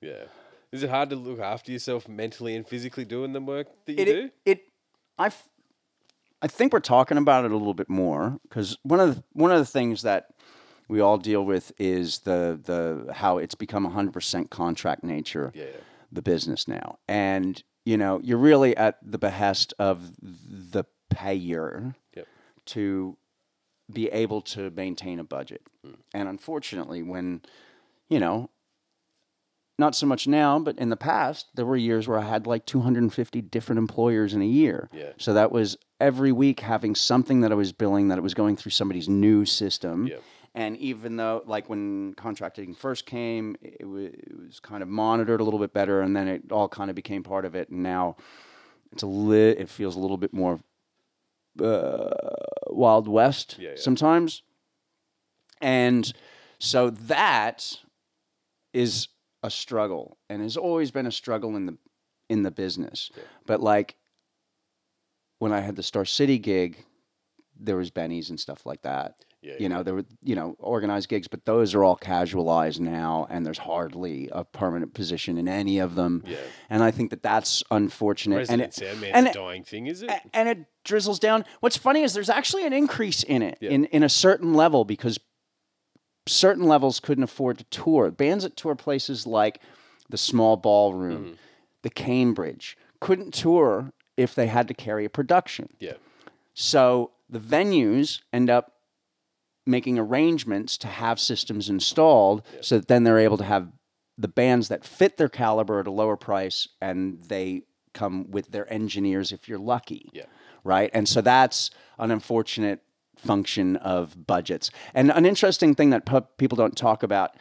Yeah. 0.00 0.24
Is 0.72 0.84
it 0.84 0.90
hard 0.90 1.10
to 1.10 1.16
look 1.16 1.40
after 1.40 1.72
yourself 1.72 2.08
mentally 2.08 2.54
and 2.54 2.66
physically 2.66 3.04
doing 3.04 3.32
the 3.32 3.40
work 3.40 3.66
that 3.86 3.92
you 3.92 3.98
it, 3.98 4.04
do? 4.04 4.30
it, 4.44 4.58
it 4.58 4.68
I, 5.18 5.30
I 6.42 6.46
think 6.46 6.72
we're 6.72 6.80
talking 6.80 7.18
about 7.18 7.44
it 7.44 7.50
a 7.50 7.56
little 7.56 7.74
bit 7.74 7.88
more 7.88 8.38
because 8.44 8.78
one 8.82 9.00
of 9.00 9.16
the, 9.16 9.24
one 9.32 9.50
of 9.50 9.58
the 9.58 9.66
things 9.66 10.02
that 10.02 10.28
we 10.90 11.00
all 11.00 11.16
deal 11.18 11.44
with 11.44 11.72
is 11.78 12.20
the 12.20 12.60
the 12.62 13.12
how 13.12 13.38
it's 13.38 13.54
become 13.54 13.86
100% 13.88 14.50
contract 14.50 15.04
nature 15.04 15.52
Yeah. 15.54 15.64
the 16.12 16.22
business 16.22 16.66
now 16.66 16.98
and 17.08 17.62
you 17.84 17.96
know 17.96 18.20
you're 18.22 18.38
really 18.38 18.76
at 18.76 18.98
the 19.02 19.18
behest 19.18 19.72
of 19.78 20.12
the 20.20 20.84
payer 21.08 21.94
Yep. 22.16 22.26
to 22.66 23.16
be 23.92 24.08
able 24.08 24.40
to 24.42 24.70
maintain 24.70 25.18
a 25.18 25.24
budget 25.24 25.62
hmm. 25.84 25.94
and 26.12 26.28
unfortunately 26.28 27.02
when 27.02 27.42
you 28.08 28.20
know 28.20 28.50
not 29.78 29.94
so 29.94 30.06
much 30.06 30.28
now, 30.28 30.58
but 30.58 30.78
in 30.78 30.90
the 30.90 30.96
past, 30.96 31.46
there 31.54 31.64
were 31.64 31.74
years 31.74 32.06
where 32.06 32.18
I 32.18 32.28
had 32.28 32.46
like 32.46 32.66
250 32.66 33.40
different 33.40 33.78
employers 33.78 34.34
in 34.34 34.42
a 34.42 34.46
year. 34.46 34.90
Yeah. 34.92 35.12
So 35.16 35.32
that 35.32 35.50
was 35.50 35.78
every 35.98 36.32
week 36.32 36.60
having 36.60 36.94
something 36.94 37.40
that 37.40 37.50
I 37.50 37.54
was 37.54 37.72
billing 37.72 38.08
that 38.08 38.18
it 38.18 38.20
was 38.20 38.34
going 38.34 38.56
through 38.56 38.72
somebody's 38.72 39.08
new 39.08 39.46
system. 39.46 40.06
Yep. 40.06 40.22
And 40.54 40.76
even 40.78 41.16
though, 41.16 41.42
like 41.46 41.68
when 41.68 42.14
contracting 42.14 42.74
first 42.74 43.06
came, 43.06 43.56
it, 43.62 43.86
wa 43.86 43.98
it 43.98 44.36
was 44.36 44.58
kind 44.58 44.82
of 44.82 44.88
monitored 44.88 45.40
a 45.40 45.44
little 45.44 45.60
bit 45.60 45.72
better, 45.72 46.00
and 46.00 46.16
then 46.16 46.26
it 46.26 46.50
all 46.50 46.68
kind 46.68 46.90
of 46.90 46.96
became 46.96 47.22
part 47.22 47.44
of 47.44 47.54
it. 47.54 47.68
And 47.70 47.82
now 47.82 48.16
it's 48.90 49.04
a 49.04 49.06
lit. 49.06 49.58
It 49.58 49.68
feels 49.68 49.94
a 49.94 50.00
little 50.00 50.16
bit 50.16 50.32
more 50.32 50.60
uh, 51.62 52.10
Wild 52.68 53.06
West 53.06 53.56
Yeah, 53.58 53.70
yeah. 53.70 53.74
sometimes. 53.76 54.42
And 55.60 56.12
so 56.58 56.90
that 56.90 57.78
is 58.72 59.08
a 59.42 59.50
struggle 59.50 60.18
and 60.28 60.42
has 60.42 60.56
always 60.56 60.90
been 60.90 61.06
a 61.06 61.12
struggle 61.12 61.56
in 61.56 61.66
the 61.66 61.78
in 62.28 62.42
the 62.42 62.50
business. 62.50 63.10
But 63.46 63.60
like 63.60 63.96
when 65.38 65.52
I 65.52 65.60
had 65.60 65.76
the 65.76 65.82
Star 65.82 66.04
City 66.04 66.38
gig, 66.38 66.84
there 67.58 67.76
was 67.76 67.90
Benny's 67.90 68.30
and 68.30 68.38
stuff 68.38 68.64
like 68.66 68.82
that. 68.82 69.24
Yeah, 69.42 69.54
You 69.58 69.70
know, 69.70 69.82
there 69.82 69.94
were 69.94 70.04
you 70.22 70.34
know 70.34 70.54
organized 70.58 71.08
gigs, 71.08 71.26
but 71.26 71.46
those 71.46 71.74
are 71.74 71.82
all 71.82 71.96
casualized 71.96 72.78
now, 72.80 73.26
and 73.30 73.46
there's 73.46 73.56
hardly 73.58 74.28
a 74.32 74.44
permanent 74.44 74.92
position 74.92 75.38
in 75.38 75.48
any 75.48 75.78
of 75.78 75.94
them. 75.94 76.22
Yeah. 76.26 76.36
And 76.68 76.82
I 76.82 76.90
think 76.90 77.08
that 77.10 77.22
that's 77.22 77.62
unfortunate. 77.70 78.50
and 78.50 78.60
Resident 78.60 79.02
it, 79.02 79.10
and 79.14 79.26
it- 79.28 79.32
dying 79.34 79.64
thing, 79.64 79.86
is 79.86 80.02
it? 80.02 80.10
and 80.34 80.46
it 80.48 80.58
drizzles 80.84 81.18
down. 81.18 81.46
What's 81.60 81.78
funny 81.78 82.02
is 82.02 82.12
there's 82.12 82.28
actually 82.28 82.66
an 82.66 82.74
increase 82.74 83.22
in 83.22 83.40
it 83.42 83.56
Yeah. 83.62 83.70
in, 83.70 83.86
in 83.86 84.02
a 84.02 84.10
certain 84.10 84.52
level 84.52 84.84
because 84.84 85.18
certain 86.26 86.64
levels 86.64 87.00
couldn't 87.00 87.24
afford 87.24 87.58
to 87.58 87.64
tour. 87.64 88.10
Bands 88.10 88.44
that 88.44 88.56
tour 88.56 88.74
places 88.74 89.26
like 89.26 89.60
the 90.08 90.18
Small 90.18 90.56
Ballroom, 90.56 91.24
Mm-hmm. 91.24 91.32
the 91.82 91.90
Cambridge, 91.90 92.76
couldn't 93.00 93.32
tour 93.32 93.92
if 94.16 94.34
they 94.34 94.48
had 94.48 94.68
to 94.68 94.74
carry 94.74 95.04
a 95.06 95.10
production. 95.10 95.70
yeah. 95.78 95.94
So 96.52 97.12
the 97.30 97.38
venues 97.38 98.20
end 98.32 98.50
up 98.50 98.72
making 99.70 99.98
arrangements 99.98 100.76
to 100.78 100.88
have 100.88 101.20
systems 101.20 101.68
installed 101.68 102.42
so 102.60 102.78
that 102.78 102.88
then 102.88 103.04
they're 103.04 103.18
able 103.18 103.38
to 103.38 103.44
have 103.44 103.68
the 104.18 104.28
bands 104.28 104.68
that 104.68 104.84
fit 104.84 105.16
their 105.16 105.28
caliber 105.28 105.80
at 105.80 105.86
a 105.86 105.90
lower 105.90 106.16
price 106.16 106.68
and 106.80 107.20
they 107.22 107.62
come 107.94 108.30
with 108.30 108.50
their 108.50 108.70
engineers 108.72 109.32
if 109.32 109.48
you're 109.48 109.58
lucky. 109.58 110.10
Yeah. 110.12 110.26
Right? 110.62 110.90
And 110.92 111.08
so 111.08 111.20
that's 111.20 111.70
an 111.98 112.10
unfortunate 112.10 112.80
function 113.16 113.76
of 113.76 114.26
budgets. 114.26 114.70
And 114.94 115.10
an 115.10 115.24
interesting 115.24 115.74
thing 115.74 115.90
that 115.90 116.04
pu- 116.04 116.26
people 116.38 116.56
don't 116.56 116.76
talk 116.76 117.02
about 117.02 117.36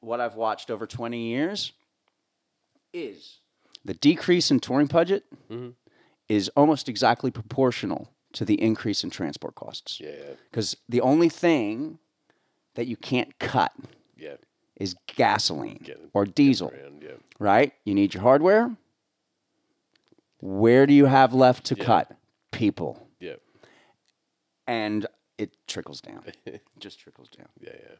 what 0.00 0.20
I've 0.20 0.36
watched 0.36 0.70
over 0.70 0.86
20 0.86 1.18
years 1.18 1.72
is 2.92 3.38
the 3.84 3.94
decrease 3.94 4.50
in 4.50 4.60
touring 4.60 4.86
budget 4.86 5.24
mm-hmm. 5.50 5.70
is 6.28 6.48
almost 6.50 6.88
exactly 6.88 7.30
proportional 7.30 8.10
to 8.36 8.44
the 8.44 8.60
increase 8.60 9.02
in 9.02 9.10
transport 9.10 9.54
costs. 9.54 10.00
Yeah. 10.00 10.10
Because 10.50 10.76
the 10.88 11.00
only 11.00 11.28
thing 11.28 11.98
that 12.74 12.86
you 12.86 12.96
can't 12.96 13.38
cut 13.38 13.72
Yeah. 14.16 14.36
is 14.76 14.94
gasoline 15.16 15.80
Get 15.82 15.98
or 16.12 16.24
diesel, 16.26 16.70
yeah. 17.02 17.12
right? 17.38 17.72
You 17.84 17.94
need 17.94 18.12
your 18.14 18.22
hardware. 18.22 18.76
Where 20.40 20.86
do 20.86 20.92
you 20.92 21.06
have 21.06 21.32
left 21.34 21.64
to 21.66 21.74
Yeah. 21.76 21.84
cut? 21.84 22.12
People. 22.52 23.08
Yeah. 23.18 23.36
And 24.66 25.06
it 25.38 25.56
trickles 25.66 26.00
down. 26.00 26.24
Just 26.78 27.00
trickles 27.00 27.28
down. 27.28 27.48
Yeah. 27.60 27.70
Yeah. 27.72 27.94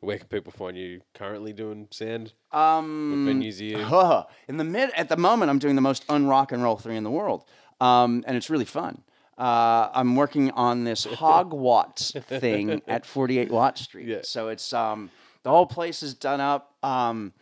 Where 0.00 0.18
can 0.18 0.28
people 0.28 0.52
find 0.52 0.76
you 0.76 1.02
currently 1.14 1.52
doing 1.52 1.88
sound? 1.90 2.32
Um, 2.52 3.26
What 3.26 3.34
venues 3.34 3.60
are 3.60 3.64
you? 3.64 4.24
In 4.48 4.56
the 4.56 4.64
mid, 4.64 4.90
at 4.96 5.08
the 5.08 5.16
moment, 5.16 5.50
I'm 5.50 5.58
doing 5.58 5.74
the 5.76 5.80
most 5.80 6.06
unrock 6.08 6.52
and 6.52 6.62
roll 6.62 6.76
three 6.76 6.96
in 6.96 7.02
the 7.02 7.10
world, 7.10 7.44
um, 7.80 8.22
and 8.26 8.36
it's 8.36 8.48
really 8.48 8.64
fun. 8.64 9.02
Uh, 9.38 9.88
I'm 9.94 10.16
working 10.16 10.50
on 10.50 10.82
this 10.84 11.06
Hogwatts 11.22 12.20
thing 12.24 12.82
at 12.88 13.06
48 13.06 13.50
Watt 13.50 13.78
Street. 13.78 14.06
Yeah. 14.08 14.18
So 14.22 14.48
it's 14.48 14.72
um, 14.72 15.10
the 15.44 15.50
whole 15.50 15.66
place 15.66 16.02
is 16.02 16.12
done 16.14 16.40
up 16.40 16.74
um, 16.82 17.32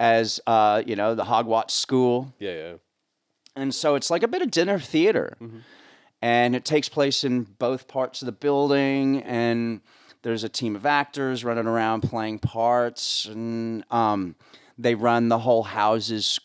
as 0.00 0.40
uh, 0.46 0.82
you 0.84 0.96
know 0.96 1.14
the 1.14 1.24
Hogwatts 1.24 1.70
School, 1.70 2.34
Yeah. 2.38 2.52
Yeah. 2.52 2.72
and 3.54 3.74
so 3.74 3.94
it's 3.94 4.10
like 4.10 4.22
a 4.24 4.28
bit 4.28 4.42
of 4.42 4.50
dinner 4.50 4.78
theater, 4.80 5.36
and 6.20 6.56
it 6.56 6.64
takes 6.64 6.88
place 6.88 7.22
in 7.24 7.44
both 7.44 7.86
parts 7.86 8.22
of 8.22 8.26
the 8.26 8.32
building, 8.32 9.22
and 9.22 9.80
there's 10.22 10.42
a 10.42 10.48
team 10.48 10.74
of 10.74 10.84
actors 10.84 11.44
running 11.44 11.66
around 11.68 12.00
playing 12.02 12.40
parts, 12.40 13.26
and 13.26 13.84
um, 13.92 14.34
they 14.76 14.94
run 14.96 15.28
the 15.28 15.38
whole 15.38 15.62
houses, 15.62 16.40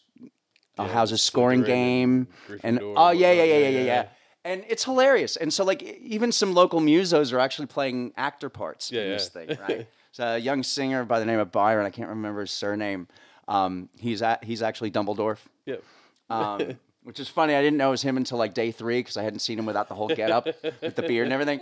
uh, 0.77 0.83
Yeah, 0.83 0.87
houses 0.89 1.21
scoring 1.23 1.63
game, 1.63 2.27
and, 2.63 2.77
oh 2.79 2.85
and 2.85 2.87
whatnot. 2.87 3.17
yeah, 3.17 3.31
Yeah, 3.31 3.43
yeah, 3.43 3.57
yeah, 3.57 3.69
yeah. 3.69 3.83
yeah. 3.85 4.05
And 4.43 4.63
it's 4.67 4.83
hilarious, 4.85 5.35
and 5.35 5.53
so 5.53 5.63
like 5.63 5.83
even 5.83 6.31
some 6.31 6.53
local 6.53 6.79
musos 6.81 7.31
are 7.31 7.39
actually 7.39 7.67
playing 7.67 8.11
actor 8.17 8.49
parts 8.49 8.91
Yeah, 8.91 9.01
in 9.03 9.09
this 9.11 9.29
yeah. 9.35 9.45
thing, 9.45 9.57
right? 9.69 9.87
so 10.11 10.25
a 10.25 10.37
young 10.39 10.63
singer 10.63 11.05
by 11.05 11.19
the 11.19 11.25
name 11.25 11.37
of 11.39 11.51
Byron, 11.51 11.85
I 11.85 11.91
can't 11.91 12.09
remember 12.09 12.41
his 12.41 12.51
surname. 12.51 13.07
Um, 13.47 13.89
he's 13.99 14.21
at, 14.23 14.43
he's 14.43 14.61
actually 14.63 14.89
Dumbledore, 14.91 15.37
Yep. 15.65 15.83
um, 16.31 16.79
which 17.03 17.19
is 17.19 17.27
funny. 17.27 17.53
I 17.55 17.61
didn't 17.61 17.77
know 17.77 17.89
it 17.89 17.91
was 17.91 18.01
him 18.01 18.17
until 18.17 18.37
like 18.39 18.53
day 18.55 18.71
three 18.71 18.99
because 18.99 19.15
I 19.15 19.23
hadn't 19.23 19.39
seen 19.39 19.59
him 19.59 19.65
without 19.67 19.87
the 19.89 19.95
whole 19.95 20.07
get 20.07 20.31
up 20.31 20.45
with 20.81 20.95
the 20.95 21.03
beard 21.03 21.25
and 21.27 21.33
everything. 21.33 21.61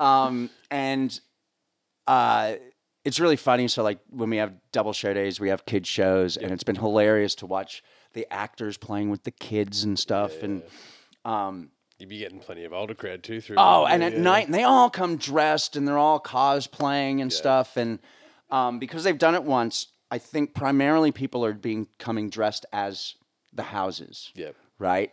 Um, 0.00 0.50
and 0.70 1.18
uh, 2.06 2.54
it's 3.04 3.20
really 3.20 3.36
funny. 3.36 3.68
So 3.68 3.82
like 3.82 3.98
when 4.10 4.30
we 4.30 4.38
have 4.38 4.52
double 4.72 4.92
show 4.92 5.14
days, 5.14 5.38
we 5.40 5.48
have 5.50 5.64
kids 5.64 5.88
shows, 5.88 6.36
and 6.36 6.50
it's 6.52 6.64
been 6.64 6.76
hilarious 6.76 7.34
to 7.36 7.46
watch 7.46 7.82
the 8.14 8.26
actors 8.32 8.76
playing 8.76 9.10
with 9.10 9.22
the 9.24 9.30
kids 9.30 9.84
and 9.84 9.98
stuff. 9.98 10.42
And 10.42 10.62
um, 11.24 11.70
You'd 12.00 12.08
be 12.08 12.18
getting 12.18 12.40
plenty 12.40 12.64
of 12.64 12.72
older 12.72 12.94
crowd 12.94 13.22
too 13.22 13.40
through. 13.40 13.56
Oh, 13.58 13.84
and 13.86 14.02
at 14.02 14.14
yeah. 14.14 14.20
night, 14.20 14.46
and 14.46 14.54
they 14.54 14.62
all 14.64 14.88
come 14.90 15.16
dressed 15.16 15.76
and 15.76 15.86
they're 15.86 15.98
all 15.98 16.18
cosplaying 16.20 17.20
and 17.20 17.30
stuff. 17.32 17.76
And 17.76 17.98
um, 18.50 18.78
because 18.78 19.04
they've 19.04 19.18
done 19.18 19.34
it 19.34 19.44
once, 19.44 19.88
I 20.10 20.18
think 20.18 20.54
primarily 20.54 21.12
people 21.12 21.44
are 21.44 21.52
being 21.52 21.86
coming 21.98 22.30
dressed 22.30 22.64
as 22.72 23.14
the 23.52 23.62
houses, 23.64 24.32
Yep. 24.34 24.56
right? 24.78 25.10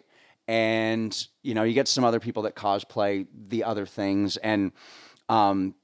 And 0.47 1.27
you 1.43 1.53
know, 1.53 1.63
you 1.63 1.73
get 1.73 1.89
some 1.89 2.05
other 2.05 2.21
people 2.21 2.43
that 2.43 2.55
cosplay 2.55 3.27
the 3.49 3.65
other 3.65 3.85
things, 3.85 4.37
and 4.37 4.71
um, 5.27 5.75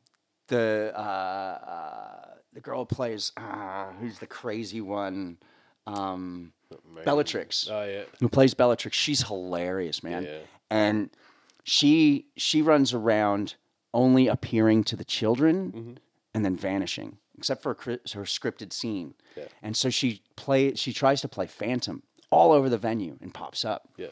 the 0.48 0.94
uh, 0.96 1.00
uh, 1.00 2.26
the 2.54 2.62
girl 2.62 2.86
plays 2.86 3.34
uh, 3.36 3.92
who's 4.00 4.20
the 4.20 4.28
crazy 4.28 4.80
one. 4.80 5.38
Um, 5.86 6.54
Maybe. 6.96 7.04
Bellatrix 7.06 7.68
Oh 7.70 7.84
yeah. 7.84 8.04
who 8.20 8.30
plays 8.30 8.54
Bellatrix. 8.56 8.98
She's 8.98 9.22
hilarious, 9.28 10.02
man. 10.02 10.24
Yeah. 10.24 10.38
And 10.74 11.10
she 11.64 12.28
she 12.36 12.62
runs 12.62 12.94
around 12.94 13.56
only 13.94 14.28
appearing 14.28 14.84
to 14.86 14.96
the 14.96 15.06
children 15.06 15.72
Mm-hmm. 15.72 15.94
and 16.34 16.44
then 16.44 16.56
vanishing, 16.56 17.18
except 17.38 17.62
for 17.62 17.76
cri- 17.76 18.00
her 18.14 18.24
scripted 18.24 18.74
scene. 18.74 19.14
Yeah. 19.38 19.46
And 19.62 19.78
so 19.78 19.90
she 19.90 20.22
play 20.36 20.74
she 20.76 20.92
tries 20.94 21.22
to 21.22 21.28
play 21.28 21.48
Phantom 21.48 22.02
all 22.32 22.52
over 22.52 22.70
the 22.70 22.78
venue 22.80 23.18
and 23.22 23.34
pops 23.34 23.64
up. 23.64 23.88
Yeah. 23.98 24.08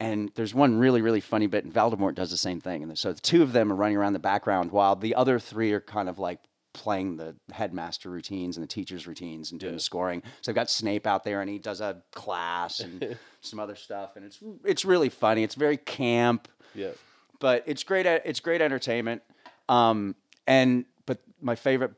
And 0.00 0.32
there's 0.34 0.52
one 0.52 0.78
really, 0.78 1.00
really 1.00 1.20
funny 1.20 1.46
bit, 1.46 1.64
and 1.64 1.72
Voldemort 1.72 2.16
does 2.16 2.30
the 2.32 2.36
same 2.36 2.60
thing. 2.60 2.82
And 2.82 2.98
so 2.98 3.12
the 3.12 3.20
two 3.20 3.40
of 3.42 3.52
them 3.52 3.70
are 3.70 3.76
running 3.76 3.96
around 3.96 4.14
the 4.14 4.18
background 4.18 4.72
while 4.72 4.96
the 4.96 5.14
other 5.14 5.38
three 5.38 5.70
are 5.72 5.80
kind 5.80 6.08
of 6.08 6.18
like 6.18 6.40
playing 6.74 7.16
the 7.16 7.36
headmaster 7.52 8.08
routines 8.10 8.56
and 8.56 8.62
the 8.64 8.68
teachers' 8.68 9.06
routines 9.06 9.50
and 9.50 9.60
doing 9.60 9.72
Yeah. 9.72 9.76
the 9.76 9.80
scoring. 9.82 10.22
So 10.40 10.50
I've 10.52 10.56
got 10.56 10.70
Snape 10.70 11.06
out 11.06 11.22
there, 11.24 11.40
and 11.40 11.50
he 11.50 11.58
does 11.58 11.80
a 11.80 12.02
class 12.12 12.80
and 12.80 13.16
some 13.40 13.58
other 13.60 13.76
stuff, 13.76 14.16
and 14.16 14.24
it's 14.24 14.38
it's 14.64 14.84
really 14.84 15.08
funny. 15.10 15.42
It's 15.42 15.54
very 15.54 15.76
camp, 15.76 16.48
Yeah. 16.74 16.92
but 17.40 17.62
it's 17.66 17.82
great. 17.84 18.06
e- 18.06 18.20
It's 18.24 18.40
great 18.40 18.60
entertainment. 18.60 19.22
Um, 19.68 20.16
and 20.46 20.84
but 21.06 21.18
my 21.40 21.54
favorite 21.54 21.92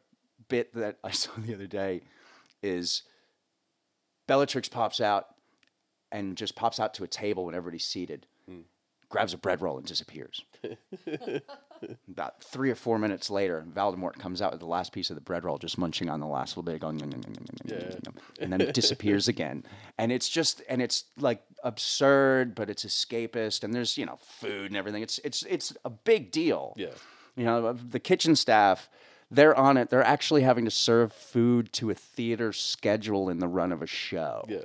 bit 0.48 0.74
that 0.74 0.98
I 1.04 1.10
saw 1.12 1.30
the 1.38 1.54
other 1.54 1.66
day 1.66 2.02
is 2.62 3.02
Bellatrix 4.26 4.68
pops 4.68 5.00
out 5.00 5.26
and 6.12 6.36
just 6.36 6.54
pops 6.56 6.78
out 6.80 6.94
to 6.94 7.04
a 7.04 7.08
table 7.08 7.44
when 7.46 7.54
everybody's 7.54 7.86
seated, 7.86 8.26
grabs 9.08 9.32
a 9.34 9.38
bread 9.38 9.60
roll 9.60 9.76
and 9.78 9.86
disappears. 9.86 10.42
About 12.10 12.42
three 12.42 12.70
or 12.70 12.74
four 12.74 12.98
minutes 12.98 13.30
later, 13.30 13.64
Voldemort 13.72 14.18
comes 14.18 14.42
out 14.42 14.52
with 14.52 14.60
the 14.60 14.66
last 14.66 14.92
piece 14.92 15.10
of 15.10 15.16
the 15.16 15.20
bread 15.20 15.44
roll, 15.44 15.58
just 15.58 15.78
munching 15.78 16.08
on 16.08 16.20
the 16.20 16.26
last 16.26 16.56
little 16.56 16.62
bit, 16.62 16.80
going, 16.80 16.96
"Nom, 16.96 17.10
nom, 17.10 17.20
nom, 17.20 17.32
nom, 17.36 17.46
nom, 17.64 17.78
nom, 17.78 17.88
nom, 17.88 17.98
nom," 18.04 18.14
and 18.40 18.52
then 18.52 18.60
it 18.60 18.74
disappears 18.74 19.28
again. 19.28 19.64
And 19.98 20.12
it's 20.12 20.28
just, 20.28 20.62
and 20.68 20.82
it's 20.82 21.04
like 21.18 21.42
absurd, 21.62 22.54
but 22.54 22.70
it's 22.70 22.84
escapist, 22.84 23.64
and 23.64 23.74
there's 23.74 23.96
you 23.98 24.06
know 24.06 24.18
food 24.20 24.66
and 24.66 24.76
everything. 24.76 25.02
It's 25.02 25.18
it's 25.24 25.42
it's 25.44 25.76
a 25.84 25.90
big 25.90 26.30
deal. 26.30 26.74
Yeah. 26.76 26.88
You 27.36 27.44
know, 27.44 27.72
the 27.72 27.98
kitchen 27.98 28.36
staff, 28.36 28.88
they're 29.30 29.56
on 29.56 29.76
it. 29.76 29.90
They're 29.90 30.04
actually 30.04 30.42
having 30.42 30.64
to 30.64 30.70
serve 30.70 31.12
food 31.12 31.72
to 31.74 31.90
a 31.90 31.94
theater 31.94 32.52
schedule 32.52 33.28
in 33.28 33.40
the 33.40 33.48
run 33.48 33.72
of 33.72 33.82
a 33.82 33.86
show. 33.86 34.44
Yeah. 34.48 34.58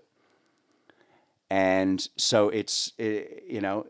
And 1.50 2.08
so 2.16 2.50
it's, 2.50 2.94
eh, 3.00 3.24
you 3.48 3.62
know, 3.62 3.88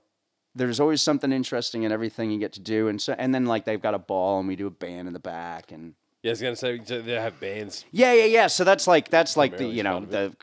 there's 0.55 0.79
always 0.79 1.01
something 1.01 1.31
interesting 1.31 1.83
in 1.83 1.91
everything 1.91 2.31
you 2.31 2.39
get 2.39 2.53
to 2.53 2.59
do. 2.59 2.87
And 2.87 3.01
so, 3.01 3.13
and 3.17 3.33
then 3.33 3.45
like 3.45 3.65
they've 3.65 3.81
got 3.81 3.93
a 3.93 3.99
ball 3.99 4.39
and 4.39 4.47
we 4.47 4.55
do 4.55 4.67
a 4.67 4.71
band 4.71 5.07
in 5.07 5.13
the 5.13 5.19
back 5.19 5.71
and 5.71 5.93
Yeah, 6.23 6.29
I 6.29 6.33
was 6.33 6.41
gonna 6.41 6.55
say 6.55 6.77
they 6.77 7.13
have 7.13 7.39
bands. 7.39 7.85
yeah, 7.91 8.13
yeah, 8.13 8.25
yeah. 8.25 8.47
So 8.47 8.63
that's 8.63 8.87
like, 8.87 9.09
that's 9.09 9.37
like 9.37 9.57
the, 9.57 9.65
you 9.65 9.83
know, 9.83 9.99
the, 10.01 10.35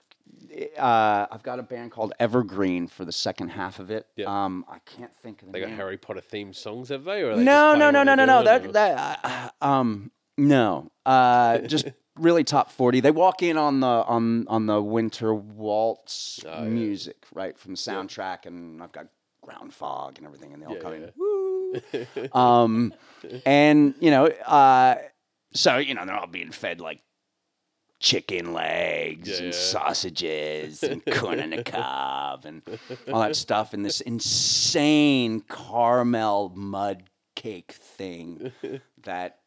uh, 0.78 1.26
I've 1.30 1.42
got 1.42 1.58
a 1.58 1.62
band 1.62 1.90
called 1.90 2.14
Evergreen 2.18 2.86
for 2.86 3.04
the 3.04 3.12
second 3.12 3.48
half 3.50 3.78
of 3.78 3.90
it. 3.90 4.06
Yeah. 4.16 4.44
Um, 4.44 4.64
I 4.70 4.78
can't 4.86 5.14
think 5.22 5.42
of 5.42 5.48
the 5.48 5.52
They 5.52 5.60
got. 5.60 5.70
Harry 5.70 5.98
Potter 5.98 6.20
themed 6.22 6.54
songs, 6.54 6.88
have 6.88 7.04
they? 7.04 7.22
Or 7.22 7.36
they 7.36 7.44
no, 7.44 7.74
no, 7.74 7.90
no, 7.90 8.02
no, 8.02 8.14
no, 8.14 8.24
no. 8.24 8.42
That 8.42 8.64
or- 8.66 8.72
that 8.72 9.20
uh, 9.60 9.64
um 9.64 10.10
no. 10.38 10.90
Uh, 11.04 11.58
just 11.58 11.88
really 12.16 12.44
top 12.44 12.70
forty. 12.70 13.00
They 13.00 13.10
walk 13.10 13.42
in 13.42 13.58
on 13.58 13.80
the 13.80 13.86
on 13.86 14.46
on 14.48 14.64
the 14.66 14.80
winter 14.82 15.34
waltz 15.34 16.40
Oh, 16.46 16.62
yeah. 16.62 16.68
music 16.68 17.16
right 17.34 17.58
from 17.58 17.72
the 17.72 17.78
soundtrack, 17.78 18.46
and 18.46 18.82
I've 18.82 18.92
got 18.92 19.06
ground 19.46 19.72
fog 19.72 20.18
and 20.18 20.26
everything, 20.26 20.52
and 20.52 20.60
they 20.62 20.66
all 20.66 20.74
Yeah, 20.74 20.80
come 20.80 20.92
in. 20.94 21.12
Woo! 21.16 21.80
um, 22.38 22.92
and 23.46 23.94
you 24.00 24.10
know, 24.10 24.26
uh, 24.26 24.96
so 25.54 25.78
you 25.78 25.94
know 25.94 26.04
they're 26.04 26.16
all 26.16 26.26
being 26.26 26.50
fed 26.50 26.80
like 26.80 27.00
chicken 27.98 28.52
legs 28.52 29.28
Yeah, 29.28 29.36
and 29.38 29.46
yeah. 29.46 29.52
sausages 29.58 30.82
and 30.82 31.02
corn 31.06 31.40
on 31.40 31.50
the 31.50 31.62
cob 31.62 32.44
and 32.44 32.60
all 33.10 33.20
that 33.20 33.36
stuff 33.36 33.72
and 33.72 33.84
this 33.84 34.02
insane 34.02 35.40
caramel 35.40 36.52
mud 36.54 37.04
cake 37.34 37.72
thing 37.72 38.52
that 39.02 39.38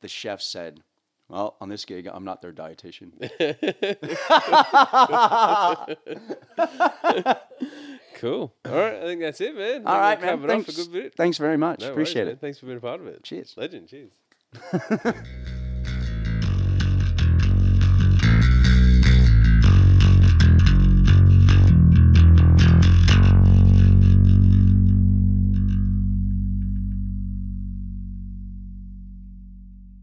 the 0.00 0.06
chef 0.08 0.40
said 0.40 0.80
well 1.28 1.56
on 1.60 1.68
this 1.70 1.84
gig 1.84 2.06
i'm 2.06 2.24
not 2.24 2.40
their 2.40 2.52
dietitian 2.52 3.10
Cool. 8.14 8.54
All 8.66 8.72
right, 8.72 8.94
I 8.94 9.04
think 9.06 9.20
that's 9.20 9.40
it, 9.40 9.56
man. 9.56 9.86
all 9.86 9.98
right 9.98 10.20
man 10.20 10.46
thanks, 10.64 10.68
a 10.68 10.82
good 10.82 10.92
bit. 10.92 11.14
thanks 11.14 11.38
very 11.38 11.56
much 11.56 11.80
No 11.80 11.86
worries, 11.86 11.92
appreciate 11.92 12.24
man. 12.24 12.32
it 12.34 12.40
Thanks 12.40 12.58
for 12.58 12.66
being 12.66 12.78
a 12.78 12.80
part 12.80 13.00
of 13.00 13.06
it. 13.06 13.22
Cheers. 13.24 13.54
Legend. 13.56 13.88
Cheers. 13.88 14.12